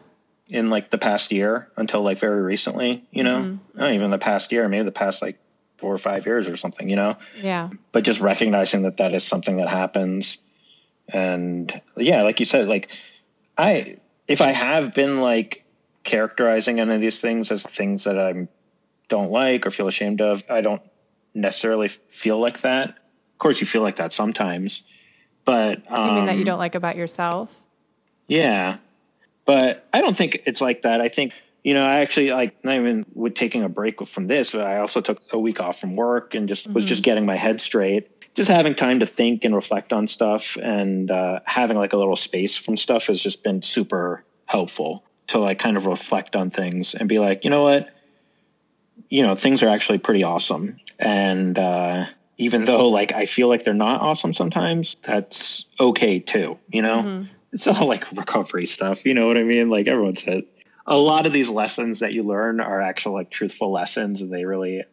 In 0.50 0.70
like 0.70 0.90
the 0.90 0.98
past 0.98 1.32
year 1.32 1.70
until 1.78 2.02
like 2.02 2.20
very 2.20 2.42
recently, 2.42 3.06
you 3.12 3.24
know? 3.24 3.60
Not 3.76 3.94
even 3.94 4.12
the 4.12 4.18
past 4.18 4.52
year, 4.52 4.68
maybe 4.68 4.84
the 4.84 4.92
past 4.92 5.22
like 5.22 5.40
four 5.78 5.94
or 5.94 5.98
five 5.98 6.26
years 6.26 6.50
or 6.50 6.58
something, 6.58 6.90
you 6.90 6.96
know? 6.96 7.16
Yeah. 7.42 7.70
but 7.92 8.04
just 8.04 8.20
recognizing 8.22 8.82
that 8.84 8.98
that 8.98 9.14
is 9.14 9.24
something 9.24 9.58
that 9.58 9.70
happens 9.70 10.40
and 11.12 11.82
yeah 11.98 12.22
like 12.22 12.40
you 12.40 12.46
said 12.46 12.68
like 12.68 12.92
i 13.58 13.98
if 14.28 14.42
i 14.42 14.52
have 14.52 14.94
been 14.94 15.18
like 15.18 15.66
characterizing 16.04 16.80
any 16.80 16.94
of 16.94 17.02
these 17.02 17.20
things 17.20 17.52
as 17.52 17.64
things 17.64 18.04
that 18.04 18.20
i 18.20 18.48
don't 19.08 19.32
like 19.32 19.66
or 19.66 19.72
feel 19.72 19.88
ashamed 19.88 20.22
of 20.22 20.44
i 20.52 20.62
don't 20.62 20.84
necessarily 21.34 21.88
feel 21.88 22.38
like 22.40 22.62
that 22.62 22.90
of 22.90 23.38
course 23.40 23.60
you 23.60 23.66
feel 23.66 23.82
like 23.82 23.96
that 23.96 24.14
sometimes 24.14 24.84
but 25.46 25.82
um, 25.92 26.10
You 26.10 26.16
mean 26.18 26.26
that 26.26 26.38
you 26.38 26.46
don't 26.46 26.60
like 26.60 26.76
about 26.76 26.96
yourself? 26.96 27.64
yeah. 28.28 28.78
But 29.50 29.88
I 29.94 30.02
don't 30.02 30.16
think 30.16 30.44
it's 30.46 30.62
like 30.62 30.84
that. 30.84 31.02
I 31.02 31.10
think, 31.10 31.34
you 31.64 31.74
know, 31.74 31.84
I 31.84 32.02
actually 32.02 32.30
like 32.30 32.64
not 32.64 32.76
even 32.76 33.04
with 33.16 33.34
taking 33.34 33.64
a 33.64 33.68
break 33.68 34.06
from 34.06 34.28
this, 34.28 34.52
but 34.52 34.62
I 34.62 34.78
also 34.78 35.02
took 35.02 35.20
a 35.32 35.40
week 35.40 35.60
off 35.60 35.80
from 35.80 35.96
work 35.96 36.36
and 36.36 36.48
just 36.48 36.70
was 36.70 36.86
just 36.86 37.02
getting 37.02 37.26
my 37.26 37.36
head 37.36 37.60
straight. 37.60 38.12
Just 38.36 38.48
having 38.48 38.76
time 38.76 39.00
to 39.00 39.08
think 39.08 39.44
and 39.44 39.56
reflect 39.56 39.92
on 39.92 40.06
stuff 40.06 40.56
and 40.62 41.10
uh, 41.10 41.40
having 41.46 41.78
like 41.78 41.94
a 41.94 41.98
little 41.98 42.16
space 42.16 42.58
from 42.58 42.78
stuff 42.78 43.08
has 43.08 43.20
just 43.20 43.42
been 43.42 43.64
super 43.64 44.24
helpful 44.46 45.04
to 45.26 45.40
like 45.40 45.58
kind 45.58 45.78
of 45.78 45.88
reflect 45.88 46.36
on 46.36 46.52
things 46.52 46.94
and 46.94 47.10
be 47.10 47.18
like, 47.18 47.44
you 47.44 47.50
know 47.50 47.64
what? 47.64 47.90
You 49.10 49.24
know, 49.24 49.34
things 49.34 49.64
are 49.64 49.70
actually 49.70 49.98
pretty 49.98 50.22
awesome. 50.22 50.78
And 51.00 51.58
uh, 51.58 52.06
even 52.38 52.66
though 52.66 52.88
like 52.88 53.14
I 53.14 53.26
feel 53.26 53.48
like 53.48 53.64
they're 53.64 53.74
not 53.74 54.00
awesome 54.00 54.36
sometimes, 54.36 54.96
that's 55.02 55.66
okay 55.80 56.20
too, 56.20 56.60
you 56.70 56.84
know? 56.84 57.26
It's 57.52 57.68
all 57.68 57.88
like 57.88 58.12
recovery 58.12 58.66
stuff, 58.66 59.06
you 59.06 59.14
know 59.14 59.28
what 59.28 59.38
I 59.38 59.44
mean? 59.44 59.70
Like 59.70 59.88
everyone 59.88 60.16
said. 60.16 60.44
A 60.86 60.98
lot 60.98 61.26
of 61.26 61.34
these 61.34 61.50
lessons 61.50 62.00
that 62.00 62.14
you 62.14 62.24
learn 62.24 62.60
are 62.60 62.82
actual 62.82 63.14
like 63.14 63.30
truthful 63.30 63.72
lessons 63.72 64.22
and 64.22 64.32
they 64.32 64.46
really 64.46 64.84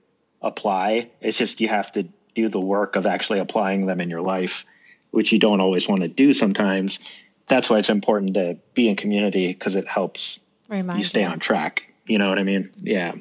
apply. 0.42 1.10
It's 1.20 1.38
just 1.38 1.60
you 1.60 1.68
have 1.68 1.92
to 1.92 2.06
do 2.34 2.48
the 2.48 2.60
work 2.60 2.96
of 2.96 3.06
actually 3.06 3.38
applying 3.38 3.86
them 3.86 4.00
in 4.00 4.10
your 4.10 4.20
life, 4.20 4.64
which 5.10 5.32
you 5.32 5.38
don't 5.38 5.60
always 5.60 5.88
want 5.88 6.02
to 6.02 6.08
do 6.08 6.32
sometimes. 6.32 7.00
That's 7.46 7.70
why 7.70 7.78
it's 7.78 7.88
important 7.88 8.34
to 8.34 8.58
be 8.74 8.88
in 8.88 8.96
community 8.96 9.48
because 9.48 9.76
it 9.76 9.88
helps 9.88 10.38
Remind 10.68 10.98
you 10.98 11.04
stay 11.04 11.22
you. 11.22 11.28
on 11.28 11.38
track. 11.38 11.90
You 12.06 12.18
know 12.18 12.28
what 12.28 12.38
I 12.38 12.42
mean? 12.42 12.70
Yeah. 12.82 13.14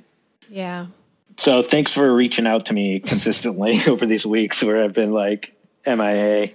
Yeah. 0.50 0.88
So 1.38 1.62
thanks 1.62 1.92
for 1.94 2.14
reaching 2.14 2.48
out 2.48 2.66
to 2.68 2.74
me 2.74 3.00
consistently 3.00 3.80
over 3.88 4.06
these 4.06 4.26
weeks 4.26 4.64
where 4.64 4.84
I've 4.84 4.94
been 4.94 5.12
like 5.12 5.54
MIA. 5.86 6.52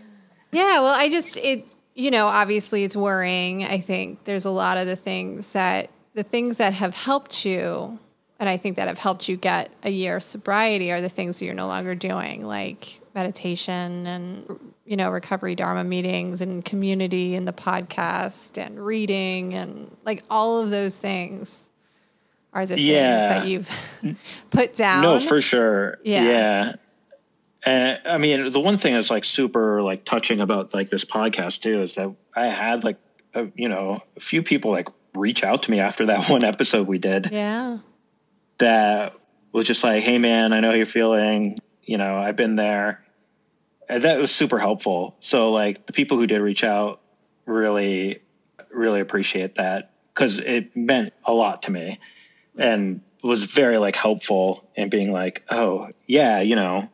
Yeah, 0.52 0.80
well, 0.80 0.94
I 0.94 1.08
just 1.08 1.36
it 1.36 1.66
you 1.94 2.10
know, 2.10 2.26
obviously 2.26 2.84
it's 2.84 2.96
worrying. 2.96 3.64
I 3.64 3.80
think 3.80 4.24
there's 4.24 4.44
a 4.44 4.50
lot 4.50 4.76
of 4.78 4.86
the 4.86 4.96
things 4.96 5.52
that 5.52 5.90
the 6.14 6.22
things 6.22 6.58
that 6.58 6.72
have 6.74 6.94
helped 6.94 7.44
you 7.44 7.98
and 8.38 8.48
I 8.48 8.56
think 8.56 8.76
that 8.76 8.88
have 8.88 8.98
helped 8.98 9.28
you 9.28 9.36
get 9.36 9.70
a 9.82 9.90
year 9.90 10.16
of 10.16 10.22
sobriety 10.22 10.90
are 10.90 11.02
the 11.02 11.10
things 11.10 11.38
that 11.38 11.44
you're 11.44 11.54
no 11.54 11.66
longer 11.66 11.94
doing, 11.94 12.46
like 12.46 13.00
meditation 13.14 14.06
and 14.06 14.58
you 14.86 14.96
know, 14.96 15.10
recovery 15.10 15.54
dharma 15.54 15.84
meetings 15.84 16.40
and 16.40 16.64
community 16.64 17.34
and 17.36 17.46
the 17.46 17.52
podcast 17.52 18.56
and 18.56 18.84
reading 18.84 19.52
and 19.54 19.94
like 20.06 20.22
all 20.30 20.58
of 20.58 20.70
those 20.70 20.96
things 20.96 21.68
are 22.54 22.64
the 22.66 22.80
Yeah. 22.80 23.28
things 23.42 23.42
that 23.42 23.48
you've 24.02 24.18
put 24.50 24.74
down. 24.74 25.02
No, 25.02 25.18
for 25.20 25.40
sure. 25.42 25.98
Yeah. 26.02 26.24
Yeah. 26.24 26.72
And 27.64 28.00
I 28.06 28.18
mean, 28.18 28.52
the 28.52 28.60
one 28.60 28.76
thing 28.76 28.94
that's 28.94 29.10
like 29.10 29.24
super 29.24 29.82
like 29.82 30.04
touching 30.04 30.40
about 30.40 30.72
like 30.72 30.88
this 30.88 31.04
podcast 31.04 31.60
too 31.60 31.82
is 31.82 31.94
that 31.96 32.14
I 32.34 32.46
had 32.46 32.84
like 32.84 32.98
a, 33.34 33.48
you 33.54 33.68
know 33.68 33.96
a 34.16 34.20
few 34.20 34.42
people 34.42 34.70
like 34.70 34.88
reach 35.14 35.44
out 35.44 35.64
to 35.64 35.70
me 35.70 35.80
after 35.80 36.06
that 36.06 36.28
one 36.30 36.44
episode 36.44 36.86
we 36.86 36.98
did 36.98 37.30
yeah. 37.32 37.78
that 38.58 39.16
was 39.52 39.66
just 39.66 39.82
like, 39.84 40.02
"Hey, 40.02 40.18
man, 40.18 40.52
I 40.52 40.60
know 40.60 40.68
how 40.68 40.74
you're 40.74 40.86
feeling. 40.86 41.58
You 41.84 41.98
know, 41.98 42.16
I've 42.16 42.36
been 42.36 42.56
there." 42.56 43.04
And 43.88 44.04
that 44.04 44.18
was 44.18 44.30
super 44.30 44.58
helpful. 44.58 45.16
So, 45.20 45.50
like, 45.50 45.86
the 45.86 45.92
people 45.92 46.16
who 46.16 46.26
did 46.26 46.40
reach 46.40 46.62
out 46.62 47.00
really, 47.46 48.22
really 48.72 49.00
appreciate 49.00 49.56
that 49.56 49.90
because 50.14 50.38
it 50.38 50.76
meant 50.76 51.12
a 51.24 51.34
lot 51.34 51.64
to 51.64 51.72
me, 51.72 51.98
and 52.56 53.00
was 53.22 53.44
very 53.44 53.76
like 53.76 53.96
helpful 53.96 54.68
in 54.76 54.88
being 54.88 55.12
like, 55.12 55.44
"Oh, 55.50 55.88
yeah, 56.06 56.40
you 56.40 56.54
know, 56.54 56.88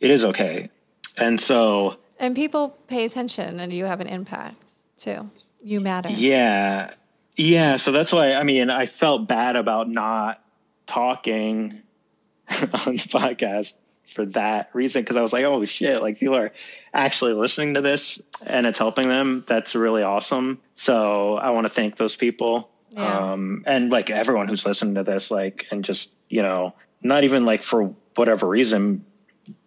it 0.00 0.10
is 0.10 0.24
okay." 0.24 0.70
And 1.16 1.38
so, 1.38 1.98
And 2.18 2.34
people 2.34 2.76
pay 2.86 3.04
attention 3.04 3.60
and 3.60 3.72
you 3.72 3.84
have 3.84 4.00
an 4.00 4.06
impact 4.06 4.72
too. 4.98 5.30
You 5.62 5.80
matter. 5.80 6.08
Yeah. 6.08 6.92
Yeah. 7.36 7.76
So 7.76 7.92
that's 7.92 8.12
why, 8.12 8.32
I 8.32 8.42
mean, 8.42 8.70
I 8.70 8.86
felt 8.86 9.28
bad 9.28 9.56
about 9.56 9.88
not 9.88 10.42
talking 10.86 11.82
on 12.48 12.96
the 12.96 13.08
podcast 13.10 13.76
for 14.06 14.24
that 14.26 14.70
reason. 14.72 15.04
Cause 15.04 15.16
I 15.16 15.22
was 15.22 15.32
like, 15.32 15.44
oh 15.44 15.64
shit, 15.64 16.02
like 16.02 16.18
people 16.18 16.36
are 16.36 16.52
actually 16.92 17.34
listening 17.34 17.74
to 17.74 17.80
this 17.80 18.20
and 18.46 18.66
it's 18.66 18.78
helping 18.78 19.08
them. 19.08 19.44
That's 19.46 19.74
really 19.74 20.02
awesome. 20.02 20.60
So 20.74 21.36
I 21.36 21.50
want 21.50 21.66
to 21.66 21.70
thank 21.70 21.96
those 21.96 22.16
people. 22.16 22.70
Yeah. 22.90 23.30
Um, 23.30 23.62
and 23.66 23.90
like 23.90 24.10
everyone 24.10 24.48
who's 24.48 24.66
listening 24.66 24.94
to 24.96 25.04
this, 25.04 25.30
like, 25.30 25.66
and 25.70 25.84
just, 25.84 26.16
you 26.28 26.42
know, 26.42 26.74
not 27.02 27.24
even 27.24 27.44
like 27.44 27.62
for 27.62 27.94
whatever 28.16 28.48
reason, 28.48 29.04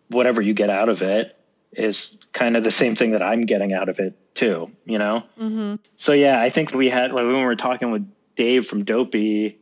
whatever 0.09 0.41
you 0.41 0.53
get 0.53 0.69
out 0.69 0.89
of 0.89 1.01
it 1.01 1.37
is 1.73 2.17
kind 2.33 2.55
of 2.55 2.63
the 2.63 2.71
same 2.71 2.95
thing 2.95 3.11
that 3.11 3.23
I'm 3.23 3.41
getting 3.41 3.73
out 3.73 3.89
of 3.89 3.99
it 3.99 4.15
too, 4.35 4.71
you 4.85 4.97
know? 4.97 5.23
Mm-hmm. 5.39 5.75
So 5.97 6.13
yeah, 6.13 6.41
I 6.41 6.49
think 6.49 6.73
we 6.73 6.89
had 6.89 7.11
like 7.11 7.23
when 7.25 7.35
we 7.35 7.43
were 7.43 7.55
talking 7.55 7.91
with 7.91 8.07
Dave 8.35 8.67
from 8.67 8.83
Dopey, 8.83 9.57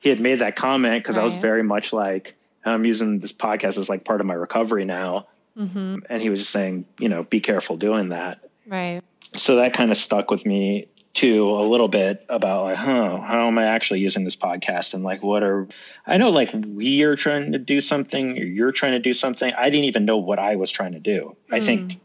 he 0.00 0.08
had 0.08 0.20
made 0.20 0.40
that 0.40 0.56
comment 0.56 1.02
because 1.02 1.16
I 1.16 1.24
was 1.24 1.34
very 1.34 1.62
much 1.62 1.92
like 1.92 2.34
I'm 2.64 2.84
using 2.84 3.20
this 3.20 3.32
podcast 3.32 3.78
as 3.78 3.88
like 3.88 4.04
part 4.04 4.20
of 4.20 4.26
my 4.26 4.34
recovery 4.34 4.84
now, 4.84 5.26
Mm-hmm. 5.58 5.98
and 6.10 6.20
he 6.20 6.30
was 6.30 6.40
just 6.40 6.50
saying, 6.50 6.84
you 6.98 7.08
know, 7.08 7.22
be 7.22 7.38
careful 7.38 7.76
doing 7.76 8.08
that. 8.08 8.40
Right. 8.66 9.02
So 9.36 9.54
that 9.56 9.72
kind 9.72 9.92
of 9.92 9.96
stuck 9.96 10.30
with 10.30 10.44
me 10.44 10.88
too 11.14 11.48
a 11.48 11.62
little 11.62 11.88
bit 11.88 12.24
about 12.28 12.64
like, 12.64 12.76
huh, 12.76 13.20
how 13.20 13.46
am 13.46 13.58
I 13.58 13.64
actually 13.64 14.00
using 14.00 14.24
this 14.24 14.36
podcast 14.36 14.94
and 14.94 15.04
like 15.04 15.22
what 15.22 15.42
are 15.42 15.66
I 16.06 16.16
know 16.16 16.30
like 16.30 16.50
we 16.66 17.02
are 17.02 17.16
trying 17.16 17.52
to 17.52 17.58
do 17.58 17.80
something, 17.80 18.38
or 18.38 18.44
you're 18.44 18.72
trying 18.72 18.92
to 18.92 18.98
do 18.98 19.14
something. 19.14 19.52
I 19.56 19.70
didn't 19.70 19.84
even 19.84 20.04
know 20.04 20.16
what 20.16 20.38
I 20.38 20.56
was 20.56 20.70
trying 20.70 20.92
to 20.92 21.00
do. 21.00 21.36
I 21.50 21.60
think 21.60 21.92
mm. 21.92 22.00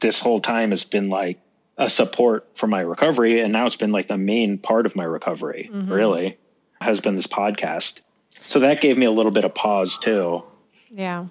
this 0.00 0.18
whole 0.18 0.40
time 0.40 0.70
has 0.70 0.84
been 0.84 1.10
like 1.10 1.38
a 1.78 1.88
support 1.88 2.48
for 2.54 2.66
my 2.66 2.80
recovery 2.80 3.40
and 3.40 3.52
now 3.52 3.64
it's 3.64 3.76
been 3.76 3.92
like 3.92 4.08
the 4.08 4.18
main 4.18 4.58
part 4.58 4.84
of 4.84 4.96
my 4.96 5.04
recovery 5.04 5.70
mm-hmm. 5.72 5.92
really 5.92 6.36
has 6.80 7.00
been 7.00 7.14
this 7.14 7.28
podcast 7.28 8.00
so 8.40 8.58
that 8.58 8.80
gave 8.80 8.98
me 8.98 9.06
a 9.06 9.12
little 9.12 9.30
bit 9.30 9.44
of 9.44 9.54
pause 9.54 9.96
too 9.96 10.42
Yeah. 10.90 11.26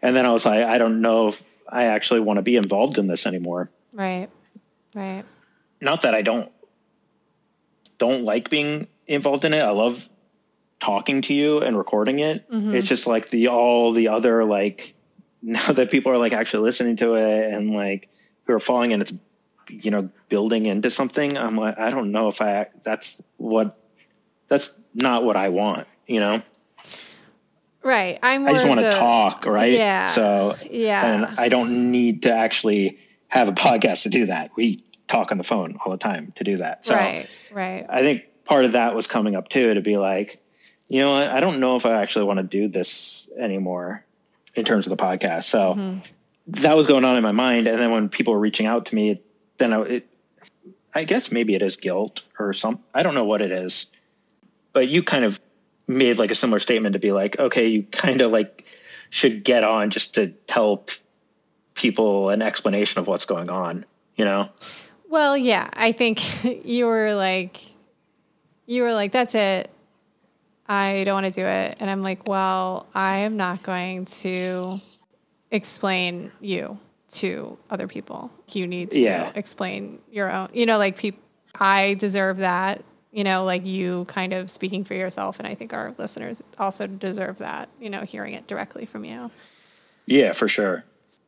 and 0.00 0.16
then 0.16 0.24
i 0.24 0.32
was 0.32 0.46
like 0.46 0.64
i 0.64 0.78
don't 0.78 1.02
know 1.02 1.28
if 1.28 1.42
i 1.68 1.84
actually 1.84 2.20
want 2.20 2.38
to 2.38 2.42
be 2.42 2.56
involved 2.56 2.96
in 2.96 3.08
this 3.08 3.26
anymore 3.26 3.70
Right. 3.94 4.28
Right. 4.94 5.24
Not 5.84 6.02
that 6.02 6.14
i 6.14 6.22
don't 6.22 6.50
don't 7.98 8.24
like 8.24 8.50
being 8.50 8.86
involved 9.06 9.44
in 9.44 9.52
it 9.54 9.60
i 9.60 9.70
love 9.70 10.08
talking 10.80 11.22
to 11.22 11.32
you 11.34 11.60
and 11.60 11.78
recording 11.78 12.18
it 12.18 12.44
it's 12.50 12.88
just 12.88 13.06
like 13.06 13.28
the 13.30 13.48
all 13.48 13.92
the 13.92 14.08
other 14.08 14.44
like 14.44 14.94
now 15.42 15.72
that 15.72 15.90
people 15.90 16.10
are 16.10 16.18
like 16.18 16.32
actually 16.32 16.62
listening 16.64 16.96
to 16.96 17.14
it 17.14 17.52
and 17.52 17.70
like 17.72 18.08
who 18.44 18.52
are 18.54 18.60
following 18.60 18.92
and 18.92 19.02
it's 19.02 19.12
you 19.70 19.90
know 19.90 20.08
building 20.28 20.66
into 20.66 20.90
something 20.90 21.36
i'm 21.38 21.56
like 21.56 21.78
i 21.78 21.90
don't 21.90 22.10
know 22.12 22.28
if 22.28 22.40
i 22.42 22.66
that's 22.82 23.20
what 23.36 23.78
that's 24.48 24.80
not 24.94 25.24
what 25.24 25.36
i 25.36 25.48
want 25.48 25.86
you 26.06 26.20
know 26.20 26.42
Right. 27.82 28.18
I'm 28.22 28.48
i 28.48 28.52
just 28.52 28.66
want 28.66 28.80
to 28.80 28.92
talk 28.92 29.44
right 29.46 29.72
Yeah. 29.72 30.08
so 30.10 30.56
Yeah. 30.70 31.06
and 31.28 31.38
i 31.38 31.48
don't 31.48 31.90
need 31.90 32.22
to 32.22 32.32
actually 32.34 32.98
have 33.28 33.48
a 33.48 33.52
podcast 33.66 34.02
to 34.02 34.08
do 34.10 34.26
that 34.26 34.50
we 34.56 34.82
talk 35.08 35.30
on 35.32 35.38
the 35.38 35.44
phone 35.44 35.78
all 35.84 35.92
the 35.92 35.98
time 35.98 36.32
to 36.36 36.44
do 36.44 36.56
that 36.58 36.84
so 36.84 36.94
right. 36.94 37.28
Right. 37.50 37.86
I 37.88 38.00
think 38.00 38.22
part 38.44 38.64
of 38.64 38.72
that 38.72 38.94
was 38.94 39.06
coming 39.06 39.36
up 39.36 39.48
too 39.48 39.74
to 39.74 39.80
be 39.80 39.96
like, 39.96 40.40
you 40.88 41.00
know 41.00 41.14
I 41.14 41.40
don't 41.40 41.60
know 41.60 41.76
if 41.76 41.86
I 41.86 42.00
actually 42.02 42.24
want 42.24 42.38
to 42.38 42.42
do 42.42 42.68
this 42.68 43.28
anymore 43.38 44.04
in 44.54 44.64
terms 44.64 44.86
of 44.86 44.96
the 44.96 45.02
podcast. 45.02 45.44
So 45.44 45.74
Mm-hmm. 45.74 46.00
that 46.62 46.76
was 46.76 46.86
going 46.86 47.04
on 47.04 47.16
in 47.16 47.22
my 47.22 47.32
mind. 47.32 47.66
And 47.66 47.80
then 47.80 47.90
when 47.90 48.08
people 48.08 48.34
were 48.34 48.40
reaching 48.40 48.66
out 48.66 48.86
to 48.86 48.94
me, 48.94 49.20
then 49.56 49.72
I, 49.72 49.80
it, 49.82 50.08
I 50.94 51.04
guess 51.04 51.32
maybe 51.32 51.54
it 51.54 51.62
is 51.62 51.76
guilt 51.76 52.22
or 52.38 52.52
some, 52.52 52.78
I 52.92 53.02
don't 53.02 53.14
know 53.14 53.24
what 53.24 53.40
it 53.40 53.50
is, 53.50 53.86
but 54.72 54.88
you 54.88 55.02
kind 55.02 55.24
of 55.24 55.40
made 55.88 56.18
like 56.18 56.30
a 56.30 56.34
similar 56.34 56.58
statement 56.58 56.92
to 56.92 56.98
be 56.98 57.12
like, 57.12 57.38
okay, 57.38 57.66
you 57.66 57.82
kind 57.84 58.20
of 58.20 58.30
like 58.30 58.64
should 59.10 59.42
get 59.42 59.64
on 59.64 59.90
just 59.90 60.14
to 60.14 60.28
tell 60.46 60.78
p- 60.78 60.96
people 61.74 62.30
an 62.30 62.42
explanation 62.42 63.00
of 63.00 63.06
what's 63.06 63.24
going 63.26 63.48
on, 63.50 63.84
you 64.16 64.24
know? 64.24 64.48
Well, 65.14 65.36
yeah, 65.36 65.70
I 65.74 65.92
think 65.92 66.20
you 66.66 66.86
were 66.86 67.14
like, 67.14 67.60
you 68.66 68.82
were 68.82 68.92
like, 68.92 69.12
that's 69.12 69.36
it. 69.36 69.70
I 70.66 71.04
don't 71.04 71.22
want 71.22 71.32
to 71.32 71.40
do 71.40 71.46
it. 71.46 71.76
And 71.78 71.88
I'm 71.88 72.02
like, 72.02 72.26
well, 72.26 72.88
I 72.96 73.18
am 73.18 73.36
not 73.36 73.62
going 73.62 74.06
to 74.06 74.80
explain 75.52 76.32
you 76.40 76.80
to 77.10 77.56
other 77.70 77.86
people. 77.86 78.32
You 78.50 78.66
need 78.66 78.90
to 78.90 78.98
Yeah. 78.98 79.30
explain 79.36 80.00
your 80.10 80.32
own, 80.32 80.48
you 80.52 80.66
know, 80.66 80.78
like 80.78 80.98
people, 80.98 81.20
I 81.60 81.94
deserve 81.94 82.38
that, 82.38 82.82
you 83.12 83.22
know, 83.22 83.44
like 83.44 83.64
you 83.64 84.06
kind 84.06 84.32
of 84.32 84.50
speaking 84.50 84.82
for 84.82 84.94
yourself. 84.94 85.38
And 85.38 85.46
I 85.46 85.54
think 85.54 85.72
our 85.72 85.94
listeners 85.96 86.42
also 86.58 86.88
deserve 86.88 87.38
that, 87.38 87.68
you 87.80 87.88
know, 87.88 88.00
hearing 88.00 88.34
it 88.34 88.48
directly 88.48 88.84
from 88.84 89.04
you. 89.04 89.30
Yeah, 90.06 90.32
for 90.32 90.48
sure. 90.48 90.82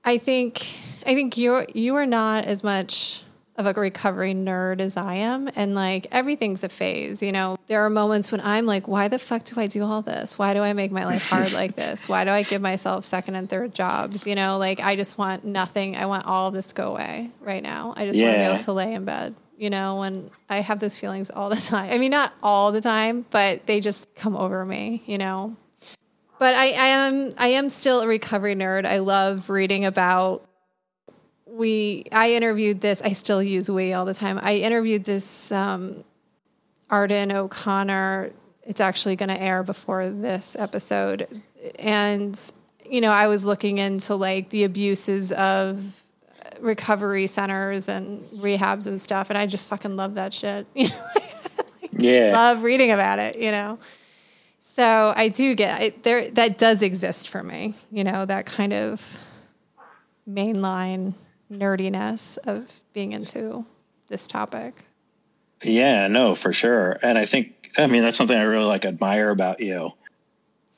I 0.05 0.19
think 0.19 0.77
I 1.07 1.15
think 1.15 1.37
you're 1.39 1.67
you 1.73 1.95
are 1.95 2.07
not 2.07 2.47
as 2.47 2.65
much 2.65 3.23
of 3.59 3.67
a 3.67 3.73
recovery 3.73 4.35
nerd 4.35 4.81
as 4.81 4.97
I 4.97 5.15
am. 5.15 5.49
And 5.57 5.75
like 5.75 6.07
everything's 6.11 6.65
a 6.65 6.69
phase, 6.69 7.23
you 7.23 7.33
know. 7.33 7.59
There 7.67 7.85
are 7.85 7.91
moments 7.91 8.31
when 8.31 8.41
I'm 8.41 8.67
like, 8.67 8.87
why 8.87 9.09
the 9.09 9.19
fuck 9.19 9.45
do 9.45 9.61
I 9.61 9.67
do 9.67 9.83
all 9.83 10.03
this? 10.03 10.39
Why 10.39 10.55
do 10.55 10.61
I 10.61 10.73
make 10.73 10.93
my 10.93 11.05
life 11.05 11.29
hard 11.29 11.53
like 11.53 11.75
this? 11.77 12.09
Why 12.09 12.25
do 12.25 12.31
I 12.31 12.43
give 12.43 12.63
myself 12.63 13.05
second 13.05 13.35
and 13.35 13.49
third 13.49 13.75
jobs? 13.75 14.27
You 14.27 14.35
know, 14.35 14.59
like 14.59 14.81
I 14.81 14.97
just 14.97 15.19
want 15.19 15.45
nothing. 15.45 15.97
I 15.97 16.07
want 16.07 16.27
all 16.27 16.49
of 16.49 16.55
this 16.55 16.69
to 16.69 16.75
go 16.75 16.93
away 16.93 17.31
right 17.41 17.63
now. 17.63 17.95
I 17.97 18.07
just 18.07 18.21
want 18.21 18.35
to 18.35 18.39
be 18.39 18.45
able 18.45 18.59
to 18.65 18.73
lay 18.73 18.95
in 18.95 19.05
bed. 19.05 19.35
You 19.59 19.71
know, 19.71 20.01
when 20.01 20.31
I 20.51 20.61
have 20.61 20.81
those 20.81 20.97
feelings 20.99 21.31
all 21.31 21.49
the 21.49 21.57
time. 21.61 21.91
I 21.91 21.99
mean, 21.99 22.11
not 22.11 22.33
all 22.43 22.73
the 22.73 22.81
time, 22.81 23.25
but 23.31 23.67
they 23.67 23.81
just 23.81 24.15
come 24.15 24.37
over 24.37 24.65
me, 24.65 25.03
you 25.07 25.19
know. 25.19 25.57
But 26.39 26.55
I, 26.55 26.67
I 26.73 26.87
am 26.89 27.33
I 27.39 27.49
am 27.49 27.71
still 27.71 28.01
a 28.03 28.07
recovery 28.07 28.55
nerd. 28.55 28.85
I 28.85 28.99
love 28.99 29.49
reading 29.49 29.87
about 29.87 30.46
we 31.57 32.05
I 32.13 32.33
interviewed 32.35 32.81
this 32.81 33.01
I 33.03 33.13
still 33.13 33.43
use 33.43 33.71
we 33.71 33.93
all 33.93 34.05
the 34.05 34.15
time. 34.15 34.39
I 34.43 34.57
interviewed 34.57 35.05
this 35.05 35.51
um, 35.53 36.05
Arden 36.91 37.33
O'Connor. 37.33 38.31
It's 38.65 38.81
actually 38.81 39.17
going 39.17 39.29
to 39.29 39.41
air 39.41 39.63
before 39.63 40.09
this 40.11 40.57
episode. 40.59 41.43
And 41.79 42.39
you 42.89 43.01
know, 43.01 43.11
I 43.11 43.27
was 43.27 43.45
looking 43.45 43.79
into 43.79 44.15
like 44.15 44.51
the 44.51 44.65
abuses 44.65 45.33
of 45.33 46.03
recovery 46.61 47.27
centers 47.27 47.89
and 47.89 48.23
rehabs 48.37 48.87
and 48.87 49.01
stuff 49.01 49.31
and 49.31 49.39
I 49.39 49.47
just 49.47 49.67
fucking 49.69 49.97
love 49.97 50.15
that 50.15 50.33
shit. 50.35 50.67
You 50.75 50.89
know, 50.89 51.01
Yeah. 51.99 52.33
love 52.33 52.63
reading 52.63 52.91
about 52.91 53.19
it, 53.19 53.39
you 53.39 53.51
know. 53.51 53.79
So 54.61 55.15
I 55.17 55.29
do 55.29 55.55
get 55.55 55.81
it, 55.83 56.03
there. 56.03 56.31
That 56.31 56.59
does 56.59 56.83
exist 56.83 57.31
for 57.31 57.43
me. 57.43 57.73
You 57.91 58.05
know 58.05 58.27
that 58.27 58.45
kind 58.45 58.75
of 58.75 59.19
mainline 60.29 61.15
nerdiness 61.51 62.39
of 62.39 62.81
being 62.93 63.13
into 63.13 63.65
this 64.09 64.29
topic. 64.29 64.85
Yeah, 65.63 66.07
no, 66.09 66.35
for 66.35 66.53
sure. 66.53 66.99
And 67.03 67.17
I 67.19 67.25
think, 67.25 67.71
I 67.79 67.87
mean, 67.87 68.03
that's 68.03 68.17
something 68.17 68.37
I 68.37 68.43
really 68.43 68.65
like 68.65 68.85
admire 68.85 69.31
about 69.31 69.61
you. 69.61 69.93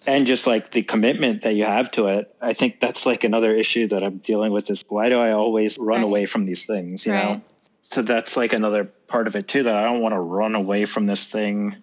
And 0.06 0.26
just 0.26 0.46
like 0.46 0.70
the 0.70 0.82
commitment 0.82 1.42
that 1.42 1.54
you 1.54 1.64
have 1.64 1.90
to 1.92 2.06
it. 2.06 2.34
I 2.40 2.52
think 2.54 2.80
that's 2.80 3.04
like 3.04 3.24
another 3.24 3.50
issue 3.52 3.88
that 3.88 4.02
I'm 4.02 4.18
dealing 4.18 4.52
with 4.52 4.70
is 4.70 4.84
why 4.88 5.08
do 5.08 5.18
I 5.18 5.32
always 5.32 5.76
run 5.78 6.00
Right. 6.00 6.04
away 6.04 6.26
from 6.26 6.46
these 6.46 6.64
things, 6.64 7.04
you 7.04 7.12
Right. 7.12 7.22
know? 7.22 7.42
So 7.82 8.02
that's 8.02 8.36
like 8.36 8.52
another 8.52 8.84
part 8.84 9.26
of 9.26 9.34
it 9.36 9.48
too 9.48 9.62
that 9.64 9.74
I 9.74 9.84
don't 9.84 10.00
want 10.00 10.14
to 10.14 10.20
run 10.20 10.54
away 10.54 10.84
from 10.84 11.06
this 11.06 11.24
thing 11.26 11.76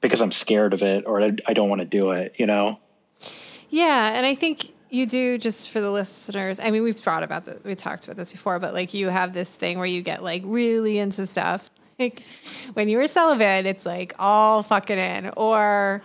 because 0.00 0.20
I'm 0.20 0.32
scared 0.32 0.72
of 0.72 0.82
it 0.82 1.04
or 1.06 1.20
I 1.20 1.32
I 1.46 1.52
don't 1.52 1.68
want 1.68 1.80
to 1.80 1.84
do 1.86 2.12
it, 2.12 2.34
you 2.38 2.46
know? 2.46 2.78
Yeah, 3.68 4.16
and 4.16 4.24
I 4.24 4.34
think 4.34 4.72
you 4.90 5.06
do 5.06 5.38
just 5.38 5.70
for 5.70 5.80
the 5.80 5.90
listeners. 5.90 6.60
I 6.60 6.70
mean, 6.70 6.82
we've 6.82 7.02
brought 7.02 7.22
about 7.22 7.44
this, 7.44 7.62
we 7.64 7.74
talked 7.74 8.04
about 8.04 8.16
this 8.16 8.32
before, 8.32 8.58
but 8.58 8.74
like 8.74 8.94
you 8.94 9.08
have 9.08 9.32
this 9.32 9.56
thing 9.56 9.78
where 9.78 9.86
you 9.86 10.02
get 10.02 10.22
like 10.22 10.42
really 10.44 10.98
into 10.98 11.26
stuff. 11.26 11.70
Like 11.98 12.22
when 12.74 12.90
you 12.90 12.98
were 12.98 13.08
celibate, 13.08 13.64
it's 13.64 13.86
like 13.86 14.12
all 14.18 14.62
fucking 14.62 14.98
in, 14.98 15.30
or 15.34 16.02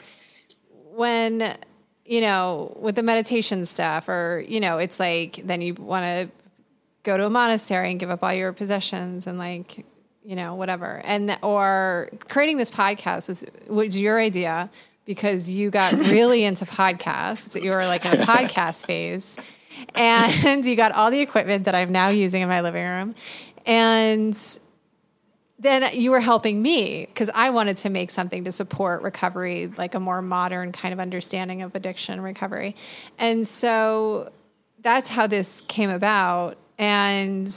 when 0.93 1.57
you 2.05 2.21
know 2.21 2.77
with 2.79 2.95
the 2.95 3.03
meditation 3.03 3.65
stuff, 3.65 4.07
or 4.07 4.41
you 4.47 4.61
know, 4.61 4.77
it's 4.77 5.01
like 5.01 5.41
then 5.43 5.59
you 5.59 5.73
want 5.73 6.05
to 6.05 6.31
go 7.03 7.17
to 7.17 7.25
a 7.25 7.29
monastery 7.29 7.91
and 7.91 7.99
give 7.99 8.09
up 8.09 8.23
all 8.23 8.33
your 8.33 8.53
possessions 8.53 9.27
and 9.27 9.37
like 9.37 9.85
you 10.23 10.35
know 10.35 10.55
whatever 10.55 11.01
and 11.03 11.37
or 11.41 12.09
creating 12.29 12.57
this 12.57 12.69
podcast 12.69 13.27
was 13.27 13.43
was 13.67 13.99
your 13.99 14.19
idea 14.19 14.69
because 15.05 15.49
you 15.49 15.69
got 15.69 15.93
really 15.93 16.43
into 16.49 16.65
podcasts 16.65 17.61
you 17.61 17.71
were 17.71 17.85
like 17.85 18.05
in 18.05 18.19
a 18.19 18.23
podcast 18.23 18.85
phase 18.85 19.35
and 19.95 20.65
you 20.65 20.75
got 20.75 20.91
all 20.91 21.11
the 21.11 21.19
equipment 21.19 21.65
that 21.65 21.75
i'm 21.75 21.91
now 21.91 22.09
using 22.09 22.41
in 22.41 22.49
my 22.49 22.61
living 22.61 22.85
room 22.85 23.15
and 23.65 24.59
then 25.61 25.87
you 25.93 26.09
were 26.09 26.19
helping 26.19 26.59
me 26.59 27.05
because 27.05 27.29
I 27.35 27.51
wanted 27.51 27.77
to 27.77 27.89
make 27.91 28.09
something 28.09 28.45
to 28.45 28.51
support 28.51 29.03
recovery, 29.03 29.71
like 29.77 29.93
a 29.93 29.99
more 29.99 30.19
modern 30.21 30.71
kind 30.71 30.91
of 30.91 30.99
understanding 30.99 31.61
of 31.61 31.75
addiction 31.75 32.19
recovery. 32.19 32.75
And 33.19 33.45
so 33.45 34.31
that's 34.79 35.07
how 35.07 35.27
this 35.27 35.61
came 35.67 35.91
about. 35.91 36.57
And, 36.79 37.55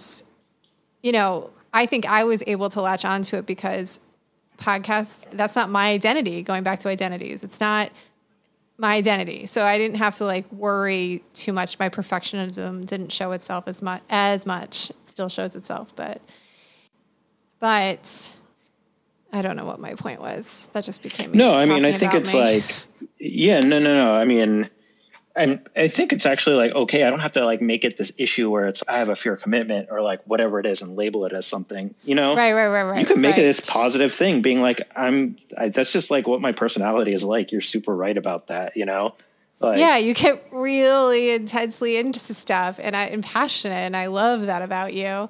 you 1.03 1.13
know, 1.13 1.51
I 1.73 1.87
think 1.87 2.05
I 2.05 2.25
was 2.25 2.45
able 2.47 2.69
to 2.71 2.83
latch 2.83 3.07
onto 3.07 3.37
it 3.39 3.47
because 3.47 4.01
podcasts, 4.59 5.27
that's 5.33 5.57
not 5.57 5.71
my 5.71 5.91
identity, 5.91 6.43
going 6.43 6.63
back 6.63 6.81
to 6.81 6.89
identities. 6.89 7.43
It's 7.43 7.61
not 7.61 7.91
my 8.77 8.95
identity. 8.95 9.47
So 9.47 9.65
I 9.65 9.79
didn't 9.79 9.99
have 9.99 10.17
to 10.17 10.25
like 10.25 10.51
worry 10.53 11.23
too 11.33 11.53
much. 11.53 11.79
My 11.79 11.89
perfectionism 11.89 12.87
didn't 12.87 13.13
show 13.13 13.33
itself 13.33 13.69
as 13.69 13.83
much 13.83 14.03
as 14.11 14.47
much. 14.47 14.91
It 14.91 14.97
still 15.05 15.29
shows 15.29 15.55
itself, 15.55 15.95
but 15.95 16.21
but 17.61 18.35
I 19.33 19.43
don't 19.43 19.57
know 19.57 19.65
what 19.65 19.81
my 19.81 19.95
point 19.95 20.21
was. 20.21 20.69
That 20.73 20.85
just 20.85 21.03
became 21.03 21.33
No, 21.33 21.55
I 21.55 21.67
mean, 21.67 21.85
I 21.85 21.93
think 21.93 22.15
it's 22.15 22.33
me. 22.33 22.41
like, 22.41 22.65
yeah, 23.19 23.61
no, 23.61 23.79
no, 23.79 23.97
no. 23.97 24.15
I 24.15 24.25
mean, 24.25 24.69
and 25.37 25.61
I 25.77 25.89
think 25.89 26.13
it's 26.13 26.27
actually 26.27 26.57
like, 26.57 26.73
okay, 26.73 27.03
I 27.03 27.11
don't 27.11 27.19
have 27.19 27.33
to 27.33 27.45
like 27.45 27.61
make 27.61 27.85
it 27.85 27.97
this 27.97 28.13
issue 28.17 28.51
where 28.51 28.67
it's, 28.67 28.83
I 28.87 28.99
have 28.99 29.09
a 29.09 29.17
fear 29.17 29.35
of 29.35 29.41
commitment 29.41 29.89
or 29.91 30.01
like 30.01 30.21
whatever 30.27 30.61
it 30.61 30.67
is 30.67 30.81
and 30.81 30.95
label 30.97 31.25
it 31.25 31.33
as 31.33 31.45
something, 31.47 31.93
you 32.05 32.15
know? 32.15 32.37
right, 32.37 32.53
right, 32.53 32.69
right, 32.69 32.83
right. 32.85 33.01
You 33.01 33.07
can 33.07 33.21
make 33.21 33.33
right. 33.33 33.41
it 33.41 33.47
this 33.47 33.59
positive 33.61 34.13
thing 34.13 34.43
being 34.43 34.61
like, 34.61 34.89
I'm, 34.95 35.37
I, 35.59 35.71
that's 35.71 35.91
just 35.93 36.11
like 36.11 36.29
what 36.29 36.41
my 36.41 36.53
personality 36.53 37.13
is 37.13 37.25
like. 37.25 37.51
You're 37.51 37.61
super 37.63 37.97
right 37.97 38.17
about 38.17 38.47
that, 38.47 38.77
you 38.77 38.85
know? 38.85 39.15
Like, 39.59 39.79
yeah, 39.79 39.97
you 39.97 40.15
get 40.15 40.47
really 40.53 41.31
intensely 41.31 41.97
into 41.97 42.19
stuff 42.21 42.79
and 42.83 42.95
I 42.95 43.05
and 43.05 43.25
passionate, 43.25 43.75
and 43.77 43.97
I 43.97 44.07
love 44.07 44.47
that 44.47 44.63
about 44.63 44.95
you. 44.95 45.29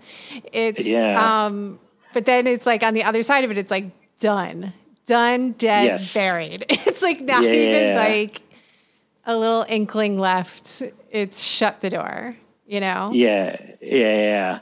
It's 0.53 0.85
Yeah. 0.85 1.47
um, 1.47 1.79
but 2.13 2.27
then 2.27 2.47
it's 2.47 2.67
like 2.67 2.83
on 2.83 2.95
the 2.95 3.05
other 3.05 3.23
side 3.23 3.45
of 3.45 3.51
it, 3.51 3.59
it's 3.59 3.71
like 3.71 3.93
done, 4.19 4.73
done, 5.07 5.53
dead, 5.53 5.85
Yes. 5.85 6.13
buried. 6.15 6.67
It's 6.71 7.01
like 7.03 7.21
not 7.21 7.45
Yeah. 7.45 7.53
even 7.53 7.97
like 7.97 8.43
a 9.27 9.37
little 9.37 9.64
inkling 9.68 10.18
left. 10.18 10.83
It's 11.11 11.43
shut 11.43 11.81
the 11.81 11.91
door. 11.91 12.37
You 12.66 12.81
know? 12.81 13.11
Yeah, 13.12 13.61
yeah, 13.81 14.14
yeah. 14.16 14.59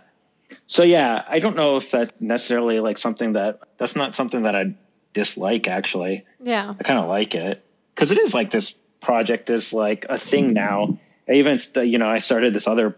So 0.66 0.82
yeah, 0.82 1.24
I 1.28 1.38
don't 1.38 1.56
know 1.56 1.76
if 1.76 1.90
that's 1.90 2.12
necessarily 2.20 2.80
like 2.80 2.98
something 2.98 3.34
that 3.34 3.60
that's 3.78 3.94
not 3.96 4.14
something 4.14 4.42
that 4.42 4.54
I 4.56 4.74
dislike 5.12 5.68
actually. 5.68 6.24
Yeah. 6.42 6.74
I 6.78 6.82
kind 6.82 6.98
of 6.98 7.08
like 7.08 7.34
it 7.34 7.64
because 7.94 8.10
it 8.10 8.18
is 8.18 8.34
like 8.34 8.50
this 8.50 8.72
project 9.00 9.50
is 9.50 9.72
like 9.72 10.04
a 10.08 10.18
thing 10.18 10.52
now. 10.52 10.98
I 11.28 11.32
even 11.34 11.60
you 11.88 11.98
know 11.98 12.08
I 12.08 12.18
started 12.18 12.52
this 12.54 12.66
other 12.66 12.96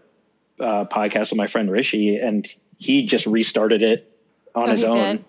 uh, 0.59 0.85
podcast 0.85 1.31
with 1.31 1.37
my 1.37 1.47
friend 1.47 1.69
Rishi, 1.69 2.17
and 2.17 2.47
he 2.77 3.05
just 3.05 3.25
restarted 3.27 3.83
it 3.83 4.11
on 4.55 4.69
Oh, 4.69 4.71
his 4.71 4.83
own. 4.83 4.93
did? 4.95 5.25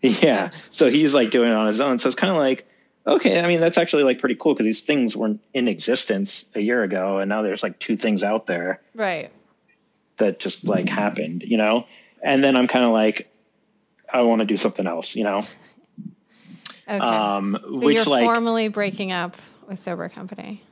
Yeah, 0.22 0.50
so 0.70 0.88
he's 0.88 1.12
like 1.12 1.30
doing 1.32 1.50
it 1.50 1.54
on 1.54 1.66
his 1.66 1.80
own. 1.80 1.98
So 1.98 2.08
it's 2.08 2.16
kind 2.16 2.30
of 2.30 2.36
like 2.36 2.68
okay. 3.08 3.40
I 3.40 3.48
mean, 3.48 3.60
that's 3.60 3.78
actually 3.78 4.04
like 4.04 4.18
pretty 4.18 4.36
cool 4.36 4.54
because 4.54 4.64
these 4.66 4.82
things 4.82 5.16
weren't 5.16 5.40
in 5.54 5.66
existence 5.68 6.44
a 6.54 6.60
year 6.60 6.82
ago, 6.84 7.18
and 7.18 7.28
now 7.28 7.42
there's 7.42 7.62
like 7.62 7.78
two 7.80 7.96
things 7.96 8.22
out 8.22 8.46
there 8.46 8.80
Right. 8.94 9.30
that 10.18 10.38
just 10.38 10.64
like 10.64 10.88
happened, 10.88 11.42
you 11.42 11.56
know? 11.56 11.86
And 12.22 12.42
then 12.44 12.56
I'm 12.56 12.66
kind 12.68 12.84
of 12.84 12.92
like, 12.92 13.28
I 14.12 14.22
want 14.22 14.40
to 14.40 14.46
do 14.46 14.56
something 14.56 14.86
else, 14.86 15.16
you 15.16 15.24
know? 15.24 15.42
Okay. 16.90 16.98
Um, 17.04 17.58
so 17.62 17.80
which 17.80 17.96
you're 17.96 18.04
like, 18.06 18.24
formally 18.24 18.68
breaking 18.68 19.12
up 19.12 19.36
with 19.68 19.78
Sober 19.78 20.08
Company. 20.08 20.62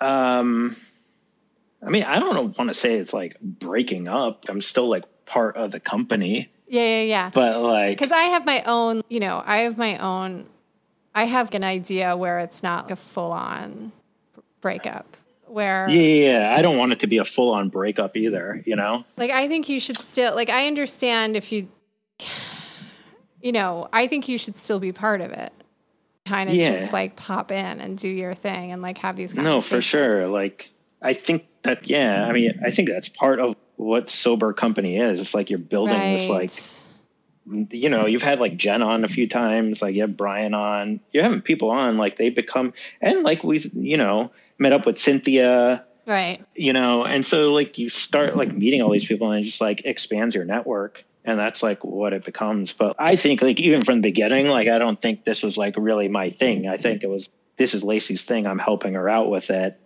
um, 0.00 0.74
I 1.86 1.90
mean, 1.90 2.02
I 2.02 2.18
don't 2.18 2.58
want 2.58 2.68
to 2.70 2.74
say 2.74 2.94
it's 2.94 3.12
like 3.12 3.38
breaking 3.40 4.08
up. 4.08 4.46
I'm 4.48 4.60
still 4.60 4.88
like 4.88 5.04
part 5.24 5.56
of 5.56 5.70
the 5.70 5.78
company, 5.78 6.48
Yeah, 6.66 6.82
yeah, 6.82 7.02
yeah. 7.02 7.30
but 7.32 7.60
like, 7.62 7.96
Because 7.98 8.10
I 8.10 8.22
have 8.22 8.44
my 8.44 8.64
own, 8.66 9.02
you 9.08 9.20
know, 9.20 9.40
I 9.46 9.58
have 9.58 9.78
my 9.78 9.96
own, 9.98 10.46
I 11.14 11.24
have 11.24 11.54
an 11.54 11.64
idea 11.64 12.16
where 12.16 12.38
it's 12.38 12.62
not 12.62 12.90
a 12.90 12.96
full 12.96 13.32
on 13.32 13.92
breakup. 14.60 15.16
Where, 15.46 15.86
yeah, 15.90 16.54
I 16.56 16.62
don't 16.62 16.78
want 16.78 16.92
it 16.92 17.00
to 17.00 17.06
be 17.06 17.18
a 17.18 17.24
full 17.24 17.52
on 17.52 17.68
breakup 17.68 18.16
either, 18.16 18.62
you 18.64 18.74
know? 18.74 19.04
like, 19.18 19.30
I 19.30 19.48
think 19.48 19.68
you 19.68 19.80
should 19.80 19.98
still, 19.98 20.34
like, 20.34 20.48
I 20.48 20.66
understand 20.66 21.36
if 21.36 21.52
you, 21.52 21.68
you 23.42 23.52
know, 23.52 23.88
I 23.92 24.06
think 24.06 24.28
you 24.28 24.38
should 24.38 24.56
still 24.56 24.80
be 24.80 24.92
part 24.92 25.20
of 25.20 25.30
it. 25.32 25.52
Kind 26.24 26.48
of 26.48 26.56
Yeah. 26.56 26.78
just 26.78 26.92
like 26.92 27.16
pop 27.16 27.50
in 27.50 27.80
and 27.80 27.98
do 27.98 28.08
your 28.08 28.32
thing 28.32 28.72
and 28.72 28.80
like 28.80 28.96
have 28.98 29.16
these 29.16 29.34
No, 29.34 29.60
for 29.60 29.80
sure. 29.82 30.26
Like, 30.28 30.70
I 31.02 31.12
think 31.12 31.46
that, 31.62 31.86
yeah, 31.86 32.26
I 32.26 32.32
mean, 32.32 32.58
I 32.64 32.70
think 32.70 32.88
that's 32.88 33.08
part 33.08 33.40
of 33.40 33.56
what 33.76 34.08
sober 34.08 34.52
company 34.52 34.96
is. 34.98 35.18
It's 35.18 35.34
like 35.34 35.50
you're 35.50 35.58
building 35.58 35.98
this 35.98 36.28
like 36.28 36.50
Right. 36.50 36.81
You 37.46 37.88
know, 37.88 38.06
you've 38.06 38.22
had 38.22 38.38
like 38.38 38.56
Jen 38.56 38.82
on 38.82 39.04
a 39.04 39.08
few 39.08 39.28
times, 39.28 39.82
like 39.82 39.94
you 39.94 40.02
have 40.02 40.16
Brian 40.16 40.54
on, 40.54 41.00
you're 41.12 41.22
having 41.22 41.40
people 41.40 41.70
on, 41.70 41.96
like 41.98 42.16
they 42.16 42.30
become, 42.30 42.72
and 43.00 43.22
like 43.22 43.42
we've, 43.42 43.70
you 43.74 43.96
know, 43.96 44.30
met 44.58 44.72
up 44.72 44.86
with 44.86 44.98
Cynthia, 44.98 45.84
Right. 46.06 46.40
you 46.54 46.72
know, 46.72 47.04
and 47.04 47.24
so 47.24 47.52
like 47.52 47.78
you 47.78 47.88
start 47.88 48.36
like 48.36 48.52
meeting 48.52 48.82
all 48.82 48.90
these 48.90 49.06
people 49.06 49.30
and 49.30 49.40
it 49.40 49.44
just 49.44 49.60
like 49.60 49.82
expands 49.84 50.34
your 50.34 50.44
network. 50.44 51.04
And 51.24 51.38
that's 51.38 51.62
like 51.62 51.84
what 51.84 52.12
it 52.12 52.24
becomes. 52.24 52.72
But 52.72 52.96
I 52.98 53.14
think 53.14 53.42
like 53.42 53.60
even 53.60 53.82
from 53.82 53.96
the 53.96 54.08
beginning, 54.08 54.48
like 54.48 54.66
I 54.66 54.78
don't 54.78 55.00
think 55.00 55.24
this 55.24 55.42
was 55.42 55.56
like 55.56 55.74
really 55.76 56.08
my 56.08 56.30
thing. 56.30 56.66
I 56.66 56.76
think 56.76 57.04
it 57.04 57.08
was, 57.08 57.28
this 57.56 57.74
is 57.74 57.84
Lacey's 57.84 58.24
thing. 58.24 58.44
I'm 58.46 58.58
helping 58.58 58.94
her 58.94 59.08
out 59.08 59.30
with 59.30 59.50
it. 59.50 59.78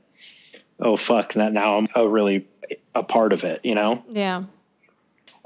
Oh, 0.81 0.97
fuck. 0.97 1.35
That 1.35 1.53
now 1.53 1.77
I'm 1.77 1.89
a 1.95 2.09
really 2.09 2.47
a 2.95 3.03
part 3.03 3.35
of 3.35 3.45
it, 3.45 3.61
you 3.65 3.75
know? 3.75 4.03
Yeah. 4.09 4.45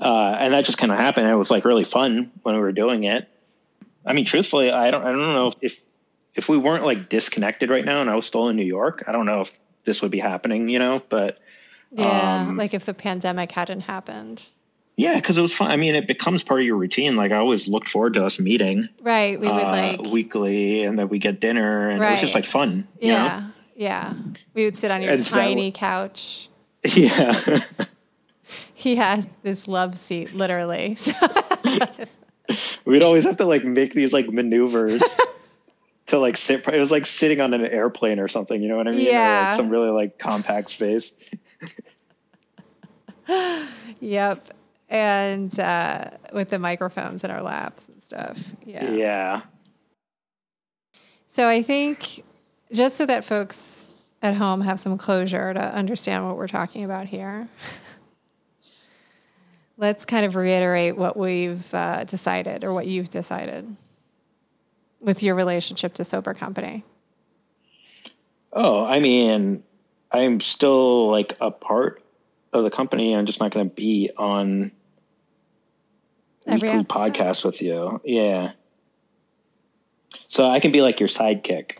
Uh, 0.01 0.37
and 0.39 0.55
that 0.55 0.65
just 0.65 0.79
kind 0.79 0.91
of 0.91 0.99
happened. 0.99 1.29
It 1.29 1.35
was 1.35 1.51
like 1.51 1.65
really 1.65 1.85
fun 1.85 2.33
when 2.43 2.55
we 2.55 2.61
were 2.61 2.73
doing 2.73 3.05
it. 3.05 3.29
I 4.05 4.15
mean, 4.15 4.25
truthfully, 4.25 4.71
I 4.71 4.91
don't, 4.91 5.03
I 5.03 5.11
don't 5.11 5.19
know 5.21 5.53
if 5.61 5.83
if 6.35 6.49
we 6.49 6.57
weren't 6.57 6.85
like 6.85 7.09
disconnected 7.09 7.71
right 7.71 7.85
now 7.85 8.01
and 8.01 8.09
I 8.09 8.15
was 8.15 8.25
still 8.25 8.49
in 8.49 8.57
New 8.57 8.65
York, 8.65 9.05
I 9.07 9.13
don't 9.13 9.27
know 9.27 9.41
if 9.43 9.59
this 9.85 10.01
would 10.01 10.11
be 10.11 10.21
happening, 10.21 10.69
you 10.69 10.79
know. 10.79 11.03
But 11.09 11.39
Yeah. 11.91 12.47
Um, 12.49 12.57
like 12.57 12.73
if 12.73 12.87
the 12.87 12.95
pandemic 12.95 13.53
hadn't 13.53 13.83
happened. 13.83 14.47
yeah, 14.97 15.17
because 15.17 15.37
it 15.37 15.43
was 15.43 15.53
fun. 15.53 15.71
I 15.71 15.77
mean, 15.77 15.95
it 15.95 16.07
becomes 16.07 16.43
part 16.43 16.61
of 16.61 16.67
your 16.67 16.77
routine. 16.77 17.17
Like 17.17 17.33
I 17.33 17.37
always 17.37 17.69
looked 17.69 17.89
forward 17.89 18.15
to 18.15 18.25
us 18.25 18.39
meeting 18.39 18.89
Right. 19.03 19.39
We 19.41 19.49
would 19.49 19.55
uh, 19.63 19.97
like, 19.99 20.01
weekly, 20.13 20.83
and 20.85 20.99
then 20.99 21.09
we 21.09 21.19
get 21.19 21.41
dinner, 21.41 21.91
and 21.91 22.03
it 22.03 22.11
was 22.11 22.21
just 22.21 22.35
like 22.35 22.45
fun. 22.47 22.87
You 23.01 23.09
Know? 23.09 23.15
yeah. 23.15 23.51
Yeah. 23.77 24.13
We 24.55 24.65
would 24.67 24.77
sit 24.77 24.91
on 24.91 25.03
your 25.03 25.13
And 25.13 25.27
tiny 25.27 25.73
couch. 25.73 26.49
Yeah. 26.85 27.61
He 28.75 28.97
has 28.97 29.29
this 29.43 29.69
love 29.69 29.97
seat, 29.97 30.35
literally. 30.35 30.97
We'd 32.85 33.03
always 33.03 33.25
have 33.25 33.37
to 33.39 33.45
like 33.47 33.65
make 33.65 33.95
these 33.95 34.13
like 34.13 34.29
maneuvers 34.29 35.03
to 36.07 36.19
like 36.19 36.37
sit. 36.37 36.67
It 36.67 36.81
was 36.81 36.91
like 36.91 37.07
sitting 37.07 37.41
on 37.41 37.55
an 37.55 37.65
airplane 37.67 38.19
or 38.19 38.27
something. 38.29 38.61
You 38.63 38.69
know 38.69 38.77
what 38.77 38.89
I 38.89 38.93
mean? 38.93 39.01
Or, 39.01 39.05
like, 39.05 39.13
Yeah. 39.13 39.57
some 39.57 39.69
really 39.69 39.91
like 39.91 40.19
compact 40.19 40.71
space. 40.71 41.13
yep. 44.01 44.43
And 44.89 45.59
uh, 45.61 46.11
with 46.33 46.49
the 46.49 46.59
microphones 46.59 47.23
in 47.23 47.31
our 47.31 47.43
laps 47.43 47.89
and 47.89 48.03
stuff. 48.03 48.53
Yeah. 48.65 48.91
Yeah. 48.91 49.43
So 51.29 51.49
I 51.49 51.63
think 51.63 52.25
just 52.73 52.97
so 52.97 53.07
that 53.07 53.25
folks 53.25 53.89
at 54.21 54.35
home 54.37 54.63
have 54.63 54.81
some 54.81 54.99
closure 54.99 55.55
to 55.55 55.61
understand 55.75 56.27
what 56.27 56.37
we're 56.37 56.49
talking 56.49 56.83
about 56.85 57.07
here, 57.07 57.49
let's 59.81 60.05
kind 60.05 60.27
of 60.27 60.37
reiterate 60.37 60.97
what 60.97 61.17
we've 61.17 61.73
uh, 61.75 62.05
decided 62.05 62.63
or 62.63 62.73
what 62.73 62.87
you've 62.87 63.09
decided 63.09 63.77
with 65.01 65.23
your 65.23 65.35
relationship 65.35 65.95
to 65.95 66.05
sober 66.05 66.35
company. 66.35 66.85
Oh, 68.53 68.85
I 68.85 69.01
mean, 69.01 69.63
I'm 70.13 70.41
still 70.41 71.11
like 71.11 71.37
a 71.41 71.51
part 71.51 72.03
of 72.53 72.63
the 72.63 72.71
company. 72.71 73.17
I'm 73.17 73.25
just 73.25 73.41
not 73.41 73.53
going 73.53 73.69
to 73.69 73.75
be 73.75 74.11
on 74.19 74.71
Every 76.47 76.69
weekly 76.69 76.81
episode. 76.81 77.15
podcasts 77.15 77.45
with 77.45 77.63
you. 77.63 78.01
Yeah. 78.05 78.53
So 80.29 80.45
I 80.45 80.61
can 80.61 80.73
be 80.73 80.83
like 80.83 81.01
your 81.01 81.09
sidekick. 81.09 81.79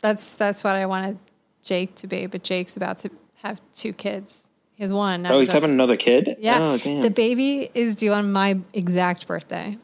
That's 0.00 0.34
that's 0.34 0.64
what 0.64 0.74
I 0.74 0.86
wanted 0.86 1.18
Jake 1.62 1.94
to 1.96 2.08
be, 2.08 2.26
but 2.26 2.42
Jake's 2.42 2.76
about 2.76 2.98
to 2.98 3.10
have 3.42 3.60
two 3.72 3.92
kids. 3.92 4.49
He 4.80 4.84
has 4.84 4.94
one. 4.94 5.26
Oh, 5.26 5.40
he's 5.40 5.52
having 5.52 5.68
another 5.72 5.98
kid? 5.98 6.36
Yeah, 6.40 6.56
Oh, 6.58 6.78
damn. 6.78 7.02
the 7.02 7.10
baby 7.10 7.70
is 7.74 7.94
due 7.94 8.14
on 8.14 8.32
my 8.32 8.58
exact 8.72 9.26
birthday. 9.26 9.76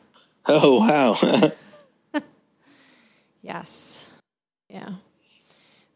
oh, 0.46 0.80
wow. 0.80 1.50
Yes. 3.42 4.08
Yeah. 4.70 4.92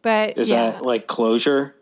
But 0.02 0.36
Is 0.36 0.50
yeah, 0.50 0.72
that 0.72 0.84
like 0.84 1.06
closure? 1.06 1.74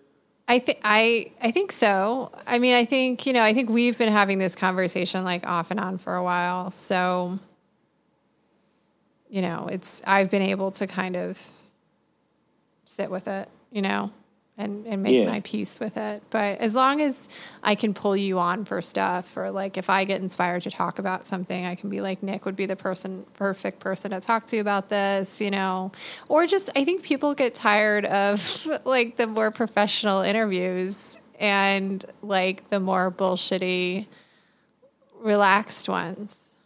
I 0.46 0.60
think 0.60 0.78
I 0.84 1.32
I 1.42 1.50
think 1.50 1.72
so. 1.72 2.30
I 2.46 2.58
mean, 2.60 2.74
I 2.74 2.84
think 2.84 3.26
you 3.26 3.32
know, 3.32 3.42
I 3.42 3.52
think 3.52 3.68
we've 3.68 3.98
been 3.98 4.12
having 4.12 4.38
this 4.38 4.54
conversation 4.54 5.24
like 5.24 5.44
off 5.46 5.70
and 5.72 5.78
on 5.80 5.98
for 5.98 6.14
a 6.14 6.22
while. 6.22 6.70
So, 6.70 7.38
you 9.28 9.42
know, 9.42 9.68
it's 9.70 10.00
I've 10.06 10.30
been 10.30 10.40
able 10.42 10.70
to 10.72 10.86
kind 10.86 11.16
of 11.16 11.44
sit 12.86 13.10
with 13.10 13.26
it, 13.28 13.48
you 13.70 13.82
know, 13.82 14.10
and 14.58 14.84
and 14.86 15.02
make 15.04 15.14
Yeah. 15.14 15.30
my 15.30 15.40
peace 15.40 15.78
with 15.78 15.96
it. 15.96 16.22
But 16.30 16.58
as 16.58 16.74
long 16.74 17.00
as 17.00 17.28
I 17.62 17.74
can 17.76 17.94
pull 17.94 18.16
you 18.16 18.38
on 18.40 18.64
for 18.64 18.82
stuff, 18.82 19.36
or 19.36 19.50
like 19.52 19.78
if 19.78 19.88
I 19.88 20.04
get 20.04 20.20
inspired 20.20 20.64
to 20.64 20.70
talk 20.70 20.98
about 20.98 21.26
something, 21.26 21.64
I 21.64 21.76
can 21.76 21.88
be 21.88 22.00
like 22.00 22.22
Nik 22.22 22.44
would 22.44 22.56
be 22.56 22.66
the 22.66 22.74
person, 22.76 23.24
perfect 23.34 23.78
person 23.78 24.10
to 24.10 24.20
talk 24.20 24.46
to 24.48 24.58
about 24.58 24.88
this, 24.88 25.40
you 25.40 25.50
know, 25.52 25.92
or 26.28 26.46
just 26.46 26.70
I 26.76 26.84
think 26.84 27.02
people 27.02 27.34
get 27.34 27.54
tired 27.54 28.04
of 28.06 28.66
like 28.84 29.16
the 29.16 29.28
more 29.28 29.50
professional 29.52 30.22
interviews 30.22 31.18
and 31.38 32.04
like 32.20 32.68
the 32.68 32.80
more 32.80 33.12
bullshitty, 33.12 34.06
relaxed 35.20 35.88
ones, 35.88 36.56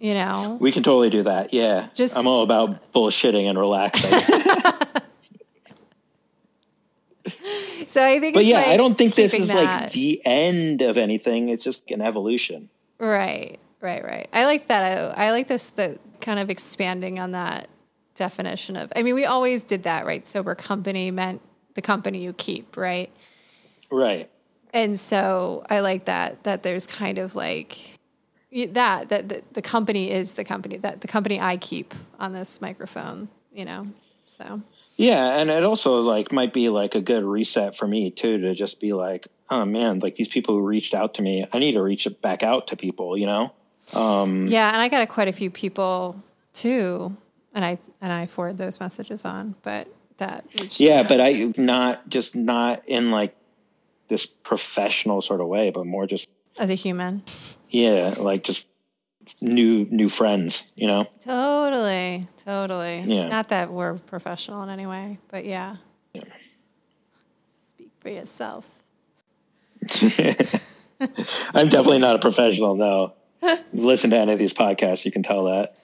you 0.00 0.14
know. 0.14 0.56
We 0.60 0.72
can 0.72 0.82
totally 0.82 1.10
do 1.10 1.24
that. 1.24 1.52
Yeah. 1.52 1.88
Just- 1.94 2.16
I'm 2.16 2.26
all 2.26 2.42
about 2.42 2.90
bullshitting 2.92 3.44
and 3.50 3.58
relaxing. 3.58 4.18
So 7.86 8.04
I 8.04 8.20
think, 8.20 8.34
but 8.34 8.44
yeah, 8.44 8.58
like 8.58 8.66
I 8.68 8.76
don't 8.76 8.96
think 8.96 9.14
this 9.14 9.34
is 9.34 9.48
that- 9.48 9.82
like 9.82 9.92
the 9.92 10.24
end 10.24 10.82
of 10.82 10.96
anything. 10.96 11.48
It's 11.48 11.64
just 11.64 11.90
an 11.90 12.00
evolution. 12.00 12.68
Right, 12.98 13.58
right, 13.80 14.04
right. 14.04 14.28
I 14.32 14.44
like 14.44 14.68
that. 14.68 15.16
I, 15.16 15.26
I 15.26 15.30
like 15.32 15.48
this, 15.48 15.70
the 15.70 15.98
kind 16.20 16.38
of 16.38 16.50
expanding 16.50 17.18
on 17.18 17.32
that 17.32 17.68
definition 18.14 18.76
of, 18.76 18.92
I 18.94 19.02
mean, 19.02 19.14
we 19.14 19.24
always 19.24 19.64
did 19.64 19.82
that, 19.82 20.06
right? 20.06 20.26
Sober 20.26 20.54
company 20.54 21.10
meant 21.10 21.40
the 21.74 21.82
company 21.82 22.22
you 22.22 22.32
keep, 22.32 22.76
right? 22.76 23.10
Right. 23.90 24.30
And 24.72 24.98
so 24.98 25.64
I 25.68 25.80
like 25.80 26.04
that, 26.06 26.44
that 26.44 26.62
there's 26.62 26.86
kind 26.86 27.18
of 27.18 27.34
like 27.34 27.98
that, 28.52 29.08
that 29.08 29.28
the, 29.28 29.42
the 29.52 29.62
company 29.62 30.10
is 30.10 30.34
the 30.34 30.44
company, 30.44 30.76
that 30.78 31.00
the 31.00 31.08
company 31.08 31.40
I 31.40 31.56
keep 31.56 31.94
on 32.18 32.32
this 32.32 32.60
microphone, 32.60 33.28
you 33.52 33.64
know? 33.64 33.88
So, 34.26 34.62
Yeah, 35.02 35.38
and 35.38 35.50
it 35.50 35.64
also 35.64 36.00
like 36.00 36.30
might 36.30 36.52
be 36.52 36.68
like 36.68 36.94
a 36.94 37.00
good 37.00 37.24
reset 37.24 37.76
for 37.76 37.88
me 37.88 38.10
too 38.10 38.38
to 38.38 38.54
just 38.54 38.80
be 38.80 38.92
like, 38.92 39.26
oh 39.50 39.64
man, 39.64 39.98
like 39.98 40.14
these 40.14 40.28
people 40.28 40.54
who 40.54 40.60
reached 40.62 40.94
out 40.94 41.14
to 41.14 41.22
me, 41.22 41.44
I 41.52 41.58
need 41.58 41.72
to 41.72 41.82
reach 41.82 42.06
back 42.20 42.44
out 42.44 42.68
to 42.68 42.76
people, 42.76 43.18
you 43.18 43.26
know? 43.26 43.52
Um, 43.94 44.46
yeah. 44.46 44.72
And 44.72 44.80
I 44.80 44.88
got 44.88 45.02
a, 45.02 45.06
quite 45.06 45.26
a 45.26 45.32
few 45.32 45.50
people 45.50 46.22
too. 46.52 47.16
And 47.52 47.64
I, 47.64 47.78
and 48.00 48.12
I 48.12 48.26
forward 48.26 48.58
those 48.58 48.78
messages 48.78 49.24
on, 49.24 49.56
but 49.62 49.88
that, 50.18 50.44
yeah, 50.78 51.00
out. 51.00 51.08
but 51.08 51.20
I 51.20 51.52
not 51.56 52.08
just 52.08 52.36
not 52.36 52.82
in 52.86 53.10
like 53.10 53.34
this 54.06 54.24
professional 54.24 55.20
sort 55.20 55.40
of 55.40 55.48
way, 55.48 55.70
but 55.70 55.84
more 55.84 56.06
just 56.06 56.28
as 56.58 56.70
a 56.70 56.74
human. 56.74 57.22
yeah, 57.70 58.14
like 58.18 58.44
just 58.44 58.68
new 59.40 59.86
new 59.90 60.08
friends, 60.08 60.72
you 60.76 60.86
know? 60.86 61.06
Totally, 61.20 62.26
totally. 62.44 63.00
Yeah. 63.06 63.28
Not 63.28 63.48
that 63.48 63.72
we're 63.72 63.94
professional 63.94 64.62
in 64.62 64.70
any 64.70 64.86
way, 64.86 65.18
but 65.28 65.44
yeah. 65.44 65.76
Yeah. 66.14 66.22
Speak 67.68 67.90
for 68.00 68.08
yourself. 68.08 68.68
I'm 71.54 71.68
definitely 71.68 71.98
not 71.98 72.16
a 72.16 72.20
professional 72.20 72.76
though. 72.76 73.14
Listen 73.72 74.10
to 74.10 74.16
any 74.16 74.32
of 74.32 74.38
these 74.38 74.54
podcasts, 74.54 75.04
you 75.04 75.12
can 75.12 75.22
tell 75.22 75.44
that. 75.44 75.78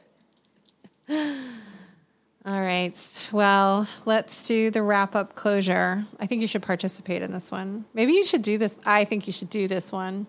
All 2.49 2.61
right. 2.61 2.97
Well, 3.32 3.86
let's 4.07 4.47
do 4.47 4.70
the 4.70 4.82
wrap 4.82 5.14
up 5.14 5.34
closure. 5.34 6.07
I 6.18 6.26
think 6.26 6.41
you 6.41 6.47
should 6.47 6.62
participate 6.62 7.20
in 7.20 7.32
this 7.32 7.51
one. 7.51 7.84
Maybe 7.93 8.12
you 8.12 8.24
should 8.24 8.43
do 8.43 8.57
this. 8.57 8.78
I 8.86 9.05
think 9.05 9.26
you 9.26 9.32
should 9.32 9.51
do 9.51 9.68
this 9.68 9.93
one. 9.93 10.26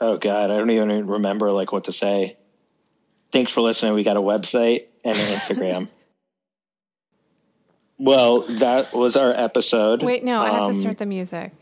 Oh 0.00 0.16
God, 0.18 0.50
I 0.50 0.56
don't 0.58 0.70
even 0.70 1.06
remember 1.06 1.50
like 1.50 1.72
what 1.72 1.84
to 1.84 1.92
say. 1.92 2.36
Thanks 3.32 3.52
for 3.52 3.60
listening. 3.60 3.94
We 3.94 4.02
got 4.04 4.16
a 4.16 4.20
website 4.22 4.86
and 5.04 5.16
an 5.16 5.24
Instagram. 5.24 5.88
well, 7.98 8.42
that 8.42 8.92
was 8.92 9.16
our 9.16 9.32
episode. 9.32 10.02
Wait, 10.02 10.24
no, 10.24 10.40
I 10.40 10.50
have 10.50 10.64
to 10.64 10.70
Um, 10.70 10.80
start 10.80 10.98
the 10.98 11.06
music. 11.06 11.52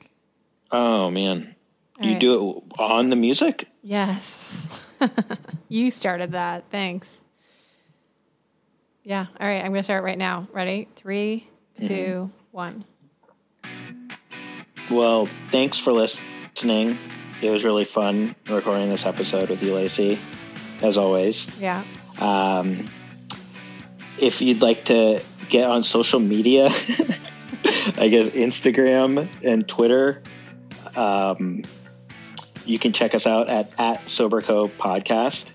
Oh 0.70 1.10
man, 1.10 1.54
All 1.98 2.06
you 2.06 2.12
right. 2.12 2.20
do 2.20 2.56
it 2.58 2.72
on 2.78 3.10
the 3.10 3.16
music? 3.16 3.68
Yes. 3.82 4.84
you 5.68 5.90
started 5.90 6.32
that. 6.32 6.64
Thanks. 6.70 7.20
Yeah. 9.04 9.26
All 9.40 9.46
right. 9.46 9.58
I'm 9.60 9.68
going 9.70 9.74
to 9.76 9.82
start 9.84 10.02
right 10.02 10.18
now. 10.18 10.48
Ready? 10.52 10.88
Three, 10.96 11.46
Mm-hmm. 11.78 12.26
one. 12.50 12.84
Well, 14.90 15.28
thanks 15.52 15.76
for 15.78 15.92
listening. 15.92 16.98
It 17.46 17.50
was 17.50 17.64
really 17.64 17.84
fun 17.84 18.34
recording 18.48 18.88
this 18.88 19.06
episode 19.06 19.50
with 19.50 19.62
you, 19.62 19.72
Lacey, 19.72 20.18
as 20.82 20.96
always. 20.96 21.46
Yeah. 21.60 21.84
Um, 22.18 22.90
if 24.18 24.42
you'd 24.42 24.60
like 24.60 24.86
to 24.86 25.22
get 25.48 25.70
on 25.70 25.84
social 25.84 26.18
media, 26.18 26.66
I 27.98 28.08
guess 28.08 28.30
Instagram 28.30 29.28
and 29.44 29.68
Twitter, 29.68 30.24
um, 30.96 31.62
you 32.64 32.80
can 32.80 32.92
check 32.92 33.14
us 33.14 33.28
out 33.28 33.48
at, 33.48 33.70
at 33.78 34.06
Soberco 34.06 34.68
Podcast. 34.68 35.52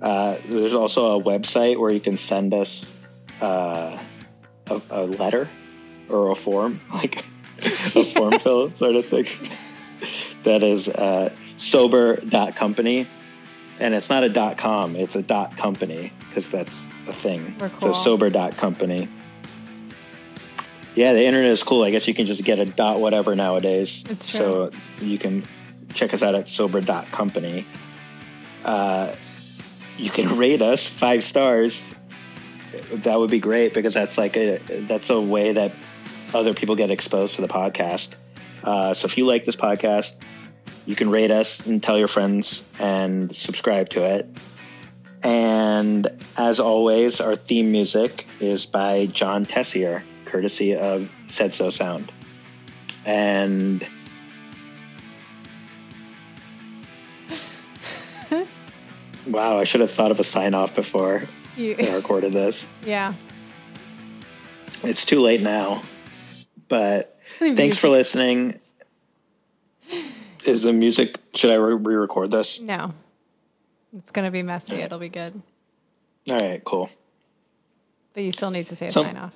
Uh, 0.00 0.38
there's 0.46 0.74
also 0.74 1.18
a 1.18 1.22
website 1.24 1.76
where 1.76 1.90
you 1.90 1.98
can 1.98 2.16
send 2.16 2.54
us 2.54 2.94
uh, 3.40 3.98
a, 4.68 4.80
a 4.90 5.02
letter 5.04 5.48
or 6.08 6.30
a 6.30 6.36
form, 6.36 6.80
like 6.92 7.24
a 7.58 8.04
form 8.04 8.38
fill 8.38 8.70
sort 8.76 8.94
of 8.94 9.06
thing. 9.06 9.26
That 10.46 10.62
is 10.62 10.88
uh, 10.88 11.32
sober.company. 11.58 13.06
And 13.78 13.92
it's 13.94 14.08
not 14.08 14.24
a 14.24 14.30
dot 14.30 14.56
com, 14.56 14.96
it's 14.96 15.16
a 15.16 15.22
dot 15.22 15.56
company 15.58 16.10
because 16.28 16.48
that's 16.48 16.86
a 17.06 17.12
thing. 17.12 17.54
We're 17.60 17.68
So 17.76 17.92
cool. 17.92 17.94
sober.company. 17.94 19.08
Yeah, 20.94 21.12
the 21.12 21.22
internet 21.26 21.50
is 21.50 21.62
cool. 21.62 21.82
I 21.84 21.90
guess 21.90 22.08
you 22.08 22.14
can 22.14 22.24
just 22.24 22.42
get 22.42 22.58
a 22.58 22.64
dot 22.64 23.00
whatever 23.00 23.36
nowadays. 23.36 24.02
It's 24.08 24.28
true. 24.28 24.40
So 24.40 24.70
you 25.00 25.18
can 25.18 25.44
check 25.92 26.14
us 26.14 26.22
out 26.22 26.34
at 26.34 26.48
sober.company. 26.48 27.66
Uh, 28.64 29.14
you 29.98 30.10
can 30.10 30.36
rate 30.38 30.62
us 30.62 30.86
five 30.86 31.22
stars. 31.22 31.94
That 32.92 33.18
would 33.18 33.30
be 33.30 33.40
great 33.40 33.74
because 33.74 33.92
that's 33.92 34.16
like 34.16 34.36
a 34.38 34.58
that's 34.88 35.10
a 35.10 35.20
way 35.20 35.52
that 35.52 35.72
other 36.32 36.54
people 36.54 36.76
get 36.76 36.90
exposed 36.90 37.34
to 37.34 37.42
the 37.42 37.48
podcast. 37.48 38.14
Uh, 38.64 38.94
so 38.94 39.04
if 39.04 39.18
you 39.18 39.26
like 39.26 39.44
this 39.44 39.54
podcast, 39.56 40.16
you 40.86 40.96
can 40.96 41.10
rate 41.10 41.30
us 41.30 41.60
and 41.66 41.82
tell 41.82 41.98
your 41.98 42.08
friends 42.08 42.62
and 42.78 43.34
subscribe 43.34 43.88
to 43.90 44.04
it. 44.04 44.28
And 45.22 46.08
as 46.36 46.60
always, 46.60 47.20
our 47.20 47.34
theme 47.34 47.72
music 47.72 48.26
is 48.38 48.64
by 48.64 49.06
Jon 49.06 49.44
Tessier, 49.44 50.04
courtesy 50.24 50.76
of 50.76 51.10
Said 51.26 51.52
So 51.52 51.70
Sound. 51.70 52.12
And 53.04 53.86
wow, 59.26 59.58
I 59.58 59.64
should 59.64 59.80
have 59.80 59.90
thought 59.90 60.12
of 60.12 60.20
a 60.20 60.24
sign 60.24 60.54
off 60.54 60.74
before 60.74 61.24
I 61.56 61.60
You, 61.60 61.74
recorded 61.94 62.32
this. 62.32 62.68
yeah. 62.84 63.14
It's 64.84 65.04
too 65.04 65.20
late 65.20 65.40
now. 65.40 65.82
But 66.68 67.18
thanks 67.38 67.76
for 67.78 67.88
listening. 67.88 68.60
Is 70.46 70.62
the 70.62 70.72
music? 70.72 71.18
Should 71.34 71.50
I 71.50 71.54
re 71.54 71.74
record 71.96 72.30
this? 72.30 72.60
No. 72.60 72.94
It's 73.98 74.10
going 74.10 74.24
to 74.24 74.30
be 74.30 74.42
messy. 74.42 74.76
It'll 74.76 74.98
be 74.98 75.08
good. 75.08 75.40
All 76.30 76.38
right, 76.38 76.62
cool. 76.64 76.90
But 78.14 78.22
you 78.22 78.32
still 78.32 78.50
need 78.50 78.66
to 78.68 78.76
say 78.76 78.86
a 78.86 78.92
Some- 78.92 79.06
sign 79.06 79.16
off. 79.16 79.34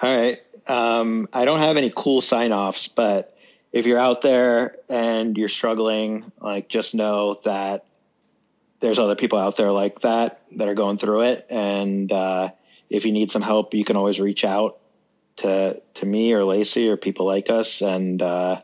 All 0.00 0.16
right. 0.16 0.38
Um, 0.66 1.28
I 1.32 1.44
don't 1.44 1.58
have 1.60 1.76
any 1.76 1.90
cool 1.94 2.20
sign 2.20 2.52
offs, 2.52 2.88
but 2.88 3.36
if 3.72 3.86
you're 3.86 3.98
out 3.98 4.20
there 4.22 4.76
and 4.88 5.36
you're 5.36 5.48
struggling, 5.48 6.30
like 6.40 6.68
just 6.68 6.94
know 6.94 7.40
that 7.44 7.86
there's 8.80 8.98
other 8.98 9.14
people 9.16 9.38
out 9.38 9.56
there 9.56 9.72
like 9.72 10.00
that 10.00 10.42
that 10.56 10.68
are 10.68 10.74
going 10.74 10.98
through 10.98 11.22
it. 11.22 11.46
And 11.50 12.12
uh, 12.12 12.50
if 12.90 13.04
you 13.06 13.12
need 13.12 13.30
some 13.30 13.42
help, 13.42 13.74
you 13.74 13.84
can 13.84 13.96
always 13.96 14.20
reach 14.20 14.44
out 14.44 14.78
to 15.36 15.80
to 15.94 16.06
me 16.06 16.32
or 16.32 16.44
Lacey 16.44 16.88
or 16.88 16.96
people 16.96 17.26
like 17.26 17.50
us. 17.50 17.80
And 17.80 18.20
uh, 18.22 18.60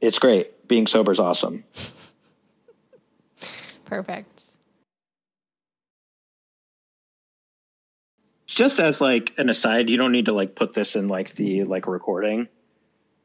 it's 0.00 0.18
great. 0.18 0.53
Being 0.68 0.86
sober 0.86 1.12
is 1.12 1.20
awesome. 1.20 1.64
Perfect. 3.84 4.34
just 8.54 8.78
as 8.78 9.00
like 9.00 9.32
an 9.36 9.48
aside, 9.48 9.90
you 9.90 9.96
don't 9.96 10.12
need 10.12 10.26
to 10.26 10.32
like 10.32 10.54
put 10.54 10.74
this 10.74 10.96
in 10.96 11.08
like 11.08 11.32
the 11.32 11.64
like 11.64 11.86
recording, 11.86 12.48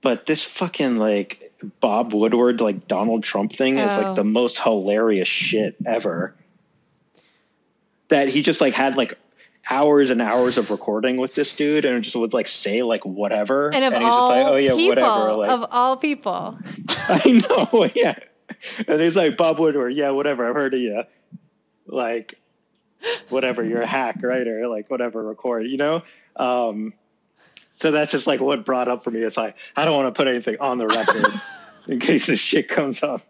but 0.02 0.26
this 0.26 0.44
fucking 0.44 0.98
like 0.98 1.54
Bob 1.80 2.14
Woodward 2.14 2.62
like 2.62 2.88
Donald 2.88 3.24
Trump 3.24 3.54
thing 3.54 3.78
is 3.78 3.92
Oh. 3.92 4.02
like 4.02 4.16
the 4.16 4.22
oh. 4.22 4.26
most 4.26 4.60
hilarious 4.60 5.28
shit 5.28 5.76
ever. 5.86 6.36
That 8.10 8.28
he 8.28 8.42
just 8.42 8.60
like 8.60 8.74
had 8.74 8.98
like 8.98 9.18
hours 9.70 10.10
and 10.10 10.22
hours 10.22 10.58
of 10.58 10.72
recording 10.72 11.18
with 11.18 11.36
this 11.36 11.54
dude 11.56 11.86
and 11.86 12.04
just 12.04 12.16
would 12.16 12.34
like 12.34 12.48
say 12.48 12.84
like 12.84 13.06
whatever. 13.06 13.74
And 13.74 13.84
of 13.84 13.94
he's 13.94 14.04
all 14.04 14.30
just 14.30 14.44
like 14.44 14.54
oh 14.54 14.56
yeah 14.56 14.76
people, 14.76 14.90
whatever 14.90 15.34
like 15.36 15.50
of 15.52 15.66
all 15.72 15.98
people, 15.98 16.60
I 17.10 17.44
know 17.50 17.90
yeah. 17.94 18.16
And 18.88 19.02
he's 19.02 19.16
like 19.16 19.38
Bob 19.38 19.60
Woodward 19.60 19.94
yeah 19.94 20.10
whatever 20.12 20.48
I've 20.48 20.56
heard 20.56 20.74
of 20.74 20.80
you 20.80 21.04
like 21.86 22.36
whatever 23.30 23.64
you're 23.64 23.82
a 23.82 23.88
hack 23.88 24.22
writer 24.22 24.68
like 24.68 24.90
whatever 24.90 25.24
record 25.24 25.68
you 25.68 25.78
know? 25.78 26.04
Um 26.36 26.94
so 27.74 27.92
that's 27.92 28.12
just 28.12 28.28
like 28.28 28.42
what 28.42 28.66
brought 28.66 28.90
up 28.90 29.04
for 29.04 29.12
me. 29.12 29.22
It's 29.22 29.38
like 29.38 29.56
I 29.76 29.86
don't 29.86 29.96
want 29.96 30.14
to 30.14 30.18
put 30.18 30.28
anything 30.28 30.58
on 30.60 30.78
the 30.78 30.88
record 30.88 31.26
in 31.88 32.00
case 32.00 32.28
this 32.28 32.40
shit 32.40 32.68
comes 32.68 33.04
up 33.04 33.22